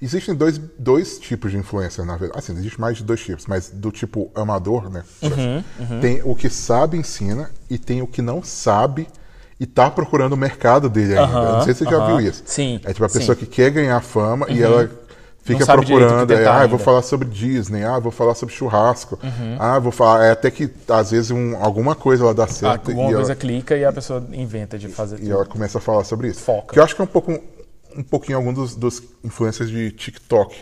Existem 0.00 0.34
dois, 0.34 0.58
dois 0.78 1.18
tipos 1.18 1.50
de 1.50 1.56
influencer, 1.56 2.04
na 2.04 2.16
verdade. 2.16 2.38
Assim, 2.38 2.52
existe 2.52 2.78
mais 2.80 2.98
de 2.98 3.04
dois 3.04 3.20
tipos, 3.20 3.46
mas 3.46 3.70
do 3.70 3.90
tipo 3.90 4.30
amador, 4.34 4.90
né? 4.90 5.02
Uhum, 5.22 6.00
Tem 6.00 6.20
o 6.22 6.34
que 6.34 6.50
sabe 6.50 6.98
ensina 6.98 7.50
e 7.70 7.78
tem 7.78 8.02
o 8.02 8.06
que 8.06 8.20
não 8.20 8.42
sabe 8.42 9.08
e 9.58 9.64
tá 9.64 9.90
procurando 9.90 10.34
o 10.34 10.36
mercado 10.36 10.90
dele 10.90 11.16
ainda. 11.18 11.22
Aham, 11.22 11.52
não 11.52 11.62
sei 11.62 11.72
se 11.72 11.84
você 11.84 11.90
já 11.90 12.06
viu 12.06 12.20
isso. 12.20 12.42
Sim, 12.44 12.78
É 12.84 12.92
tipo 12.92 13.04
a 13.04 13.08
pessoa 13.08 13.22
sim. 13.22 13.30
Uhum. 13.30 13.36
que 13.36 13.46
quer 13.46 13.70
ganhar 13.70 13.98
fama 14.02 14.46
e 14.50 14.62
ela 14.62 14.90
fica 15.42 15.64
procurando. 15.64 16.30
É, 16.30 16.46
ah, 16.46 16.64
eu 16.64 16.68
vou 16.68 16.78
falar 16.78 17.00
sobre 17.00 17.26
Disney, 17.28 17.82
ah, 17.82 17.98
vou 17.98 18.12
falar 18.12 18.34
sobre 18.34 18.54
churrasco. 18.54 19.18
Uhum. 19.22 19.56
Ah, 19.58 19.78
vou 19.78 19.92
falar. 19.92 20.26
É 20.26 20.30
até 20.32 20.50
que 20.50 20.70
às 20.88 21.10
vezes 21.10 21.30
um, 21.30 21.56
alguma 21.56 21.94
coisa 21.94 22.22
ela 22.24 22.34
dá 22.34 22.46
certo 22.46 22.90
Alguma 22.90 23.12
e, 23.12 23.14
coisa 23.14 23.32
ela, 23.32 23.40
clica 23.40 23.74
e 23.74 23.82
a 23.82 23.92
pessoa 23.94 24.22
inventa 24.30 24.78
de 24.78 24.88
fazer 24.88 25.16
e 25.16 25.20
tudo. 25.20 25.32
ela 25.32 25.46
começa 25.46 25.78
a 25.78 25.80
falar 25.80 26.04
sobre 26.04 26.28
isso. 26.28 26.40
Foca. 26.40 26.74
Que 26.74 26.78
eu 26.78 26.84
acho 26.84 26.94
que 26.94 27.00
é 27.00 27.04
um 27.04 27.08
pouco 27.08 27.40
um 27.96 28.02
pouquinho 28.02 28.38
algum 28.38 28.52
dos, 28.52 28.74
dos 28.76 29.02
influencers 29.24 29.68
de 29.70 29.90
TikTok. 29.92 30.56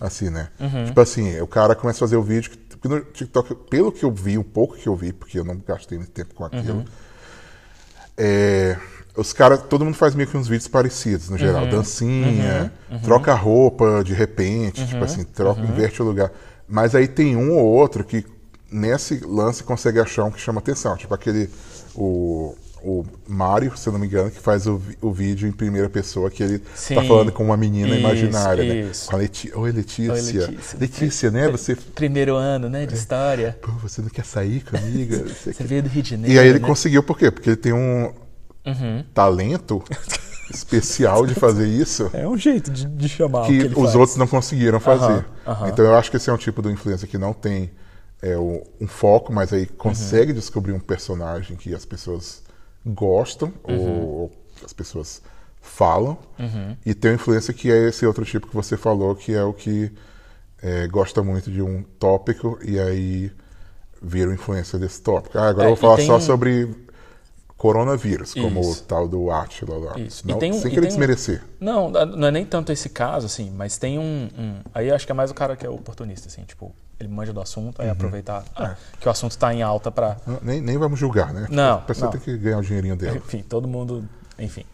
Assim, 0.00 0.30
né? 0.30 0.48
Tipo 0.86 1.00
assim, 1.00 1.40
o 1.40 1.46
cara 1.46 1.74
começa 1.74 1.98
a 1.98 2.00
fazer 2.00 2.16
o 2.16 2.22
vídeo. 2.22 2.50
que- 2.50 2.58
porque 2.78 2.86
no 2.88 3.00
TikTok, 3.00 3.54
pelo 3.68 3.90
que 3.90 4.04
eu 4.04 4.12
vi, 4.12 4.38
um 4.38 4.42
pouco 4.44 4.76
que 4.76 4.88
eu 4.88 4.94
vi, 4.94 5.12
porque 5.12 5.36
eu 5.38 5.44
não 5.44 5.56
gastei 5.66 5.98
muito 5.98 6.12
tempo 6.12 6.32
com 6.34 6.44
aquilo. 6.44 6.84
é, 8.16 8.76
os 9.16 9.32
caras, 9.32 9.62
todo 9.62 9.84
mundo 9.84 9.96
faz 9.96 10.14
meio 10.14 10.28
que 10.28 10.36
uns 10.36 10.46
vídeos 10.48 10.68
parecidos, 10.68 11.28
no 11.28 11.36
geral. 11.38 11.64
Uhum. 11.64 11.70
Dancinha, 11.70 12.72
troca 13.02 13.34
roupa 13.34 14.02
de 14.04 14.14
repente, 14.14 14.80
Uhum. 14.82 14.86
tipo 14.86 15.04
assim, 15.04 15.24
troca, 15.24 15.60
inverte 15.60 16.00
o 16.02 16.04
lugar. 16.04 16.30
Mas 16.68 16.94
aí 16.94 17.08
tem 17.08 17.36
um 17.36 17.52
ou 17.56 17.64
outro 17.64 18.04
que 18.04 18.24
nesse 18.70 19.18
lance 19.24 19.62
consegue 19.64 19.98
achar 19.98 20.24
um 20.24 20.30
que 20.30 20.40
chama 20.40 20.60
atenção. 20.60 20.96
Tipo 20.96 21.14
aquele. 21.14 21.50
O, 21.94 22.54
o 22.82 23.04
Mário, 23.26 23.76
se 23.76 23.88
eu 23.88 23.92
não 23.92 24.00
me 24.00 24.06
engano, 24.06 24.30
que 24.30 24.38
faz 24.40 24.66
o, 24.66 24.80
o 25.00 25.12
vídeo 25.12 25.48
em 25.48 25.52
primeira 25.52 25.88
pessoa, 25.88 26.30
que 26.30 26.42
ele 26.42 26.58
tá 26.60 26.70
Sim. 26.74 26.94
falando 26.94 27.32
com 27.32 27.44
uma 27.44 27.56
menina 27.56 27.88
Isso, 27.90 27.98
imaginária, 27.98 28.64
né? 28.64 28.74
isso. 28.90 29.06
Com 29.08 29.16
a 29.16 29.18
Leti... 29.18 29.52
Oi, 29.54 29.72
Letícia. 29.72 30.12
Oi, 30.14 30.20
Letícia. 30.20 30.78
Letícia, 30.78 31.30
né? 31.30 31.48
Você. 31.48 31.74
Primeiro 31.76 32.36
ano, 32.36 32.68
né, 32.68 32.86
de 32.86 32.94
história. 32.94 33.58
Pô, 33.60 33.72
você 33.72 34.00
não 34.00 34.08
quer 34.08 34.24
sair 34.24 34.62
comigo? 34.62 35.14
Você 35.28 35.52
quê. 35.52 35.64
veio 35.64 35.82
do 35.82 35.88
Rio 35.88 36.02
de 36.02 36.10
Janeiro. 36.10 36.34
E 36.34 36.38
aí 36.38 36.48
ele 36.48 36.58
né? 36.58 36.66
conseguiu 36.66 37.02
por 37.02 37.18
quê? 37.18 37.30
Porque 37.30 37.50
ele 37.50 37.56
tem 37.56 37.72
um 37.72 38.12
Uhum. 38.66 39.02
talento 39.14 39.82
especial 40.52 41.26
de 41.26 41.34
fazer 41.34 41.66
isso 41.66 42.10
É 42.12 42.26
um 42.28 42.36
jeito 42.36 42.70
de, 42.70 42.84
de 42.86 43.08
chamar 43.08 43.42
o 43.44 43.46
que 43.46 43.58
que 43.58 43.64
ele 43.66 43.74
os 43.74 43.82
faz. 43.82 43.94
outros 43.94 44.16
não 44.16 44.26
conseguiram 44.26 44.78
fazer. 44.80 45.04
Aham, 45.04 45.24
aham. 45.46 45.68
Então 45.68 45.84
eu 45.84 45.94
acho 45.96 46.10
que 46.10 46.16
esse 46.16 46.28
é 46.28 46.32
um 46.32 46.36
tipo 46.36 46.60
de 46.62 46.68
influência 46.70 47.06
que 47.08 47.16
não 47.18 47.32
tem 47.32 47.70
é, 48.20 48.36
um 48.36 48.86
foco, 48.86 49.32
mas 49.32 49.52
aí 49.52 49.66
consegue 49.66 50.32
descobrir 50.32 50.72
um 50.72 50.80
personagem 50.80 51.56
que 51.56 51.74
as 51.74 51.84
pessoas 51.84 52.42
gostam 52.86 53.52
Uhum. 53.68 54.02
ou 54.04 54.32
as 54.64 54.72
pessoas 54.72 55.22
falam. 55.60 56.16
E 56.86 56.94
tem 56.94 57.10
uma 57.10 57.14
influência 57.16 57.52
que 57.52 57.70
é 57.70 57.88
esse 57.88 58.06
outro 58.06 58.24
tipo 58.24 58.46
que 58.48 58.54
você 58.54 58.76
falou, 58.76 59.14
que 59.14 59.34
é 59.34 59.42
o 59.42 59.52
que 59.52 59.92
é, 60.62 60.86
gosta 60.88 61.22
muito 61.22 61.50
de 61.50 61.60
um 61.62 61.82
tópico 61.98 62.58
e 62.64 62.78
aí 62.80 63.30
vira 64.00 64.32
influência 64.32 64.78
desse 64.78 65.00
tópico. 65.02 65.38
Ah, 65.38 65.48
agora 65.48 65.68
É, 65.68 65.70
eu 65.72 65.76
vou 65.76 65.76
falar 65.76 65.96
tem 65.96 66.06
só 66.06 66.18
sobre 66.20 66.68
coronavírus, 67.56 68.34
como 68.34 68.60
Isso. 68.60 68.82
o 68.82 68.86
tal 68.86 69.08
do 69.08 69.30
Átila 69.30 69.76
lá. 69.78 69.98
Isso. 69.98 70.26
Não, 70.26 70.38
tem 70.38 70.50
um- 70.52 70.54
sem 70.54 70.70
querer 70.70 70.82
tem 70.82 70.88
desmerecer. 70.90 71.42
Não, 71.58 71.90
não 71.90 72.28
é 72.28 72.30
nem 72.30 72.44
tanto 72.44 72.70
esse 72.70 72.88
caso, 72.88 73.26
assim, 73.26 73.50
mas 73.50 73.76
tem 73.78 73.98
um, 73.98 74.28
um- 74.38 74.60
Aí 74.72 74.90
acho 74.90 75.04
que 75.04 75.10
é 75.12 75.14
mais 75.14 75.30
o 75.30 75.34
cara 75.34 75.56
que 75.56 75.66
é 75.66 75.68
oportunista, 75.68 76.28
assim, 76.28 76.42
tipo, 76.44 76.72
ele 77.00 77.08
manja 77.08 77.32
do 77.32 77.40
assunto, 77.40 77.78
Uhum. 77.78 77.84
aí 77.84 77.90
aproveitar 77.90 78.44
ah, 78.56 78.74
que 79.00 79.06
o 79.08 79.10
assunto 79.10 79.36
tá 79.38 79.52
em 79.54 79.62
alta. 79.62 79.92
Não, 80.26 80.38
Nem, 80.42 80.60
nem 80.60 80.76
vamos 80.78 80.98
julgar, 80.98 81.32
né? 81.32 81.46
Não, 81.50 81.78
A 81.78 81.80
pessoa 81.82 82.06
não. 82.06 82.12
tem 82.12 82.20
que 82.20 82.36
ganhar 82.36 82.58
o 82.58 82.62
dinheirinho 82.62 82.96
dela. 82.96 83.16
Enfim, 83.16 83.42
todo 83.42 83.68
mundo. 83.68 84.08
Enfim. 84.38 84.64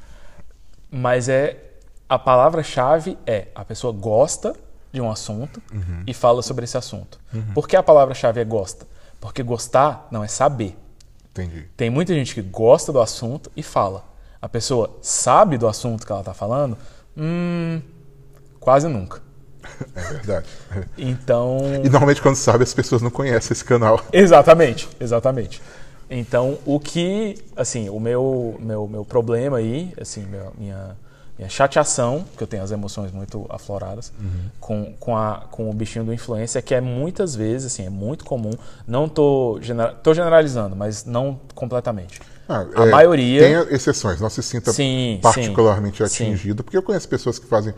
Mas 0.91 1.29
é. 1.29 1.61
A 2.07 2.19
palavra-chave 2.19 3.17
é 3.27 3.49
a 3.55 3.65
pessoa 3.65 3.91
gosta 3.93 4.55
de 4.93 5.01
um 5.01 5.11
assunto 5.11 5.61
Uhum. 5.73 6.03
e 6.07 6.13
fala 6.15 6.43
sobre 6.43 6.65
esse 6.65 6.77
assunto. 6.77 7.19
Por 7.55 7.67
que 7.67 7.75
a 7.77 7.83
palavra-chave 7.83 8.41
é 8.41 8.45
gosta? 8.45 8.87
Porque 9.21 9.43
gostar 9.43 10.07
não 10.11 10.23
é 10.23 10.29
saber. 10.29 10.77
Entendi. 11.31 11.67
Tem 11.77 11.89
muita 11.91 12.13
gente 12.15 12.35
que 12.35 12.43
gosta 12.43 12.93
do 12.93 13.01
assunto 13.01 13.51
e 13.57 13.63
fala. 13.63 14.05
A 14.41 14.49
pessoa 14.49 14.99
sabe 15.01 15.57
do 15.57 15.67
assunto 15.67 16.05
que 16.07 16.13
ela 16.13 16.21
está 16.21 16.35
falando? 16.35 16.77
Hum, 17.17 17.81
quase 18.61 18.87
nunca. 18.87 19.21
É 19.95 20.01
verdade. 20.01 20.47
Então. 20.97 21.59
E 21.85 21.89
normalmente 21.89 22.23
quando 22.23 22.37
sabe 22.37 22.65
as 22.65 22.75
pessoas 22.75 23.03
não 23.03 23.11
conhecem 23.11 23.53
esse 23.53 23.65
canal. 23.65 24.01
Exatamente, 24.13 24.89
exatamente. 25.01 25.63
Então, 26.11 26.59
o 26.67 26.79
que, 26.79 27.37
assim, 27.57 27.89
o 27.89 27.99
meu, 27.99 28.57
meu, 28.61 28.87
meu 28.87 29.05
problema 29.05 29.57
aí, 29.57 29.93
assim, 30.01 30.25
minha, 30.59 30.97
minha 31.37 31.49
chateação, 31.49 32.25
que 32.37 32.43
eu 32.43 32.47
tenho 32.47 32.63
as 32.63 32.71
emoções 32.71 33.11
muito 33.11 33.45
afloradas, 33.49 34.13
com, 34.61 34.95
com, 35.01 35.17
a, 35.17 35.47
com 35.51 35.69
o 35.69 35.73
bichinho 35.73 36.05
do 36.05 36.13
influencer, 36.13 36.61
é 36.61 36.63
que 36.63 36.75
é 36.75 36.81
muitas 36.81 37.35
vezes, 37.35 37.73
assim, 37.73 37.87
é 37.87 37.91
muito 37.91 38.25
comum, 38.25 38.53
não 38.87 39.09
tô, 39.09 39.59
genera 39.61 39.93
tô 39.93 40.15
generalizando, 40.15 40.77
mas 40.77 41.05
não 41.05 41.41
completamente. 41.55 42.21
Ah, 42.49 42.67
a 42.77 42.87
é, 42.87 42.91
maioria... 42.91 43.41
Tem 43.41 43.75
exceções, 43.75 44.21
não 44.21 44.31
se 44.31 44.43
sinta 44.43 44.73
Sim, 44.73 45.19
particularmente 45.23 46.07
sim, 46.09 46.25
atingido, 46.25 46.63
porque 46.63 46.77
eu 46.77 46.83
conheço 46.83 47.09
pessoas 47.09 47.39
que 47.39 47.47
fazem 47.47 47.75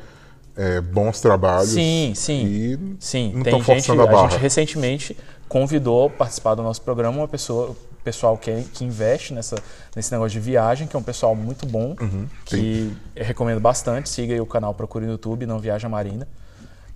é, 0.56 0.80
bons 0.80 1.20
trabalhos 1.20 1.70
Sim, 1.70 2.12
sim. 2.14 2.44
e 2.46 2.96
Sim, 2.98 3.32
não 3.34 3.42
tem 3.42 3.58
estão 3.58 3.58
gente, 3.58 3.86
forçando 3.86 4.02
a 4.02 4.04
a 4.04 4.06
barra. 4.08 4.30
gente 4.30 4.40
recentemente 4.40 5.16
convidou 5.48 6.06
a 6.06 6.10
participar 6.10 6.54
do 6.54 6.62
nosso 6.62 6.82
programa 6.82 7.18
uma 7.18 7.28
pessoa, 7.28 7.76
pessoal 8.02 8.36
que, 8.38 8.62
que 8.72 8.84
investe 8.84 9.32
nessa, 9.34 9.56
nesse 9.94 10.10
negócio 10.12 10.30
de 10.32 10.40
viagem, 10.40 10.86
que 10.88 10.96
é 10.96 10.98
um 10.98 11.02
pessoal 11.02 11.34
muito 11.36 11.66
bom, 11.66 11.94
Uhum, 12.00 12.26
que 12.44 12.92
eu 13.14 13.24
recomendo 13.24 13.60
bastante. 13.60 14.08
Siga 14.08 14.34
aí 14.34 14.40
o 14.40 14.46
canal, 14.46 14.72
procure 14.74 15.04
no 15.06 15.12
YouTube, 15.12 15.44
Não 15.46 15.58
Viaja 15.58 15.88
Marina. 15.88 16.26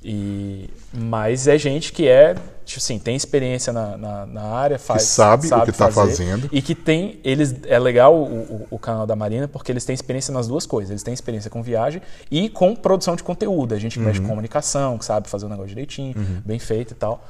E, 0.02 0.70
mas 0.92 1.46
é 1.46 1.58
gente 1.58 1.92
que 1.92 2.08
é, 2.08 2.34
tipo 2.64 2.78
assim, 2.78 2.98
tem 2.98 3.14
experiência 3.14 3.70
na, 3.70 3.98
na, 3.98 4.26
na 4.26 4.42
área, 4.42 4.78
faz, 4.78 5.02
sabe 5.02 5.46
o 5.46 5.72
que 5.72 5.72
tá 5.72 5.90
fazer, 5.90 5.92
fazendo. 5.92 6.48
E 6.50 6.62
que 6.62 6.74
tem, 6.74 7.20
eles, 7.22 7.54
é 7.66 7.78
legal 7.78 8.14
o, 8.14 8.66
o, 8.70 8.78
canal 8.78 9.06
da 9.06 9.14
Marina, 9.14 9.46
porque 9.46 9.70
eles 9.70 9.84
têm 9.84 9.92
experiência 9.92 10.32
nas 10.32 10.48
duas 10.48 10.64
coisas. 10.64 10.90
Eles 10.90 11.02
têm 11.02 11.12
experiência 11.12 11.50
com 11.50 11.62
viagem 11.62 12.00
e 12.30 12.48
com 12.48 12.74
produção 12.74 13.14
de 13.14 13.22
conteúdo. 13.22 13.74
A 13.74 13.78
gente 13.78 13.94
que 13.94 14.00
Uhum. 14.00 14.06
mexe 14.06 14.20
com 14.20 14.28
comunicação, 14.28 14.96
que 14.96 15.04
sabe 15.04 15.28
fazer 15.28 15.44
o 15.44 15.48
negócio 15.48 15.68
direitinho, 15.68 16.14
bem 16.44 16.58
feito 16.58 16.92
e 16.92 16.94
tal. 16.94 17.22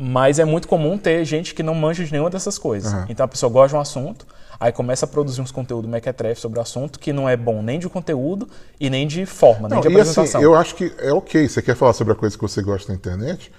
Mas 0.00 0.38
é 0.38 0.44
muito 0.44 0.68
comum 0.68 0.96
ter 0.96 1.24
gente 1.24 1.52
que 1.54 1.62
não 1.62 1.74
manja 1.74 2.04
de 2.04 2.12
nenhuma 2.12 2.30
dessas 2.30 2.56
coisas. 2.56 2.92
Uhum. 2.92 3.04
Então 3.08 3.24
a 3.24 3.28
pessoa 3.28 3.50
gosta 3.50 3.70
de 3.70 3.74
um 3.74 3.80
assunto, 3.80 4.24
aí 4.60 4.70
começa 4.70 5.04
a 5.04 5.08
produzir 5.08 5.40
uns 5.40 5.50
conteúdos 5.50 5.90
mequetrefe 5.90 6.40
sobre 6.40 6.60
o 6.60 6.62
assunto, 6.62 7.00
que 7.00 7.12
não 7.12 7.28
é 7.28 7.36
bom 7.36 7.60
nem 7.62 7.80
de 7.80 7.88
conteúdo 7.88 8.48
e 8.78 8.88
nem 8.88 9.08
de 9.08 9.26
forma, 9.26 9.68
nem 9.68 9.74
Não, 9.76 9.80
de 9.80 9.88
e 9.88 9.90
assim, 9.90 10.00
apresentação. 10.10 10.40
eu 10.40 10.54
acho 10.54 10.76
que 10.76 10.92
é 10.98 11.12
ok. 11.12 11.48
Você 11.48 11.60
quer 11.60 11.74
falar 11.74 11.92
sobre 11.94 12.12
a 12.12 12.16
coisa 12.16 12.36
que 12.36 12.42
você 12.42 12.62
gosta 12.62 12.92
na 12.92 12.96
internet? 12.96 13.50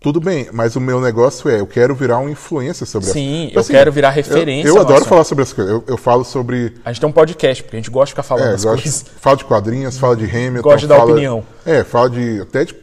Tudo 0.00 0.20
bem, 0.20 0.48
mas 0.52 0.76
o 0.76 0.80
meu 0.80 1.00
negócio 1.00 1.48
é, 1.50 1.58
eu 1.60 1.66
quero 1.66 1.94
virar 1.94 2.18
um 2.18 2.28
influencer 2.28 2.86
sobre 2.86 3.08
Sim, 3.08 3.50
as- 3.56 3.66
eu 3.68 3.74
quero 3.74 3.90
virar 3.90 4.10
referência 4.10 4.68
Eu, 4.68 4.74
eu 4.76 4.80
adoro 4.82 4.96
assunto. 4.96 5.08
falar 5.08 5.24
sobre 5.24 5.42
as 5.44 5.52
coisas. 5.52 5.72
Eu, 5.72 5.82
eu 5.86 5.96
falo 5.96 6.22
sobre. 6.24 6.74
A 6.84 6.92
gente 6.92 7.00
tem 7.00 7.08
um 7.08 7.12
podcast, 7.12 7.62
porque 7.62 7.76
a 7.76 7.80
gente 7.80 7.90
gosta 7.90 8.06
de 8.06 8.12
ficar 8.12 8.22
falando 8.22 8.48
É, 8.48 8.52
das 8.52 8.64
gosto, 8.64 8.82
coisas. 8.82 9.04
falo 9.18 9.36
de 9.38 9.44
quadrinhos, 9.46 9.96
falo 9.96 10.14
de 10.14 10.24
Hamilton. 10.26 10.60
Gosto 10.62 10.80
de 10.80 10.86
dar 10.88 10.96
falo- 10.98 11.12
opinião. 11.12 11.42
É, 11.64 11.82
falo 11.84 12.10
de 12.10 12.38
até 12.42 12.66
de 12.66 12.74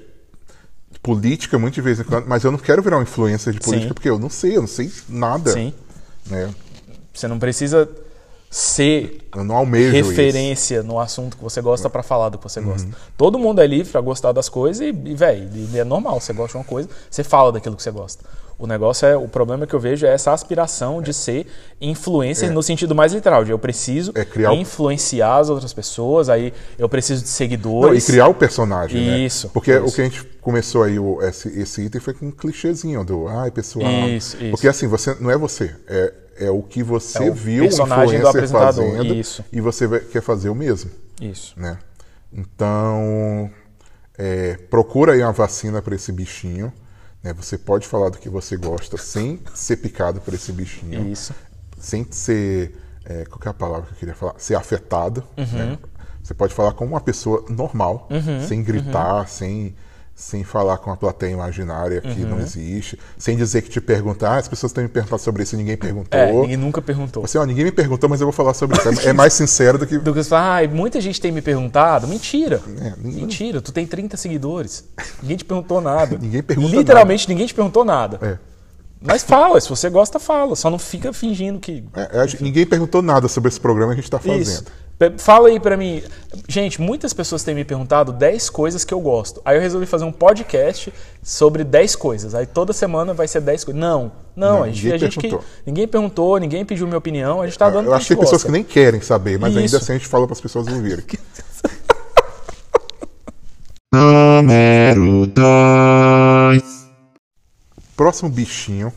política 1.02 1.58
muito 1.58 1.74
de 1.74 1.82
vez 1.82 1.99
em 1.99 2.04
quando, 2.04 2.28
mas 2.28 2.43
eu 2.43 2.52
não 2.52 2.60
quero 2.60 2.82
virar 2.82 2.97
um 2.97 3.02
influencer 3.02 3.54
de 3.54 3.60
política 3.60 3.89
Sim. 3.89 3.93
porque 3.93 4.10
eu 4.10 4.20
não 4.20 4.30
sei, 4.30 4.58
eu 4.58 4.62
não 4.62 4.68
sei 4.68 4.91
nada. 5.10 5.52
Sim. 5.52 5.74
Né? 6.30 6.49
Você 7.14 7.28
não 7.28 7.39
precisa 7.39 7.89
ser 8.49 9.30
referência 9.91 10.84
no 10.84 10.99
assunto 10.99 11.38
que 11.38 11.43
você 11.43 11.62
gosta 11.62 11.89
pra 11.89 12.04
falar 12.04 12.30
do 12.30 12.38
que 12.38 12.43
você 12.43 12.60
gosta. 12.60 12.86
Uhum. 12.86 12.93
Todo 13.18 13.39
mundo 13.39 13.62
é 13.62 13.68
livre 13.68 13.89
pra 13.89 14.02
gostar 14.02 14.34
das 14.34 14.49
coisas 14.49 14.82
e, 14.82 14.89
e 14.89 15.16
velho, 15.16 15.49
é 15.74 15.84
normal. 15.84 16.20
Você 16.20 16.34
gosta 16.34 16.52
de 16.52 16.58
uma 16.58 16.64
coisa, 16.66 16.89
você 17.10 17.24
fala 17.24 17.52
daquilo 17.52 17.76
que 17.78 17.84
você 17.84 17.91
gosta. 17.91 18.26
O 18.62 18.68
negócio 18.68 19.07
é, 19.07 19.18
o 19.18 19.28
problema 19.28 19.66
que 19.66 19.74
eu 19.74 19.80
vejo 19.80 20.05
é 20.05 20.14
essa 20.14 20.32
aspiração 20.32 21.01
de 21.01 21.16
ser 21.16 21.47
influencer 21.82 22.51
no 22.51 22.62
sentido 22.62 22.93
mais 22.93 23.12
literal, 23.12 23.43
de 23.43 23.49
eu 23.49 23.57
preciso 23.57 24.12
É 24.14 24.24
criar 24.24 24.51
o- 24.51 24.53
influenciar 24.55 25.38
as 25.39 25.49
outras 25.49 25.74
pessoas, 25.74 26.30
aí 26.30 26.53
eu 26.78 26.88
preciso 26.88 27.22
de 27.24 27.28
Não, 27.28 27.34
e 27.34 27.36
seguidores. 27.36 28.05
criar 28.05 28.28
o 28.28 28.36
personagem, 28.36 29.03
né? 29.03 29.18
Isso, 29.18 29.49
Porque 29.49 29.72
isso. 29.74 29.86
o 29.88 29.91
que 29.91 30.01
a 30.01 30.03
gente 30.03 30.24
começou 30.39 30.84
aí, 30.84 30.99
o, 30.99 31.20
esse, 31.24 31.47
esse 31.59 31.82
item 31.82 31.99
foi 31.99 32.14
com 32.14 32.28
um 32.28 32.32
clichêzinho 32.32 33.03
do 33.03 33.28
ai, 33.28 33.49
pessoal. 33.49 33.84
Isso, 34.07 34.38
isso. 34.38 34.51
Porque 34.51 34.68
assim, 34.68 34.86
você 34.86 35.16
não 35.20 35.32
é 35.32 35.38
você, 35.38 35.76
é, 35.88 36.14
é 36.41 36.49
o 36.51 36.62
que 36.62 36.84
você 36.84 37.18
É 37.24 37.32
o 37.32 37.34
viu 37.34 37.64
o 37.64 37.68
personagem 37.68 38.20
do 38.20 38.28
influencer 38.28 38.30
apresentador, 38.30 38.91
fazendo 38.95 39.16
isso. 39.16 39.43
e 39.51 39.59
você 39.59 39.88
vai- 39.88 40.01
quer 40.01 40.22
fazer 40.22 40.49
o 40.49 40.55
mesmo, 40.55 40.91
Isso. 41.20 41.53
né? 41.57 41.80
Então, 42.32 43.49
é, 44.18 44.55
procura 44.70 45.14
aí 45.14 45.22
uma 45.24 45.32
vacina 45.32 45.82
para 45.82 45.95
esse 45.95 46.12
bichinho, 46.12 46.72
né? 47.24 47.34
Você 47.34 47.57
pode 47.57 47.88
falar 47.88 48.09
do 48.09 48.17
que 48.17 48.30
você 48.30 48.57
gosta 48.57 48.97
sem 48.97 49.39
ser 49.53 49.78
picado 49.78 50.19
por 50.22 50.34
esse 50.34 50.51
bichinho 50.51 51.07
Isso. 51.11 51.34
sem 51.80 52.05
ser. 52.11 52.76
é, 53.05 53.26
qual 53.26 53.39
que 53.39 53.47
é 53.47 53.51
a 53.51 53.53
palavra 53.53 53.88
que 53.88 53.93
eu 53.93 53.97
queria 53.97 54.15
falar? 54.15 54.36
Ser 54.38 54.55
afetado. 54.55 55.24
Uhum. 55.38 55.45
né? 55.45 55.80
Você 56.24 56.34
pode 56.34 56.53
falar 56.53 56.74
como 56.74 56.91
uma 56.91 57.01
pessoa 57.01 57.43
normal, 57.49 58.07
sem 58.47 58.63
gritar, 58.63 59.28
sem, 59.28 59.76
sem 60.14 60.43
falar 60.43 60.78
com 60.78 60.91
a 60.91 60.95
plateia 60.97 61.32
imaginária 61.32 61.99
que 61.99 62.22
Uhum. 62.24 62.30
não 62.30 62.39
existe, 62.39 62.97
sem 63.18 63.36
dizer 63.36 63.64
que 63.64 63.70
te 63.70 63.82
perguntar. 63.82 64.34
Ah, 64.36 64.38
as 64.38 64.47
pessoas 64.47 64.72
têm 64.72 64.84
me 64.84 64.89
perguntado 64.89 65.20
sobre 65.22 65.41
isso 65.43 65.55
e 65.55 65.57
ninguém 65.57 65.76
perguntou. 65.76 66.20
É, 66.20 66.32
ninguém 66.32 66.57
nunca 66.57 66.82
perguntou. 66.82 67.26
Você, 67.26 67.38
ó, 67.38 67.45
ninguém 67.45 67.66
me 67.66 67.72
perguntou, 67.72 68.07
mas 68.09 68.22
eu 68.22 68.28
vou 68.28 68.34
falar 68.34 68.53
sobre 68.53 68.78
isso. 68.78 68.88
É 69.07 69.09
é 69.09 69.14
mais 69.14 69.34
sincero 69.34 69.78
do 69.80 69.88
que. 69.88 69.97
Do 69.97 70.14
que 70.14 70.24
você 70.24 70.30
fala, 70.30 70.62
ah, 70.64 70.68
muita 70.68 71.01
gente 71.01 71.20
tem 71.20 71.32
me 71.32 71.41
perguntado. 71.41 72.07
Mentira. 72.07 72.62
É, 72.80 72.93
ninguém- 73.01 73.22
Mentira, 73.22 73.62
tu 73.62 73.72
tem 73.72 73.88
30 73.88 74.16
seguidores. 74.16 74.84
Ninguém 75.24 75.38
te 75.38 75.45
perguntou 75.45 75.82
nada. 75.82 76.18
Ninguém 76.22 76.43
pergunta 76.43 76.76
Literalmente 76.76 77.28
ninguém 77.28 77.47
te 77.47 77.53
perguntou 77.53 77.84
nada. 77.84 78.20
É. 78.22 78.38
Mas 79.01 79.24
fala, 79.24 79.59
se 79.59 79.68
você 79.68 79.89
gosta, 79.89 80.20
fala. 80.20 80.55
Só 80.55 80.70
não 80.70 80.78
fica 80.78 81.12
fingindo 81.12 81.59
que. 81.59 81.84
É, 81.95 82.01
é, 82.24 82.28
ninguém 82.39 82.66
perguntou 82.68 83.01
nada 83.01 83.28
sobre 83.28 83.47
esse 83.49 83.59
programa 83.59 83.93
que 83.93 83.99
a 83.99 84.03
gente 84.03 84.05
está 84.05 84.20
fazendo. 84.20 84.41
Isso. 84.43 84.64
Fala 85.18 85.47
aí 85.47 85.60
pra 85.60 85.76
mim. 85.76 86.04
Gente, 86.47 86.80
muitas 86.80 87.12
pessoas 87.14 87.43
têm 87.43 87.56
me 87.56 87.64
perguntado 87.66 88.12
10 88.12 88.49
coisas 88.49 88.86
que 88.86 88.93
eu 88.93 88.99
gosto. 88.99 89.41
Aí 89.43 89.58
eu 89.58 89.62
resolvi 89.62 89.86
fazer 89.86 90.06
um 90.06 90.12
podcast 90.12 90.93
sobre 91.24 91.64
10 91.64 91.95
coisas. 91.95 92.36
Aí 92.36 92.45
toda 92.45 92.72
semana 92.74 93.14
vai 93.14 93.28
ser 93.28 93.41
10 93.41 93.64
coisas. 93.64 93.82
Não, 93.82 94.12
não, 94.36 94.58
Não, 94.58 94.64
a 94.64 94.68
gente, 94.68 94.84
ninguém 94.84 94.93
a 94.93 94.97
gente 94.97 95.16
que. 95.16 95.22
perguntou. 95.22 95.45
Ninguém 95.66 95.88
perguntou, 95.88 96.38
ninguém 96.39 96.66
pediu 96.66 96.86
minha 96.86 96.97
opinião, 96.97 97.41
a 97.41 97.47
gente 97.47 97.58
tá 97.58 97.70
dando 97.70 97.86
o 97.86 97.88
Eu 97.88 97.91
que 97.91 97.97
acho 97.97 98.08
que 98.08 98.14
tem 98.16 98.20
pessoas 98.20 98.43
gosta. 98.43 98.47
que 98.47 98.52
nem 98.52 98.64
querem 98.64 99.02
saber, 99.02 99.39
mas 99.39 99.56
ainda 99.56 99.66
Isso. 99.66 99.78
assim 99.78 99.93
a 99.93 99.97
gente 99.97 100.08
fala 100.08 100.28
para 100.28 100.34
as 100.34 100.41
pessoas 100.41 100.68
ouvirem. 100.68 101.04
Número 103.93 105.26
2. 105.28 106.64
Próximo 107.95 108.30
bichinho. 108.30 108.93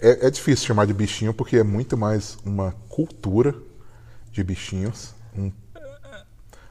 É, 0.00 0.26
é 0.26 0.30
difícil 0.30 0.66
chamar 0.66 0.86
de 0.86 0.92
bichinho 0.92 1.32
porque 1.32 1.56
é 1.56 1.62
muito 1.62 1.96
mais 1.96 2.36
uma 2.44 2.74
cultura 2.88 3.54
de 4.32 4.42
bichinhos, 4.42 5.14
um- 5.36 5.52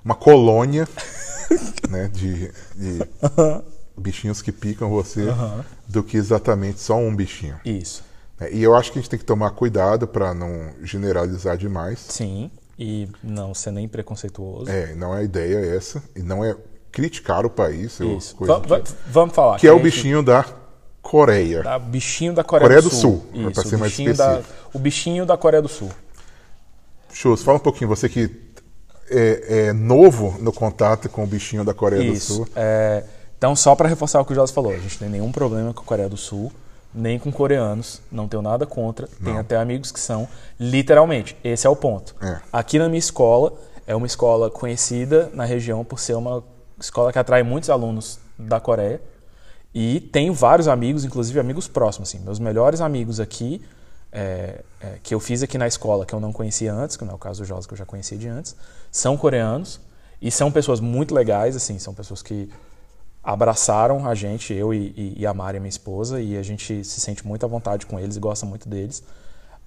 uma 0.04 0.16
colônia 0.16 0.88
né, 1.90 2.10
de, 2.12 2.52
de 2.76 3.00
bichinhos 3.98 4.42
que 4.42 4.52
picam 4.52 4.90
você, 4.90 5.28
do 5.88 6.04
que 6.04 6.18
exatamente 6.18 6.80
só 6.80 6.96
um 6.98 7.16
bichinho. 7.16 7.60
Isso. 7.64 8.04
né? 8.40 8.50
E 8.52 8.64
eu 8.64 8.76
acho 8.76 8.92
que 8.92 8.98
a 9.00 9.02
gente 9.02 9.10
tem 9.10 9.20
que 9.20 9.26
tomar 9.26 9.52
cuidado 9.52 10.08
para 10.08 10.34
não 10.34 10.72
generalizar 10.84 11.58
demais. 11.58 12.00
Sim. 12.00 12.50
E 12.80 13.08
não 13.24 13.54
ser 13.54 13.72
nem 13.72 13.88
preconceituoso. 13.88 14.72
É, 14.72 14.96
não 14.96 15.14
é 15.16 15.20
a 15.20 15.24
ideia 15.24 15.76
essa, 15.76 16.02
e 16.16 16.22
não 16.24 16.44
é 16.44 16.56
criticar 16.92 17.46
o 17.46 17.50
país, 17.50 18.00
Isso. 18.00 18.36
va- 18.44 18.60
tipo. 18.82 18.98
vamos 19.08 19.36
falar. 19.36 19.60
que 19.60 19.68
é 19.68 19.72
o 19.72 19.76
a 19.76 19.78
gente- 19.78 19.84
bichinho 19.92 20.24
da 20.24 20.44
Coreia. 21.02 21.62
Da 21.64 21.78
bichinho 21.78 22.34
da 22.34 22.44
Coreia, 22.44 22.66
Coreia 22.68 22.82
do 22.82 22.90
do 22.90 22.96
Sul. 22.96 23.28
Sul, 23.32 23.64
ser 23.64 23.76
o, 23.76 23.80
mais 23.80 23.92
bichinho 23.92 24.16
da, 24.16 24.32
específico. 24.40 24.70
o 24.74 24.80
bichinho 24.80 25.26
da 25.26 25.38
Coreia 25.38 25.62
do 25.62 25.68
Sul. 25.70 25.92
Chus, 27.14 27.44
fala 27.44 27.58
um 27.58 27.62
pouquinho, 27.62 27.88
você 27.90 28.08
que 28.10 28.30
é, 29.12 29.68
é 29.68 29.74
novo 29.74 30.38
no 30.40 30.52
contato 30.52 31.10
com 31.10 31.24
o 31.24 31.28
bichinho 31.28 31.64
da 31.64 31.74
Coreia 31.74 32.04
do 32.04 32.14
Isso. 32.14 32.36
Sul. 32.36 32.48
É, 32.56 33.04
então, 33.38 33.56
só 33.56 33.76
para 33.76 33.90
reforçar 33.90 34.22
o 34.22 34.26
que 34.26 34.32
o 34.32 34.36
Jorge 34.36 34.54
falou, 34.54 34.72
a 34.72 34.78
gente 34.78 34.94
não 34.94 35.00
tem 35.00 35.10
nenhum 35.10 35.32
problema 35.32 35.74
com 35.74 35.82
a 35.82 35.86
Coreia 35.86 36.08
do 36.08 36.18
Sul, 36.18 36.52
nem 36.94 37.18
com 37.18 37.32
coreanos, 37.32 38.02
não 38.12 38.28
tenho 38.28 38.42
nada 38.42 38.66
contra. 38.66 39.08
Tem 39.24 39.38
até 39.38 39.56
amigos 39.56 39.92
que 39.92 40.00
são, 40.00 40.28
literalmente, 40.60 41.38
esse 41.44 41.66
é 41.66 41.70
o 41.70 41.76
ponto. 41.76 42.16
É. 42.22 42.40
Aqui 42.52 42.78
na 42.78 42.88
minha 42.88 43.00
escola, 43.00 43.54
é 43.88 43.96
uma 43.96 44.06
escola 44.06 44.50
conhecida 44.50 45.30
na 45.34 45.46
região 45.46 45.84
por 45.84 46.00
ser 46.00 46.16
uma 46.16 46.44
escola 46.80 47.12
que 47.12 47.20
atrai 47.20 47.44
muitos 47.44 47.70
alunos 47.70 48.20
da 48.38 48.60
Coreia. 48.60 49.02
E 49.74 50.02
tenho 50.02 50.34
vários 50.34 50.68
amigos, 50.68 51.06
inclusive 51.06 51.40
amigos 51.40 51.68
próximos. 51.68 52.10
Assim, 52.10 52.20
meus 52.20 52.40
melhores 52.40 52.82
amigos 52.82 53.20
aqui, 53.20 53.62
é, 54.12 54.62
é, 54.82 54.98
que 55.02 55.14
eu 55.14 55.20
fiz 55.20 55.42
aqui 55.44 55.58
na 55.58 55.68
escola, 55.68 56.06
que 56.06 56.14
eu 56.14 56.20
não 56.20 56.32
conhecia 56.34 56.74
antes, 56.74 56.98
que 56.98 57.04
não 57.06 57.14
é 57.14 57.16
o 57.16 57.20
caso 57.20 57.42
do 57.42 57.46
Josa, 57.46 57.68
que 57.68 57.74
eu 57.74 57.78
já 57.78 57.86
conhecia 57.86 58.18
de 58.18 58.28
antes, 58.28 58.56
são 58.92 59.16
coreanos. 59.18 59.80
E 60.22 60.30
são 60.30 60.52
pessoas 60.52 60.80
muito 60.80 61.16
legais, 61.16 61.56
assim, 61.56 61.80
são 61.80 61.94
pessoas 61.96 62.22
que 62.22 62.48
abraçaram 63.24 64.08
a 64.08 64.14
gente, 64.16 64.54
eu 64.54 64.74
e, 64.74 64.94
e- 64.96 65.14
e 65.22 65.26
a 65.28 65.34
Mari, 65.34 65.60
minha 65.60 65.70
esposa, 65.70 66.20
e 66.22 66.38
a 66.38 66.44
gente 66.44 66.84
se 66.84 67.00
sente 67.02 67.26
muito 67.26 67.44
à 67.46 67.50
vontade 67.50 67.86
com 67.86 68.00
eles 68.00 68.16
e 68.16 68.20
gosta 68.20 68.46
muito 68.46 68.68
deles. 68.70 69.04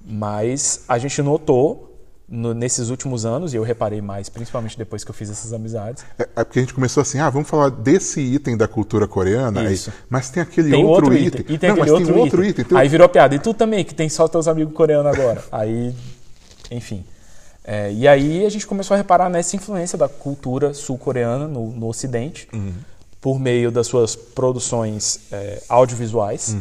Mas 0.00 0.84
a 0.88 0.98
gente 0.98 1.20
notou 1.22 1.93
no- 2.28 2.54
nesses 2.54 2.88
últimos 2.88 3.26
anos, 3.26 3.52
e 3.52 3.56
eu 3.56 3.62
reparei 3.62 4.00
mais, 4.00 4.28
principalmente 4.28 4.78
depois 4.78 5.04
que 5.04 5.10
eu 5.10 5.14
fiz 5.14 5.28
essas 5.30 5.52
amizades, 5.52 6.04
É, 6.18 6.22
é 6.36 6.44
porque 6.44 6.58
a 6.58 6.62
gente 6.62 6.72
começou 6.74 7.00
assim, 7.02 7.18
ah, 7.18 7.28
vamos 7.28 7.48
falar 7.48 7.68
desse 7.70 8.20
item 8.20 8.56
da 8.56 8.66
cultura 8.66 9.06
coreana, 9.06 9.60
aí- 9.60 9.74
Isso. 9.74 9.92
mas 10.08 10.30
tem 10.30 10.42
aquele 10.42 10.70
tem 10.70 10.84
outro, 10.84 11.04
outro 11.06 11.14
item. 11.18 11.40
item. 11.42 11.54
E 11.54 11.58
tem 11.58 11.68
não, 11.70 11.76
aquele 11.76 11.90
outro, 11.90 12.06
tem 12.12 12.22
outro 12.22 12.40
item. 12.44 12.50
item. 12.50 12.64
tem 12.64 12.78
Aí 12.78 12.88
virou 12.88 13.08
piada. 13.08 13.34
E 13.34 13.38
tu 13.38 13.52
também, 13.52 13.84
que 13.84 13.94
tem 13.94 14.08
só 14.08 14.26
teus 14.26 14.48
amigos 14.48 14.72
coreanos 14.74 15.12
agora. 15.12 15.44
Aí, 15.52 15.94
enfim. 16.70 17.04
É, 17.66 17.90
e 17.92 18.06
aí 18.06 18.44
a 18.44 18.48
gente 18.50 18.66
começou 18.66 18.94
a 18.94 18.98
reparar 18.98 19.30
nessa 19.30 19.56
influência 19.56 19.96
da 19.96 20.06
cultura 20.06 20.74
sul-coreana 20.74 21.48
no, 21.48 21.70
no 21.72 21.88
Ocidente, 21.88 22.46
Uhum. 22.52 22.74
por 23.22 23.38
meio 23.40 23.70
das 23.70 23.86
suas 23.86 24.14
produções 24.14 25.20
é, 25.32 25.62
audiovisuais, 25.68 26.54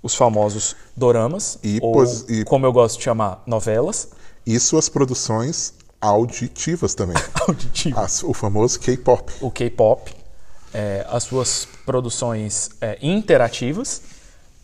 os 0.00 0.14
famosos 0.14 0.76
doramas, 0.96 1.54
Uhum. 1.64 1.70
E 1.70 1.78
ou, 1.82 2.04
e- 2.28 2.44
como 2.44 2.64
eu 2.66 2.72
gosto 2.72 2.98
de 2.98 3.04
chamar, 3.04 3.42
novelas. 3.46 4.08
E 4.46 4.58
suas 4.58 4.88
produções 4.88 5.74
auditivas 6.00 6.94
também. 6.94 7.16
auditivas. 7.48 8.04
As- 8.04 8.22
o 8.22 8.34
famoso 8.34 8.78
K-pop. 8.80 9.32
o 9.40 9.50
K-pop, 9.50 10.12
é, 10.74 11.06
as 11.08 11.24
suas 11.24 11.66
produções 11.86 12.70
é, 12.80 12.98
interativas. 13.02 14.02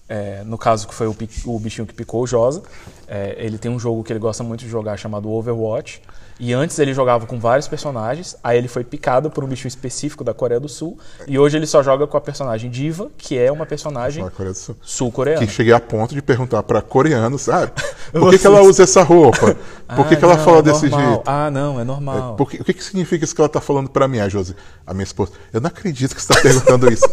é, 0.09 0.43
no 0.45 0.57
caso 0.59 0.89
que 0.89 0.95
foi 0.95 1.07
o, 1.07 1.17
o 1.47 1.59
bichinho 1.61 1.87
que 1.87 1.95
picou 1.95 2.23
o 2.23 2.27
Josa, 2.27 2.63
é, 3.07 3.37
ele 3.39 3.59
tem 3.59 3.71
um 3.71 3.79
jogo 3.79 4.03
que 4.03 4.13
ele 4.13 4.19
gosta 4.19 4.43
muito 4.43 4.61
de 4.65 4.69
jogar 4.71 4.97
chamado 4.97 5.31
Overwatch. 5.31 6.03
E 6.41 6.53
antes 6.55 6.79
ele 6.79 6.95
jogava 6.95 7.27
com 7.27 7.39
vários 7.39 7.67
personagens, 7.67 8.37
aí 8.45 8.57
ele 8.59 8.69
foi 8.69 8.85
picado 8.85 9.29
por 9.29 9.43
um 9.43 9.47
bichinho 9.49 9.67
específico 9.69 10.23
da 10.23 10.33
Coreia 10.33 10.61
do 10.61 10.69
Sul. 10.69 10.97
E 11.27 11.37
hoje 11.39 11.57
ele 11.57 11.67
só 11.67 11.83
joga 11.83 12.07
com 12.07 12.17
a 12.17 12.21
personagem 12.21 12.71
Diva, 12.71 13.11
que 13.19 13.37
é 13.37 13.51
uma 13.51 13.67
personagem 13.67 14.25
Sul. 14.55 14.77
sul-coreana. 14.81 15.45
Que 15.45 15.53
cheguei 15.53 15.73
a 15.73 15.81
ponto 15.81 16.15
de 16.15 16.23
perguntar 16.23 16.63
para 16.63 16.81
coreanos, 16.81 17.49
ah, 17.49 17.69
por 18.13 18.31
que, 18.31 18.39
que 18.39 18.47
ela 18.47 18.61
usa 18.63 18.85
essa 18.85 19.03
roupa? 19.03 19.57
Por 19.97 20.07
que, 20.07 20.15
Ah, 20.15 20.17
que 20.19 20.25
ela 20.25 20.37
não, 20.37 20.45
fala 20.45 20.59
é 20.59 20.63
desse 20.63 20.81
jeito? 20.91 21.23
Ah, 21.25 21.51
não, 21.51 21.81
é 21.81 21.85
normal. 21.85 22.37
Por 22.37 22.51
que- 22.51 22.61
o 22.61 22.65
que, 22.65 22.75
que 22.75 22.85
significa 22.85 23.25
isso 23.25 23.35
que 23.35 23.41
ela 23.41 23.49
tá 23.49 23.59
falando 23.59 23.89
pra 23.89 24.07
mim, 24.07 24.21
a 24.21 24.29
Josi? 24.29 24.55
A 24.87 24.93
minha 24.93 25.03
esposa. 25.05 25.33
Eu 25.51 25.63
não 25.63 25.69
acredito 25.69 26.15
que 26.15 26.21
você 26.21 26.29
tá 26.35 26.39
perguntando 26.43 26.93
isso. 26.93 27.05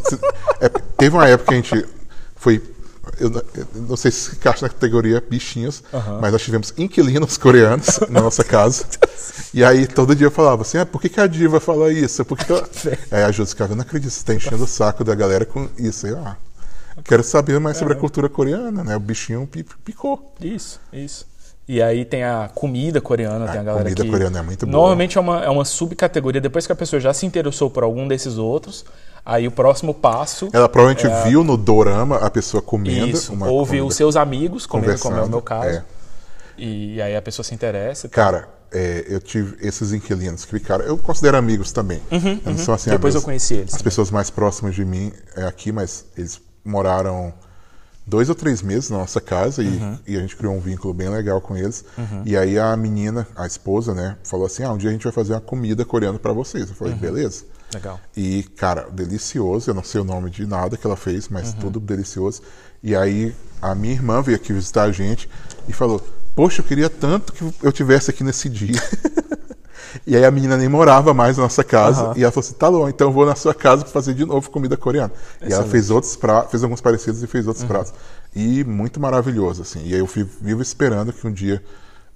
É, 0.60 0.68
teve 0.98 1.16
uma 1.16 1.26
época 1.28 1.48
que 1.48 1.54
a 1.54 1.58
gente 1.58 1.86
foi. 2.36 2.62
Eu, 3.20 3.30
não- 3.30 3.42
eu 3.56 3.68
não 3.90 3.96
sei 3.98 4.12
se 4.12 4.32
encaixa 4.36 4.66
na 4.66 4.70
categoria 4.70 5.24
bichinhos, 5.28 5.84
mas 6.22 6.32
nós 6.32 6.42
tivemos 6.42 6.74
inquilinos 6.78 7.38
coreanos 7.38 8.00
na 8.10 8.22
nossa 8.22 8.44
casa. 8.44 8.86
E 9.54 9.64
aí 9.64 9.88
todo 9.88 10.16
dia 10.16 10.28
eu 10.28 10.32
falava 10.32 10.62
assim: 10.64 10.78
ah, 10.78 10.86
por 10.86 11.02
que, 11.02 11.10
que 11.10 11.20
a 11.20 11.28
diva 11.28 11.60
fala 11.60 11.92
isso? 11.92 12.24
Por 12.26 12.38
que 12.38 12.46
que 12.46 12.52
ela... 12.52 12.68
Aí 13.12 13.24
a 13.24 13.32
Josi 13.32 13.52
ficava, 13.52 13.72
eu 13.74 13.76
não 13.76 13.84
acredito, 13.84 14.12
você 14.12 14.24
tá 14.24 14.34
enchendo 14.34 14.64
o 14.64 14.68
saco 14.68 15.04
da 15.04 15.16
galera 15.16 15.46
com 15.46 15.68
isso. 15.78 16.06
Aí, 16.06 16.12
eu, 16.14 16.20
ah, 16.20 16.36
quero 17.04 17.24
saber 17.24 17.60
mais 17.60 17.78
sobre 17.78 17.94
a 17.94 17.96
cultura 17.98 18.28
coreana, 18.30 18.84
né? 18.84 18.96
O 18.96 19.00
bichinho 19.00 19.46
pi- 19.48 19.66
picou. 19.84 20.34
Isso, 20.42 20.80
isso. 20.94 21.26
E 21.68 21.82
aí 21.82 22.06
tem 22.06 22.24
a 22.24 22.50
comida 22.54 23.02
coreana, 23.02 23.48
tem 23.48 23.60
a 23.60 23.64
galera 23.64 23.84
comida 23.86 24.04
que... 24.04 24.10
coreana 24.10 24.40
é 24.40 24.42
muito 24.44 24.66
boa. 24.68 24.72
Normalmente 24.72 25.18
é 25.18 25.22
uma, 25.22 25.44
é 25.44 25.50
uma 25.50 25.66
subcategoria, 25.66 26.40
depois 26.40 26.68
que 26.68 26.72
a 26.72 26.76
pessoa 26.76 27.00
já 27.00 27.12
se 27.14 27.26
interessou 27.26 27.70
por 27.72 27.82
algum 27.84 28.08
desses 28.08 28.38
outros, 28.38 28.86
aí 29.26 29.48
o 29.48 29.52
próximo 29.52 29.92
passo... 29.94 30.48
Ela 30.54 30.70
provavelmente 30.70 31.08
viu 31.28 31.44
no 31.44 31.58
dorama 31.58 32.18
a 32.18 32.30
pessoa 32.30 32.62
comendo. 32.62 33.08
É. 33.08 33.10
Isso, 33.10 33.34
uma 33.34 33.52
os 33.52 33.96
seus 33.96 34.16
amigos 34.16 34.68
comendo, 34.68 35.00
como 35.00 35.18
é 35.18 35.24
o 35.24 35.30
meu 35.30 35.42
caso. 35.42 35.70
é. 35.70 35.84
E 36.58 37.02
aí 37.02 37.16
a 37.16 37.22
pessoa 37.22 37.44
se 37.44 37.54
interessa. 37.54 38.08
Cara, 38.08 38.48
é, 38.72 39.04
eu 39.10 39.20
tive 39.20 39.58
esses 39.66 39.92
inquilinos 39.92 40.46
que 40.46 40.52
ficaram. 40.52 40.86
Eu 40.86 40.98
considero 40.98 41.36
amigos 41.36 41.72
também. 41.72 42.00
Eu 42.12 42.52
não 42.52 42.58
sou 42.58 42.74
assim, 42.74 42.90
Uhum, 42.92 42.96
Depois 42.96 43.14
amigos- 43.14 43.16
eu 43.16 43.22
conheci 43.22 43.54
eles 43.56 43.66
As 43.66 43.72
também. 43.72 43.84
pessoas 43.84 44.12
mais 44.12 44.30
próximas 44.30 44.74
de 44.76 44.86
mim 44.86 45.12
é 45.36 45.44
aqui, 45.46 45.72
mas 45.72 46.06
eles 46.18 46.40
moraram 46.64 47.34
dois 48.08 48.30
ou 48.30 48.36
três 48.36 48.62
meses 48.62 48.90
na 48.90 48.98
nossa 49.00 49.20
casa 49.20 49.64
e, 49.64 49.68
Uhum. 49.68 49.98
e 50.08 50.16
a 50.18 50.20
gente 50.22 50.36
criou 50.36 50.54
um 50.56 50.60
vínculo 50.60 50.94
bem 50.94 51.10
legal 51.10 51.42
com 51.42 51.56
eles. 51.58 51.84
E 52.26 52.38
aí 52.38 52.58
a 52.60 52.76
menina, 52.78 53.28
a 53.36 53.46
esposa, 53.48 53.94
né, 53.94 54.18
falou 54.24 54.46
assim: 54.46 54.64
ah, 54.64 54.72
um 54.72 54.78
dia 54.78 54.90
a 54.90 54.94
gente 54.94 55.04
vai 55.04 55.14
fazer 55.14 55.34
uma 55.34 55.42
comida 55.42 55.84
coreana 55.86 56.20
pra 56.20 56.32
vocês. 56.34 56.70
Eu 56.70 56.76
falei, 56.76 56.94
Uhum. 56.94 57.00
beleza. 57.00 57.44
Legal. 57.74 58.00
E, 58.16 58.44
cara, 58.56 58.88
delicioso. 58.92 59.70
Eu 59.70 59.74
não 59.74 59.84
sei 59.84 60.00
o 60.00 60.04
nome 60.04 60.30
de 60.30 60.46
nada 60.46 60.78
que 60.78 60.86
ela 60.86 60.96
fez, 60.96 61.28
mas 61.30 61.50
Uhum. 61.54 61.60
tudo 61.60 61.80
delicioso. 61.80 62.42
E 62.84 62.96
aí 62.96 63.36
a 63.62 63.74
minha 63.74 63.94
irmã 63.94 64.22
veio 64.22 64.38
aqui 64.38 64.54
visitar 64.54 64.84
a 64.84 64.92
gente 64.92 65.28
e 65.68 65.74
falou: 65.74 66.00
Poxa, 66.36 66.62
eu 66.62 66.66
queria 66.66 66.90
tanto 66.90 67.34
que 67.34 67.44
eu 67.64 67.72
tivesse 67.72 68.12
aqui 68.12 68.24
nesse 68.24 68.48
dia. 68.50 68.80
e 70.06 70.16
aí 70.16 70.26
a 70.26 70.32
menina 70.32 70.58
nem 70.58 70.68
morava 70.70 71.14
mais 71.14 71.38
na 71.38 71.44
nossa 71.44 71.64
casa. 71.64 72.14
E 72.16 72.24
ela 72.24 72.32
falou 72.32 72.46
assim: 72.48 72.56
Tá 72.56 72.70
bom, 72.72 72.88
então 72.90 73.08
eu 73.08 73.14
vou 73.14 73.26
na 73.26 73.36
sua 73.36 73.54
casa 73.54 73.84
pra 73.84 73.92
fazer 73.92 74.14
de 74.14 74.26
novo 74.26 74.50
comida 74.50 74.76
coreana. 74.78 75.12
E 75.42 75.52
ela 75.54 75.64
fez 75.66 75.90
outros 75.92 76.16
pratos, 76.16 76.52
fez 76.52 76.64
alguns 76.64 76.82
parecidos 76.82 77.22
e 77.24 77.28
fez 77.28 77.46
outros 77.48 77.64
Uhum. 77.64 77.70
pratos. 77.70 77.94
E 78.36 78.64
muito 78.64 79.00
maravilhoso, 79.00 79.62
assim. 79.62 79.82
E 79.86 79.94
aí 79.94 80.00
eu 80.00 80.08
fi- 80.08 80.28
vivo 80.42 80.62
esperando 80.62 81.12
que 81.14 81.26
um 81.28 81.32
dia. 81.32 81.64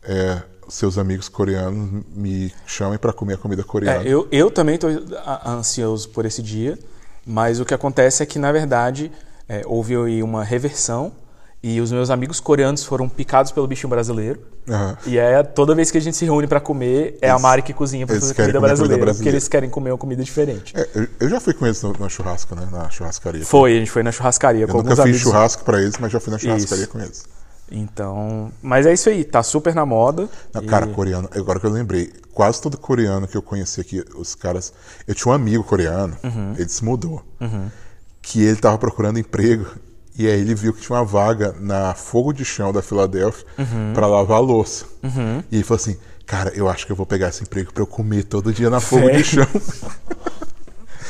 é, 0.03 0.41
seus 0.69 0.97
amigos 0.99 1.27
coreanos 1.27 2.03
me 2.15 2.53
chamem 2.65 2.97
pra 2.99 3.11
comer 3.11 3.34
a 3.34 3.38
comida 3.38 3.63
coreana. 3.63 4.03
É, 4.03 4.07
eu, 4.07 4.27
eu 4.32 4.51
também 4.51 4.75
estou 4.75 4.89
ansioso 5.45 6.07
por 6.09 6.25
esse 6.25 6.41
dia, 6.43 6.77
mas 7.25 7.59
o 7.59 7.65
que 7.65 7.73
acontece 7.73 8.21
é 8.21 8.25
que, 8.25 8.38
na 8.38 8.51
verdade, 8.51 9.11
é, 9.47 9.63
houve 9.65 9.95
aí 9.95 10.21
uma 10.21 10.43
reversão 10.43 11.11
e 11.62 11.82
os 11.82 11.91
meus 11.91 12.10
amigos 12.10 12.39
coreanos 12.39 12.84
foram 12.86 13.10
picados 13.10 13.51
pelo 13.51 13.68
bichinho 13.68 13.89
brasileiro. 13.89 14.39
Aham. 14.70 14.97
E 15.07 15.18
é 15.18 15.41
toda 15.43 15.74
vez 15.76 15.89
que 15.91 15.97
a 15.97 16.01
gente 16.01 16.16
se 16.16 16.24
reúne 16.26 16.47
para 16.47 16.60
comer, 16.60 17.18
é 17.22 17.28
a 17.30 17.34
Eles- 17.34 17.41
Mari 17.41 17.62
que 17.64 17.74
cozinha 17.74 18.05
para 18.05 18.16
eles 18.16 18.24
fazer 18.24 18.36
comida 18.36 18.53
comer 18.60 18.60
comida 18.60 18.76
brasileira, 18.76 18.97
porque 18.97 19.05
brasileira. 19.12 19.36
eles 19.38 19.47
querem 19.47 19.70
comer 19.70 19.91
uma 19.91 19.97
comida 19.97 20.24
diferente. 20.24 20.74
É, 20.78 20.88
eu, 20.95 21.07
eu 21.20 21.30
já 21.30 21.39
fui 21.39 21.53
com 21.53 21.66
eles 21.66 21.82
no, 21.82 21.91
no 21.93 22.10
churrasco, 22.10 22.55
né? 22.55 22.68
Na 22.72 22.89
churrascaria. 22.89 23.45
Foi, 23.45 23.76
a 23.76 23.80
gente 23.80 23.91
foi 23.91 24.03
na 24.03 24.12
churrascaria 24.12 24.64
Eu 24.64 24.68
com 24.68 24.78
nunca 24.78 24.89
alguns 24.91 25.03
fiz 25.03 25.16
amigos. 25.16 25.22
churrasco 25.22 25.64
pra 25.66 25.82
eles, 25.82 25.95
mas 25.99 26.12
já 26.12 26.20
fui 26.20 26.32
na 26.32 26.38
churrascaria 26.39 26.84
Isso. 26.84 26.91
com 26.93 26.99
eles. 26.99 27.26
Então, 27.72 28.51
mas 28.62 28.86
é 28.86 28.93
isso 28.93 29.10
aí, 29.10 29.24
tá 29.24 29.43
super 29.43 29.76
na 29.76 29.86
moda. 29.86 30.28
Não, 30.53 30.64
E- 30.64 30.66
Cara, 30.66 30.88
coreano, 30.88 31.30
agora 31.36 31.60
que 31.60 31.66
eu 31.66 31.70
lembrei, 31.70 32.12
quase 32.34 32.62
todo 32.62 32.78
coreano 32.78 33.28
que 33.28 33.38
eu 33.38 33.41
conheci 33.43 33.80
aqui, 33.82 34.03
os 34.16 34.34
caras. 34.34 34.74
Eu 35.07 35.14
tinha 35.14 35.32
um 35.32 35.36
amigo 35.36 35.64
coreano, 35.64 36.16
Uhum. 36.24 36.53
ele 36.57 36.70
se 36.70 36.84
mudou, 36.84 37.24
que 38.22 38.41
ele 38.43 38.55
tava 38.55 38.78
procurando 38.78 39.20
emprego. 39.20 39.66
E 40.18 40.28
aí 40.28 40.39
ele 40.41 40.53
viu 40.55 40.74
que 40.74 40.82
tinha 40.82 40.97
uma 40.97 41.05
vaga 41.05 41.55
na 41.60 41.93
Fogo 41.93 42.34
de 42.34 42.43
Chão 42.43 42.74
da 42.74 42.82
Filadélfia 42.82 43.45
Uhum. 43.57 43.93
pra 43.93 44.05
lavar 44.07 44.38
a 44.38 44.41
louça. 44.41 44.86
E 45.51 45.55
ele 45.55 45.64
falou 45.64 45.80
assim: 45.82 45.97
Cara, 46.26 46.51
eu 46.55 46.68
acho 46.70 46.86
que 46.86 46.91
eu 46.91 46.95
vou 46.95 47.05
pegar 47.05 47.30
esse 47.30 47.43
emprego 47.43 47.72
pra 47.74 47.82
eu 47.84 47.88
comer 47.88 48.24
todo 48.24 48.51
dia 48.53 48.70
na 48.70 48.80
Fogo 48.80 49.10
de 49.10 49.24
Sério? 49.24 49.26
Chão. 49.26 49.47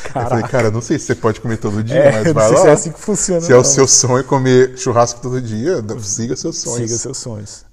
Eu 0.06 0.14
falei, 0.14 0.30
Caraca. 0.30 0.47
cara, 0.47 0.72
não 0.72 0.82
sei 0.82 0.97
se 0.97 1.06
você 1.06 1.14
pode 1.16 1.39
comer 1.41 1.58
todo 1.58 1.84
dia, 1.84 1.95
É, 1.97 2.12
mas 2.12 2.26
não 2.28 2.34
vai 2.34 2.50
lá. 2.50 2.58
se 2.62 2.68
é 2.68 2.72
assim 2.72 2.91
que 2.91 3.00
funciona, 3.00 3.41
Se 3.41 3.52
é 3.52 3.56
o 3.56 3.58
não. 3.58 3.64
seu 3.64 3.88
sonho 3.88 4.24
comer 4.24 4.76
churrasco 4.78 5.22
todo 5.22 5.39
dia, 5.41 5.84
siga 6.02 6.36
seus 6.36 6.58
sonhos. 6.58 6.89
Siga 6.89 6.97
seus 6.97 7.18
sonhos. 7.18 7.66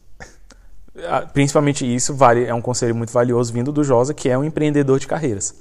Ah, 1.09 1.23
Principalmente 1.23 1.87
isso 1.87 2.15
vale, 2.15 2.45
é 2.45 2.53
um 2.53 2.61
conselho 2.61 2.95
muito 2.95 3.11
valioso 3.13 3.53
vindo 3.53 3.71
do 3.73 3.83
Josa, 3.85 4.13
que 4.13 4.29
é 4.29 4.37
um 4.37 4.45
empreendedor 4.45 4.99
de 4.99 5.07
carreiras. 5.07 5.55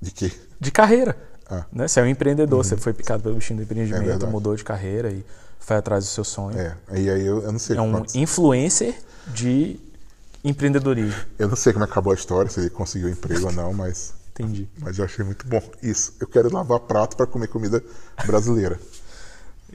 De 0.00 0.10
quê? 0.10 0.30
De 0.58 0.70
carreira. 0.70 1.16
Ah. 1.50 1.64
Né? 1.72 1.88
Você 1.88 1.98
é 2.00 2.02
um 2.02 2.06
empreendedor, 2.06 2.64
você 2.64 2.76
foi 2.76 2.92
picado 2.92 3.22
pelo 3.22 3.34
bichinho 3.34 3.58
do 3.58 3.62
empreendimento, 3.64 4.04
verdade. 4.04 4.30
mudou 4.32 4.54
de 4.54 4.62
carreira 4.62 5.10
e 5.10 5.24
foi 5.58 5.76
atrás 5.76 6.04
do 6.04 6.08
seu 6.10 6.22
sonho. 6.24 6.58
É, 6.58 6.76
aí, 6.88 7.10
aí 7.10 7.26
eu, 7.26 7.42
eu 7.42 7.52
não 7.52 7.58
sei 7.58 7.76
É 7.76 7.80
um 7.80 7.90
quantos- 7.92 8.14
influencer 8.14 8.94
de 9.28 9.78
Empreendedorismo. 10.42 11.20
Eu 11.38 11.48
não 11.48 11.56
sei 11.56 11.70
como 11.72 11.84
acabou 11.84 12.12
a 12.12 12.14
história, 12.16 12.50
se 12.50 12.60
ele 12.60 12.70
conseguiu 12.70 13.10
emprego 13.10 13.44
ou 13.46 13.52
não, 13.52 13.74
mas, 13.74 14.14
Entendi. 14.32 14.66
mas 14.80 14.98
eu 14.98 15.04
achei 15.04 15.22
muito 15.22 15.46
bom. 15.46 15.62
Isso, 15.82 16.14
eu 16.18 16.26
quero 16.26 16.50
lavar 16.50 16.80
prato 16.80 17.14
para 17.14 17.26
comer 17.26 17.48
comida 17.48 17.82
brasileira. 18.26 18.80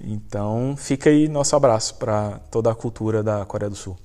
Então, 0.03 0.75
fica 0.75 1.09
aí 1.11 1.27
nosso 1.27 1.55
abraço 1.55 1.95
para 1.95 2.39
toda 2.49 2.71
a 2.71 2.75
cultura 2.75 3.21
da 3.21 3.45
Coreia 3.45 3.69
do 3.69 3.75
Sul. 3.75 3.95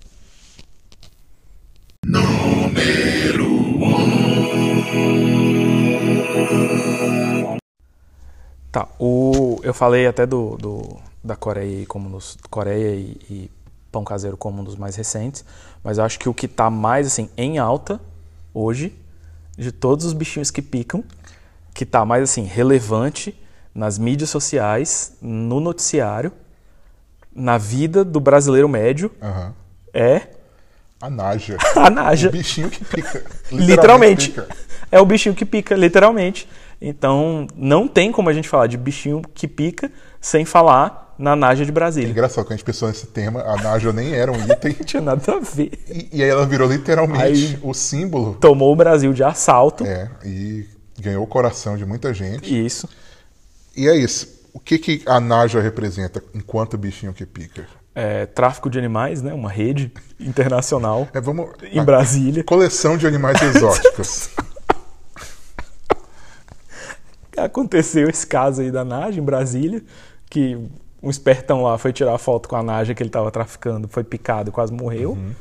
Tá, 8.73 8.87
o, 8.99 9.59
eu 9.63 9.75
falei 9.75 10.07
até 10.07 10.25
do, 10.27 10.57
do- 10.57 10.97
da 11.25 11.35
Coreia 11.35 11.85
como 11.87 12.09
dos, 12.09 12.39
Coreia 12.49 12.95
e, 12.95 13.19
e 13.29 13.51
pão 13.91 14.05
caseiro 14.05 14.37
como 14.37 14.61
um 14.61 14.65
dos 14.65 14.77
mais 14.77 14.95
recentes, 14.95 15.45
mas 15.83 15.99
eu 15.99 16.05
acho 16.05 16.19
que 16.19 16.29
o 16.29 16.35
que 16.35 16.47
tá 16.47 16.71
mais 16.71 17.07
assim 17.09 17.29
em 17.37 17.59
alta 17.59 18.01
hoje 18.55 18.97
de 19.59 19.73
todos 19.73 20.07
os 20.07 20.13
bichinhos 20.13 20.51
que 20.51 20.63
picam, 20.63 21.03
que 21.75 21.85
tá 21.85 22.05
mais 22.05 22.23
assim 22.23 22.45
relevante 22.45 23.35
nas 23.75 23.99
mídias 23.99 24.31
sociais, 24.31 25.17
no 25.21 25.59
noticiário, 25.61 26.33
na 27.35 27.59
vida 27.59 28.05
do 28.05 28.21
brasileiro 28.21 28.69
médio 28.69 29.11
Aham. 29.21 29.53
é 29.93 30.29
A 31.01 31.11
Naja. 31.11 31.57
a 31.77 31.91
Naja. 31.91 32.29
O 32.29 32.33
bichinho 32.33 32.71
que 32.71 32.85
pica. 32.85 33.25
Literalmente. 33.51 34.29
pica. 34.31 34.49
É 34.93 35.01
o 35.01 35.07
bichinho 35.07 35.35
que 35.35 35.45
pica, 35.45 35.75
literalmente. 35.75 36.49
Então, 36.81 37.47
não 37.55 37.87
tem 37.87 38.11
como 38.11 38.29
a 38.29 38.33
gente 38.33 38.49
falar 38.49 38.67
de 38.67 38.77
bichinho 38.77 39.21
que 39.35 39.47
pica 39.47 39.91
sem 40.21 40.45
falar 40.45 41.15
na 41.19 41.37
Naja 41.37 41.65
de 41.65 41.71
É 41.71 41.75
Brasília. 41.75 42.09
engraçado 42.11 42.47
que 42.47 42.53
a 42.55 42.57
gente 42.57 42.65
pensou 42.65 42.89
nesse 42.89 43.07
tema, 43.09 43.43
a 43.43 43.57
Naja 43.63 43.93
nem 43.93 44.15
era 44.15 44.33
um 44.33 44.37
item. 44.51 44.73
Não 44.79 44.87
tinha 44.87 45.03
nada 45.03 45.35
a 45.35 45.39
ver. 45.41 45.71
E, 45.89 46.09
e 46.19 46.23
aí 46.23 46.29
ela 46.31 46.47
virou 46.47 46.67
literalmente 46.71 47.23
Aí- 47.23 47.59
o 47.63 47.75
símbolo. 47.75 48.35
Tomou 48.41 48.73
o 48.73 48.77
Brasil 48.77 49.13
de 49.13 49.23
assalto. 49.23 49.85
É, 49.85 50.09
e 50.25 50.65
ganhou 50.99 51.23
o 51.23 51.27
coração 51.27 51.77
de 51.77 51.85
muita 51.85 52.15
gente. 52.15 52.65
Isso. 52.65 52.89
E 53.77 53.87
é 53.87 53.95
isso. 53.97 54.41
O 54.55 54.59
que, 54.59 54.79
que 54.79 55.03
a 55.05 55.21
Naja 55.21 55.61
representa 55.61 56.23
enquanto 56.35 56.79
bichinho 56.79 57.13
que 57.13 57.27
pica? 57.27 57.67
É, 57.95 58.25
tráfico 58.25 58.71
de 58.71 58.79
animais, 58.79 59.21
né? 59.21 59.35
Uma 59.35 59.51
rede 59.51 59.93
internacional 60.19 61.07
É, 61.13 61.21
vamos. 61.21 61.51
em 61.71 61.85
Brasília. 61.85 62.43
Coleção 62.45 62.97
de 62.97 63.07
animais 63.07 63.41
exóticos. 63.43 64.31
Aconteceu 67.37 68.09
esse 68.09 68.27
caso 68.27 68.61
aí 68.61 68.71
da 68.71 68.85
Naja 68.85 69.21
em 69.21 69.23
Brasília, 69.25 69.83
que 70.29 70.59
um 71.03 71.09
espertão 71.11 71.63
lá 71.63 71.79
foi 71.79 71.93
tirar 71.93 72.17
foto 72.19 72.49
com 72.49 72.57
a 72.57 72.63
Naja 72.63 72.95
que 72.95 73.03
ele 73.03 73.09
estava 73.09 73.31
traficando, 73.31 73.89
foi 73.89 74.05
picado 74.05 74.51
e 74.51 74.53
quase 74.53 74.73
morreu. 74.73 75.13
Uhum. 75.13 75.33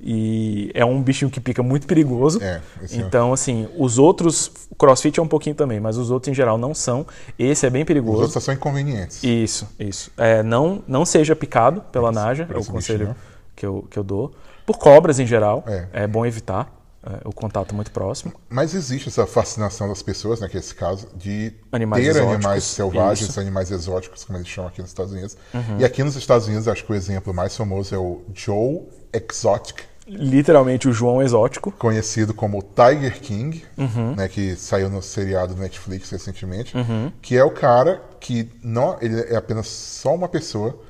E 0.00 0.70
é 0.74 0.84
um 0.84 1.02
bichinho 1.02 1.28
que 1.28 1.40
pica 1.40 1.60
muito 1.60 1.84
perigoso. 1.86 2.40
É, 2.40 2.60
é- 2.82 2.96
então, 2.98 3.32
assim, 3.32 3.68
os 3.76 3.98
outros. 3.98 4.46
O 4.70 4.76
crossfit 4.76 5.18
é 5.18 5.22
um 5.22 5.26
pouquinho 5.26 5.56
também, 5.56 5.80
mas 5.80 5.96
os 5.96 6.08
outros 6.12 6.30
em 6.30 6.34
geral 6.34 6.56
não 6.56 6.72
são. 6.72 7.04
Esse 7.36 7.66
é 7.66 7.70
bem 7.70 7.82
Os 7.82 7.86
perigoso. 7.88 8.22
outros 8.22 8.44
são 8.44 8.54
inconvenientes. 8.54 9.24
Isso, 9.24 9.66
isso. 9.76 10.12
É, 10.16 10.40
não, 10.44 10.84
não 10.86 11.04
seja 11.04 11.34
picado 11.34 11.80
pela 11.90 12.12
Naja, 12.12 12.46
é 12.48 12.56
o 12.56 12.64
conselho 12.64 12.98
bichinho. 13.08 13.16
que 13.56 13.66
eu, 13.66 13.84
que 13.90 13.98
eu 13.98 14.04
dou. 14.04 14.32
Por 14.64 14.78
cobras 14.78 15.18
em 15.18 15.26
geral, 15.26 15.64
É. 15.66 15.86
é, 15.92 16.06
bom 16.06 16.24
evitar 16.24 16.72
é, 17.04 17.20
o 17.24 17.32
contato 17.32 17.74
muito 17.74 17.90
próximo. 17.90 18.32
Mas 18.48 18.74
existe 18.74 19.08
essa 19.08 19.26
fascinação 19.26 19.88
das 19.88 20.02
pessoas, 20.02 20.40
né, 20.40 20.48
que 20.48 20.56
é 20.56 20.60
esse 20.60 20.74
caso, 20.74 21.08
de 21.16 21.52
Animais 21.70 22.02
ter 22.04 22.10
exóticos, 22.10 22.34
animais 22.34 22.64
selvagens, 22.64 23.28
isso. 23.28 23.38
Uhum. 23.38 23.46
animais 23.46 23.70
exóticos, 23.70 24.24
como 24.24 24.38
eles 24.38 24.48
chamam 24.48 24.68
aqui 24.70 24.80
nos 24.80 24.90
Estados 24.90 25.12
Unidos. 25.12 25.36
E 25.78 25.84
aqui 25.84 26.02
nos 26.02 26.16
Estados 26.16 26.46
Unidos, 26.46 26.66
acho 26.68 26.84
que 26.84 26.92
o 26.92 26.94
exemplo 26.94 27.32
mais 27.32 27.56
famoso 27.56 27.94
é 27.94 27.98
o 27.98 28.22
Joe 28.34 28.82
Exotic, 29.12 29.82
Literalmente 30.10 30.88
o 30.88 30.92
João 30.92 31.20
Exótico. 31.20 31.70
conhecido 31.72 32.32
como 32.32 32.62
Tiger 32.62 33.20
King, 33.20 33.62
Uhum. 33.76 34.14
né, 34.16 34.26
que 34.26 34.56
saiu 34.56 34.88
no 34.88 35.02
seriado 35.02 35.54
do 35.54 35.60
Netflix 35.60 36.08
recentemente, 36.10 36.72
que 37.20 37.36
é 37.36 37.44
o 37.44 37.50
cara 37.50 38.02
que 38.18 38.50
não, 38.62 38.96
ele 39.02 39.20
é 39.20 39.36
apenas 39.36 39.66
só 39.66 40.14
uma 40.14 40.26
pessoa 40.28 40.80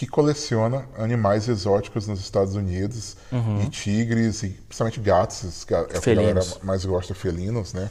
que 0.00 0.06
coleciona 0.06 0.86
animais 0.96 1.46
exóticos 1.46 2.06
nos 2.08 2.20
Estados 2.20 2.54
Unidos, 2.54 3.18
e 3.62 3.68
tigres, 3.68 4.42
e 4.42 4.48
principalmente 4.48 4.98
gatos, 4.98 5.42
os 5.44 5.62
ga- 5.64 5.86
é 5.92 5.98
o 5.98 6.00
que 6.00 6.10
a 6.10 6.14
galera 6.14 6.40
Uhum. 6.40 6.46
Uhum. 6.46 6.58
mais 6.62 6.84
gosta, 6.86 7.14
felinos, 7.14 7.74
né? 7.74 7.90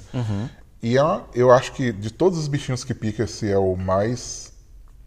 E 0.81 0.97
é 0.97 1.01
eu 1.35 1.51
acho 1.51 1.71
que 1.73 1.91
de 1.91 2.09
todos 2.11 2.39
os 2.39 2.47
bichinhos 2.47 2.83
que 2.83 2.95
pica, 2.95 3.25
esse 3.25 3.47
é 3.47 3.59
o 3.59 3.75
mais 3.75 4.51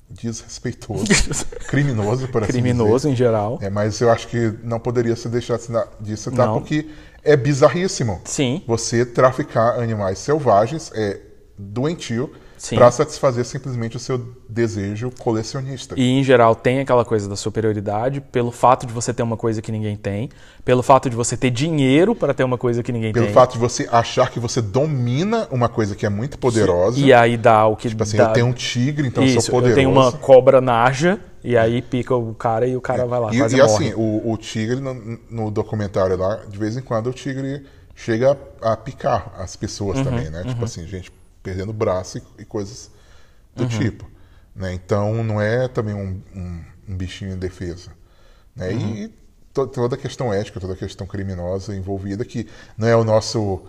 desrespeitoso, 0.08 1.06
criminoso, 1.66 2.28
por 2.28 2.44
assim 2.44 2.52
dizer. 2.52 2.62
Criminoso 2.62 3.08
em 3.08 3.16
geral. 3.16 3.58
É, 3.60 3.68
mas 3.68 4.00
eu 4.00 4.08
acho 4.08 4.28
que 4.28 4.54
não 4.62 4.78
poderia 4.78 5.16
se 5.16 5.28
deixar 5.28 5.58
de 5.98 6.16
citar- 6.16 6.46
Não. 6.46 6.54
porque 6.60 6.88
é 7.24 7.36
bizarríssimo. 7.36 8.20
Sim. 8.24 8.62
Você 8.68 9.04
traficar 9.04 9.80
animais 9.80 10.18
selvagens 10.20 10.92
é 10.94 11.18
doentio. 11.58 12.32
Para 12.70 12.90
satisfazer 12.90 13.44
simplesmente 13.44 13.96
o 13.96 14.00
seu 14.00 14.18
desejo 14.48 15.10
colecionista. 15.18 15.94
E 15.98 16.08
em 16.10 16.22
geral 16.22 16.54
tem 16.54 16.80
aquela 16.80 17.04
coisa 17.04 17.28
da 17.28 17.34
superioridade 17.36 18.20
pelo 18.20 18.50
fato 18.52 18.86
de 18.86 18.92
você 18.92 19.12
ter 19.12 19.22
uma 19.22 19.36
coisa 19.36 19.60
que 19.60 19.72
ninguém 19.72 19.96
tem, 19.96 20.28
pelo 20.64 20.82
fato 20.82 21.10
de 21.10 21.16
você 21.16 21.36
ter 21.36 21.50
dinheiro 21.50 22.14
para 22.14 22.32
ter 22.32 22.44
uma 22.44 22.56
coisa 22.58 22.82
que 22.82 22.92
ninguém 22.92 23.12
Pelo 23.12 23.26
tem. 23.26 23.34
fato 23.34 23.54
de 23.54 23.58
você 23.58 23.88
achar 23.90 24.30
que 24.30 24.38
você 24.38 24.62
domina 24.62 25.48
uma 25.50 25.68
coisa 25.68 25.96
que 25.96 26.06
é 26.06 26.08
muito 26.08 26.38
poderosa. 26.38 27.00
E 27.00 27.12
aí 27.12 27.36
dá 27.36 27.66
o 27.66 27.76
que 27.76 27.88
Tipo 27.88 28.02
assim, 28.02 28.16
dá... 28.16 28.24
eu 28.24 28.32
tenho 28.32 28.46
um 28.46 28.52
tigre, 28.52 29.06
então 29.08 29.24
eu 29.24 29.28
Isso, 29.28 29.42
sou 29.46 29.54
poderoso. 29.56 29.72
eu 29.72 29.84
tenho 29.84 29.90
uma 29.90 30.12
cobra 30.12 30.60
naja 30.60 31.18
e 31.42 31.56
aí 31.56 31.82
pica 31.82 32.14
o 32.14 32.34
cara 32.34 32.66
e 32.66 32.76
o 32.76 32.80
cara 32.80 33.04
vai 33.06 33.18
lá, 33.18 33.34
E, 33.34 33.38
e 33.38 33.60
assim, 33.60 33.92
o, 33.94 34.30
o 34.32 34.36
tigre, 34.36 34.76
no, 34.80 35.18
no 35.28 35.50
documentário 35.50 36.16
lá, 36.16 36.42
de 36.48 36.56
vez 36.58 36.76
em 36.76 36.80
quando 36.82 37.08
o 37.10 37.12
tigre 37.12 37.64
chega 37.94 38.38
a, 38.62 38.72
a 38.72 38.76
picar 38.76 39.32
as 39.38 39.56
pessoas 39.56 39.98
Uhum, 39.98 40.04
também, 40.04 40.30
né? 40.30 40.44
Tipo 40.46 40.64
assim, 40.64 40.86
gente 40.86 41.10
perdendo 41.42 41.70
o 41.70 41.72
braço 41.74 42.18
e, 42.18 42.22
e 42.42 42.44
coisas 42.44 42.90
Uhum. 43.58 43.66
do 43.66 43.78
tipo. 43.78 44.10
Né? 44.56 44.72
Então 44.74 45.22
não 45.24 45.40
é 45.40 45.68
também 45.68 45.94
um, 45.94 46.20
um, 46.34 46.64
um 46.88 46.96
bichinho 46.96 47.32
indefeso. 47.34 47.90
Né? 48.56 48.68
Uhum. 48.70 48.94
E 48.94 49.08
to- 49.52 49.66
toda 49.66 49.94
a 49.94 49.98
questão 49.98 50.32
ética, 50.32 50.58
toda 50.60 50.72
a 50.72 50.76
questão 50.76 51.06
criminosa 51.06 51.74
envolvida, 51.76 52.24
que 52.24 52.46
não 52.78 52.88
é 52.88 52.96
o 52.96 53.04
nosso 53.04 53.62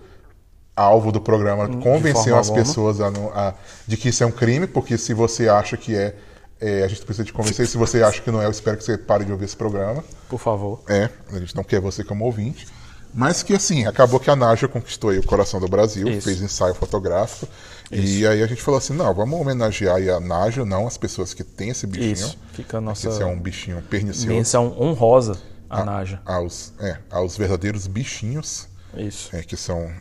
alvo 0.76 1.12
do 1.12 1.22
programa 1.22 1.68
convencer 1.82 2.34
as 2.34 2.48
alguma. 2.50 2.66
pessoas 2.66 3.00
a, 3.02 3.08
a- 3.34 3.54
de 3.88 3.96
que 3.98 4.10
isso 4.10 4.24
é 4.24 4.26
um 4.28 4.32
crime, 4.32 4.68
porque 4.68 4.98
se 4.98 5.14
você 5.14 5.48
acha 5.50 5.76
que 5.78 5.96
é, 5.96 6.16
é, 6.62 6.84
a 6.84 6.88
gente 6.88 7.04
precisa 7.06 7.26
te 7.26 7.34
convencer. 7.34 7.68
Se 7.68 7.78
você 7.78 8.02
acha 8.02 8.22
que 8.22 8.32
não 8.32 8.42
é, 8.42 8.46
eu 8.46 8.52
espero 8.52 8.78
que 8.78 8.84
você 8.84 8.98
pare 8.98 9.26
de 9.26 9.32
ouvir 9.32 9.46
esse 9.46 9.58
programa. 9.58 10.04
Por 10.30 10.40
favor. 10.40 10.82
É, 10.88 11.10
a 11.32 11.40
gente 11.40 11.56
não 11.56 11.64
quer 11.64 11.80
você 11.82 12.04
como 12.04 12.24
ouvinte. 12.26 12.68
Mas 13.14 13.44
que 13.44 13.54
assim, 13.54 13.86
acabou 13.86 14.20
que 14.20 14.30
a 14.30 14.36
Naja 14.36 14.68
conquistou 14.68 15.12
o 15.12 15.24
coração 15.24 15.60
do 15.60 15.68
Brasil, 15.68 16.08
Isso. 16.10 16.22
fez 16.22 16.42
ensaio 16.42 16.74
fotográfico. 16.74 17.48
E 17.92 18.26
aí 18.26 18.42
a 18.42 18.48
gente 18.48 18.62
falou 18.62 18.80
assim, 18.80 18.94
não, 18.94 19.14
vamos 19.14 19.40
homenagear 19.40 19.98
a 20.16 20.20
Naja, 20.20 20.66
não 20.66 20.88
as 20.88 20.98
pessoas 20.98 21.32
que 21.34 21.44
têm 21.44 21.70
esse 21.70 21.86
bichinho. 21.86 22.12
Isso. 22.14 22.38
Fica 22.54 22.78
a 22.80 22.82
nossa 22.82 23.08
Esse 23.08 23.22
é 23.22 23.26
um 23.26 23.40
bichinho 23.40 23.82
pernicioso. 23.84 24.28
menção 24.30 24.76
honrosa 24.82 25.38
à 25.70 25.82
a- 25.82 25.86
Naja. 25.86 26.20
Aos, 26.26 26.74
é, 26.80 26.98
aos 27.12 27.38
verdadeiros 27.38 27.86
bichinhos 27.86 28.68
Isso. 28.98 29.30
é, 29.36 29.44
que 29.44 29.56
são 29.56 29.92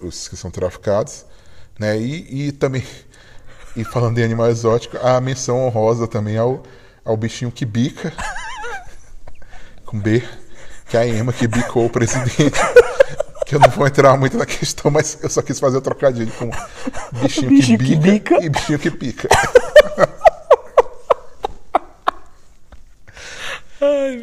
os 0.00 0.26
que 0.28 0.36
são 0.36 0.50
traficados, 0.50 1.26
né? 1.78 1.98
E, 2.00 2.46
e 2.48 2.52
também, 2.52 2.82
e 3.76 3.84
falando 3.84 4.18
em 4.18 4.22
animal 4.24 4.48
exótico, 4.50 4.96
a 4.98 5.20
menção 5.20 5.66
honrosa 5.66 6.06
também 6.08 6.38
ao, 6.38 6.62
ao 7.04 7.16
bichinho 7.16 7.50
que 7.52 7.66
bica, 7.66 8.10
com 9.84 9.98
B, 10.00 10.22
que 10.88 10.96
é 10.96 11.00
a 11.00 11.06
Emma 11.06 11.32
que 11.32 11.46
bicou 11.46 11.86
o 11.86 11.90
presidente. 11.90 12.50
Que 13.46 13.56
eu 13.56 13.60
não 13.60 13.68
vou 13.68 13.86
entrar 13.86 14.16
muito 14.16 14.38
na 14.38 14.46
questão, 14.46 14.90
mas 14.90 15.18
eu 15.22 15.28
só 15.28 15.42
quis 15.42 15.60
fazer 15.60 15.76
o 15.76 15.80
trocadilho 15.82 16.32
com 16.32 16.48
bichinho, 17.20 17.50
Bichinho 17.50 17.78
que, 17.78 17.84
que 17.88 17.96
bica 17.96 18.34
bica. 18.38 18.42
e 18.46 18.48
bichinho 18.48 18.78
que 18.78 18.90
pica. 18.90 19.28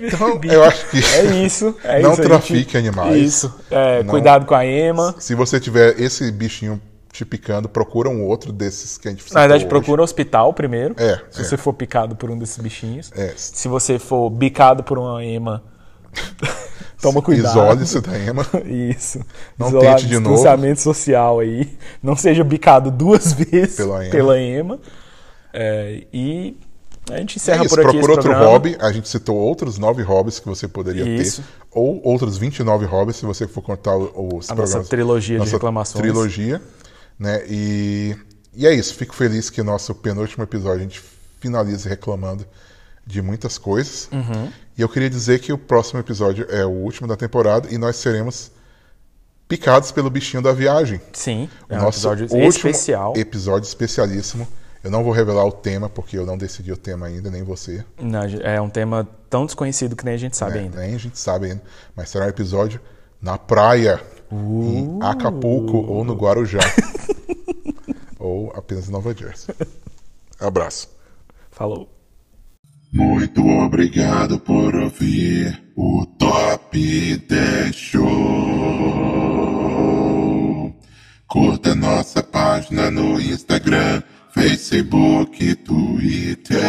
Então, 0.08 0.40
eu 0.44 0.64
acho 0.64 0.90
que 0.90 0.98
É 0.98 1.24
isso. 1.46 1.76
É 1.84 2.02
não 2.02 2.14
isso, 2.14 2.22
trafique 2.24 2.60
gente- 2.74 2.78
animais. 2.78 3.16
Isso. 3.22 3.54
É, 3.70 4.02
Não- 4.02 4.10
Cuidado 4.10 4.46
com 4.46 4.56
a 4.56 4.66
Ema. 4.66 5.14
Se 5.20 5.36
você 5.36 5.60
tiver 5.60 6.00
esse 6.00 6.32
bichinho 6.32 6.82
te 7.12 7.24
picando, 7.26 7.68
procura 7.70 8.10
um 8.10 8.24
outro 8.26 8.52
desses 8.52 8.98
que 8.98 9.08
a 9.08 9.12
gente 9.12 9.32
Na 9.34 9.42
verdade, 9.42 9.66
hoje. 9.66 9.70
procura 9.70 10.02
hospital 10.02 10.54
primeiro. 10.54 10.96
É, 10.98 11.20
Se 11.30 11.42
é. 11.42 11.44
você 11.44 11.58
for 11.58 11.74
picado 11.74 12.16
por 12.16 12.32
um 12.32 12.40
desses 12.40 12.58
bichinhos. 12.58 13.12
É. 13.16 13.34
Se 13.36 13.68
você 13.68 14.00
for 14.00 14.30
bicado 14.30 14.82
por 14.84 14.98
uma 14.98 15.24
ema, 15.24 15.64
toma 17.02 17.22
cuidado. 17.22 17.52
Isole-se 17.52 18.02
da 18.02 18.18
Ema. 18.18 18.46
Isso. 18.66 19.20
Não 19.58 19.68
Isolar, 19.70 19.96
tente 19.96 20.08
de 20.08 20.20
novo. 20.20 20.36
distanciamento 20.36 20.82
social 20.82 21.40
aí. 21.40 21.78
Não 22.02 22.16
seja 22.16 22.44
bicado 22.44 22.92
duas 22.92 23.34
vezes 23.34 23.76
Pela 23.76 24.04
ema. 24.04 24.12
pela 24.12 24.40
ema. 24.40 24.80
É, 25.54 26.04
e 26.14 26.56
a 27.10 27.18
gente 27.18 27.38
encerra 27.38 27.64
É 27.64 27.66
isso, 27.66 27.76
por 27.76 27.80
aqui 27.86 27.98
esse 27.98 27.98
procura 27.98 28.14
outro 28.14 28.30
programa. 28.30 28.52
hobby. 28.54 28.78
A 28.80 28.92
gente 28.92 29.10
citou 29.10 29.36
outros 29.36 29.78
nove 29.78 30.02
hobbies 30.04 30.40
que 30.40 30.48
você 30.48 30.68
poderia 30.68 31.04
Isso. 31.04 31.42
ter. 31.42 31.48
Ou 31.72 32.00
outros 32.04 32.38
29 32.38 32.86
hobbies, 32.86 33.18
se 33.18 33.26
você 33.26 33.48
for 33.48 33.62
contar 33.62 33.96
o- 33.98 34.38
os 34.38 34.50
A 34.50 34.56
nossa 34.56 34.56
programas. 34.56 34.88
trilogia 34.90 35.36
de 35.36 35.40
nossa 35.40 35.52
reclamações. 35.54 36.02
trilogia. 36.02 36.62
Né? 37.20 37.44
E, 37.50 38.16
e 38.56 38.66
é 38.68 38.74
isso. 38.74 38.94
Fico 38.96 39.14
feliz 39.16 39.50
que 39.50 39.62
nosso 39.62 39.94
penúltimo 39.96 40.44
episódio 40.44 40.80
a 40.80 40.84
gente 40.84 41.02
finalize 41.40 41.88
reclamando 41.90 42.46
de 43.06 43.22
muitas 43.22 43.58
coisas. 43.58 44.10
E 44.78 44.82
eu 44.82 44.88
queria 44.90 45.10
dizer 45.10 45.40
que 45.40 45.52
o 45.52 45.58
próximo 45.58 46.00
episódio 46.00 46.46
é 46.50 46.66
o 46.66 46.70
último 46.70 47.08
da 47.08 47.16
temporada 47.16 47.68
e 47.74 47.78
nós 47.78 47.96
seremos 47.98 48.52
picados 49.48 49.92
pelo 49.92 50.10
bichinho 50.10 50.42
da 50.42 50.54
viagem. 50.54 51.02
Sim, 51.14 51.50
O 51.70 51.74
é 51.74 51.78
um 51.78 51.82
nosso 51.82 51.98
episódio 52.00 52.26
especial. 52.48 53.14
episódio 53.18 53.68
especialíssimo. 53.68 54.48
Eu 54.84 54.90
não 54.90 55.04
vou 55.04 55.12
revelar 55.14 55.46
o 55.46 55.52
tema 55.52 55.88
porque 55.90 56.18
eu 56.18 56.26
não 56.26 56.38
decidi 56.38 56.72
o 56.72 56.78
tema 56.78 57.06
ainda, 57.06 57.30
nem 57.30 57.44
você. 57.44 57.86
Não, 58.02 58.22
é 58.24 58.60
um 58.60 58.70
tema 58.70 59.08
tão 59.30 59.46
desconhecido 59.46 59.96
que 59.96 60.04
nem 60.06 60.16
a 60.16 60.18
gente 60.18 60.36
sabe 60.38 60.58
É, 60.58 60.62
ainda. 60.62 60.80
Nem 60.80 60.96
a 60.96 60.98
gente 60.98 61.20
sabe 61.20 61.48
ainda. 61.48 61.62
Mas 61.96 62.10
será 62.10 62.26
um 62.26 62.30
episódio 62.30 62.80
na 63.22 63.38
praia, 63.38 64.02
Uh. 64.32 64.64
em 64.64 65.00
Acapulco 65.04 65.78
ou 65.78 66.04
no 66.04 66.16
Guarujá. 66.16 66.60
ou 68.18 68.52
apenas 68.56 68.88
em 68.88 68.92
Nova 68.92 69.14
Jersey. 69.14 69.54
Abraço. 70.40 70.90
Falou. 71.52 71.88
Muito 72.94 73.48
obrigado 73.48 74.38
por 74.38 74.76
ouvir 74.76 75.64
o 75.78 76.06
Top 76.20 76.78
10 76.78 77.74
Show. 77.74 78.06
Curta 81.26 81.74
nossa 81.74 82.22
página 82.22 82.92
no 82.92 83.18
Instagram, 83.18 84.04
Facebook, 84.34 85.56
Twitter. 85.56 86.60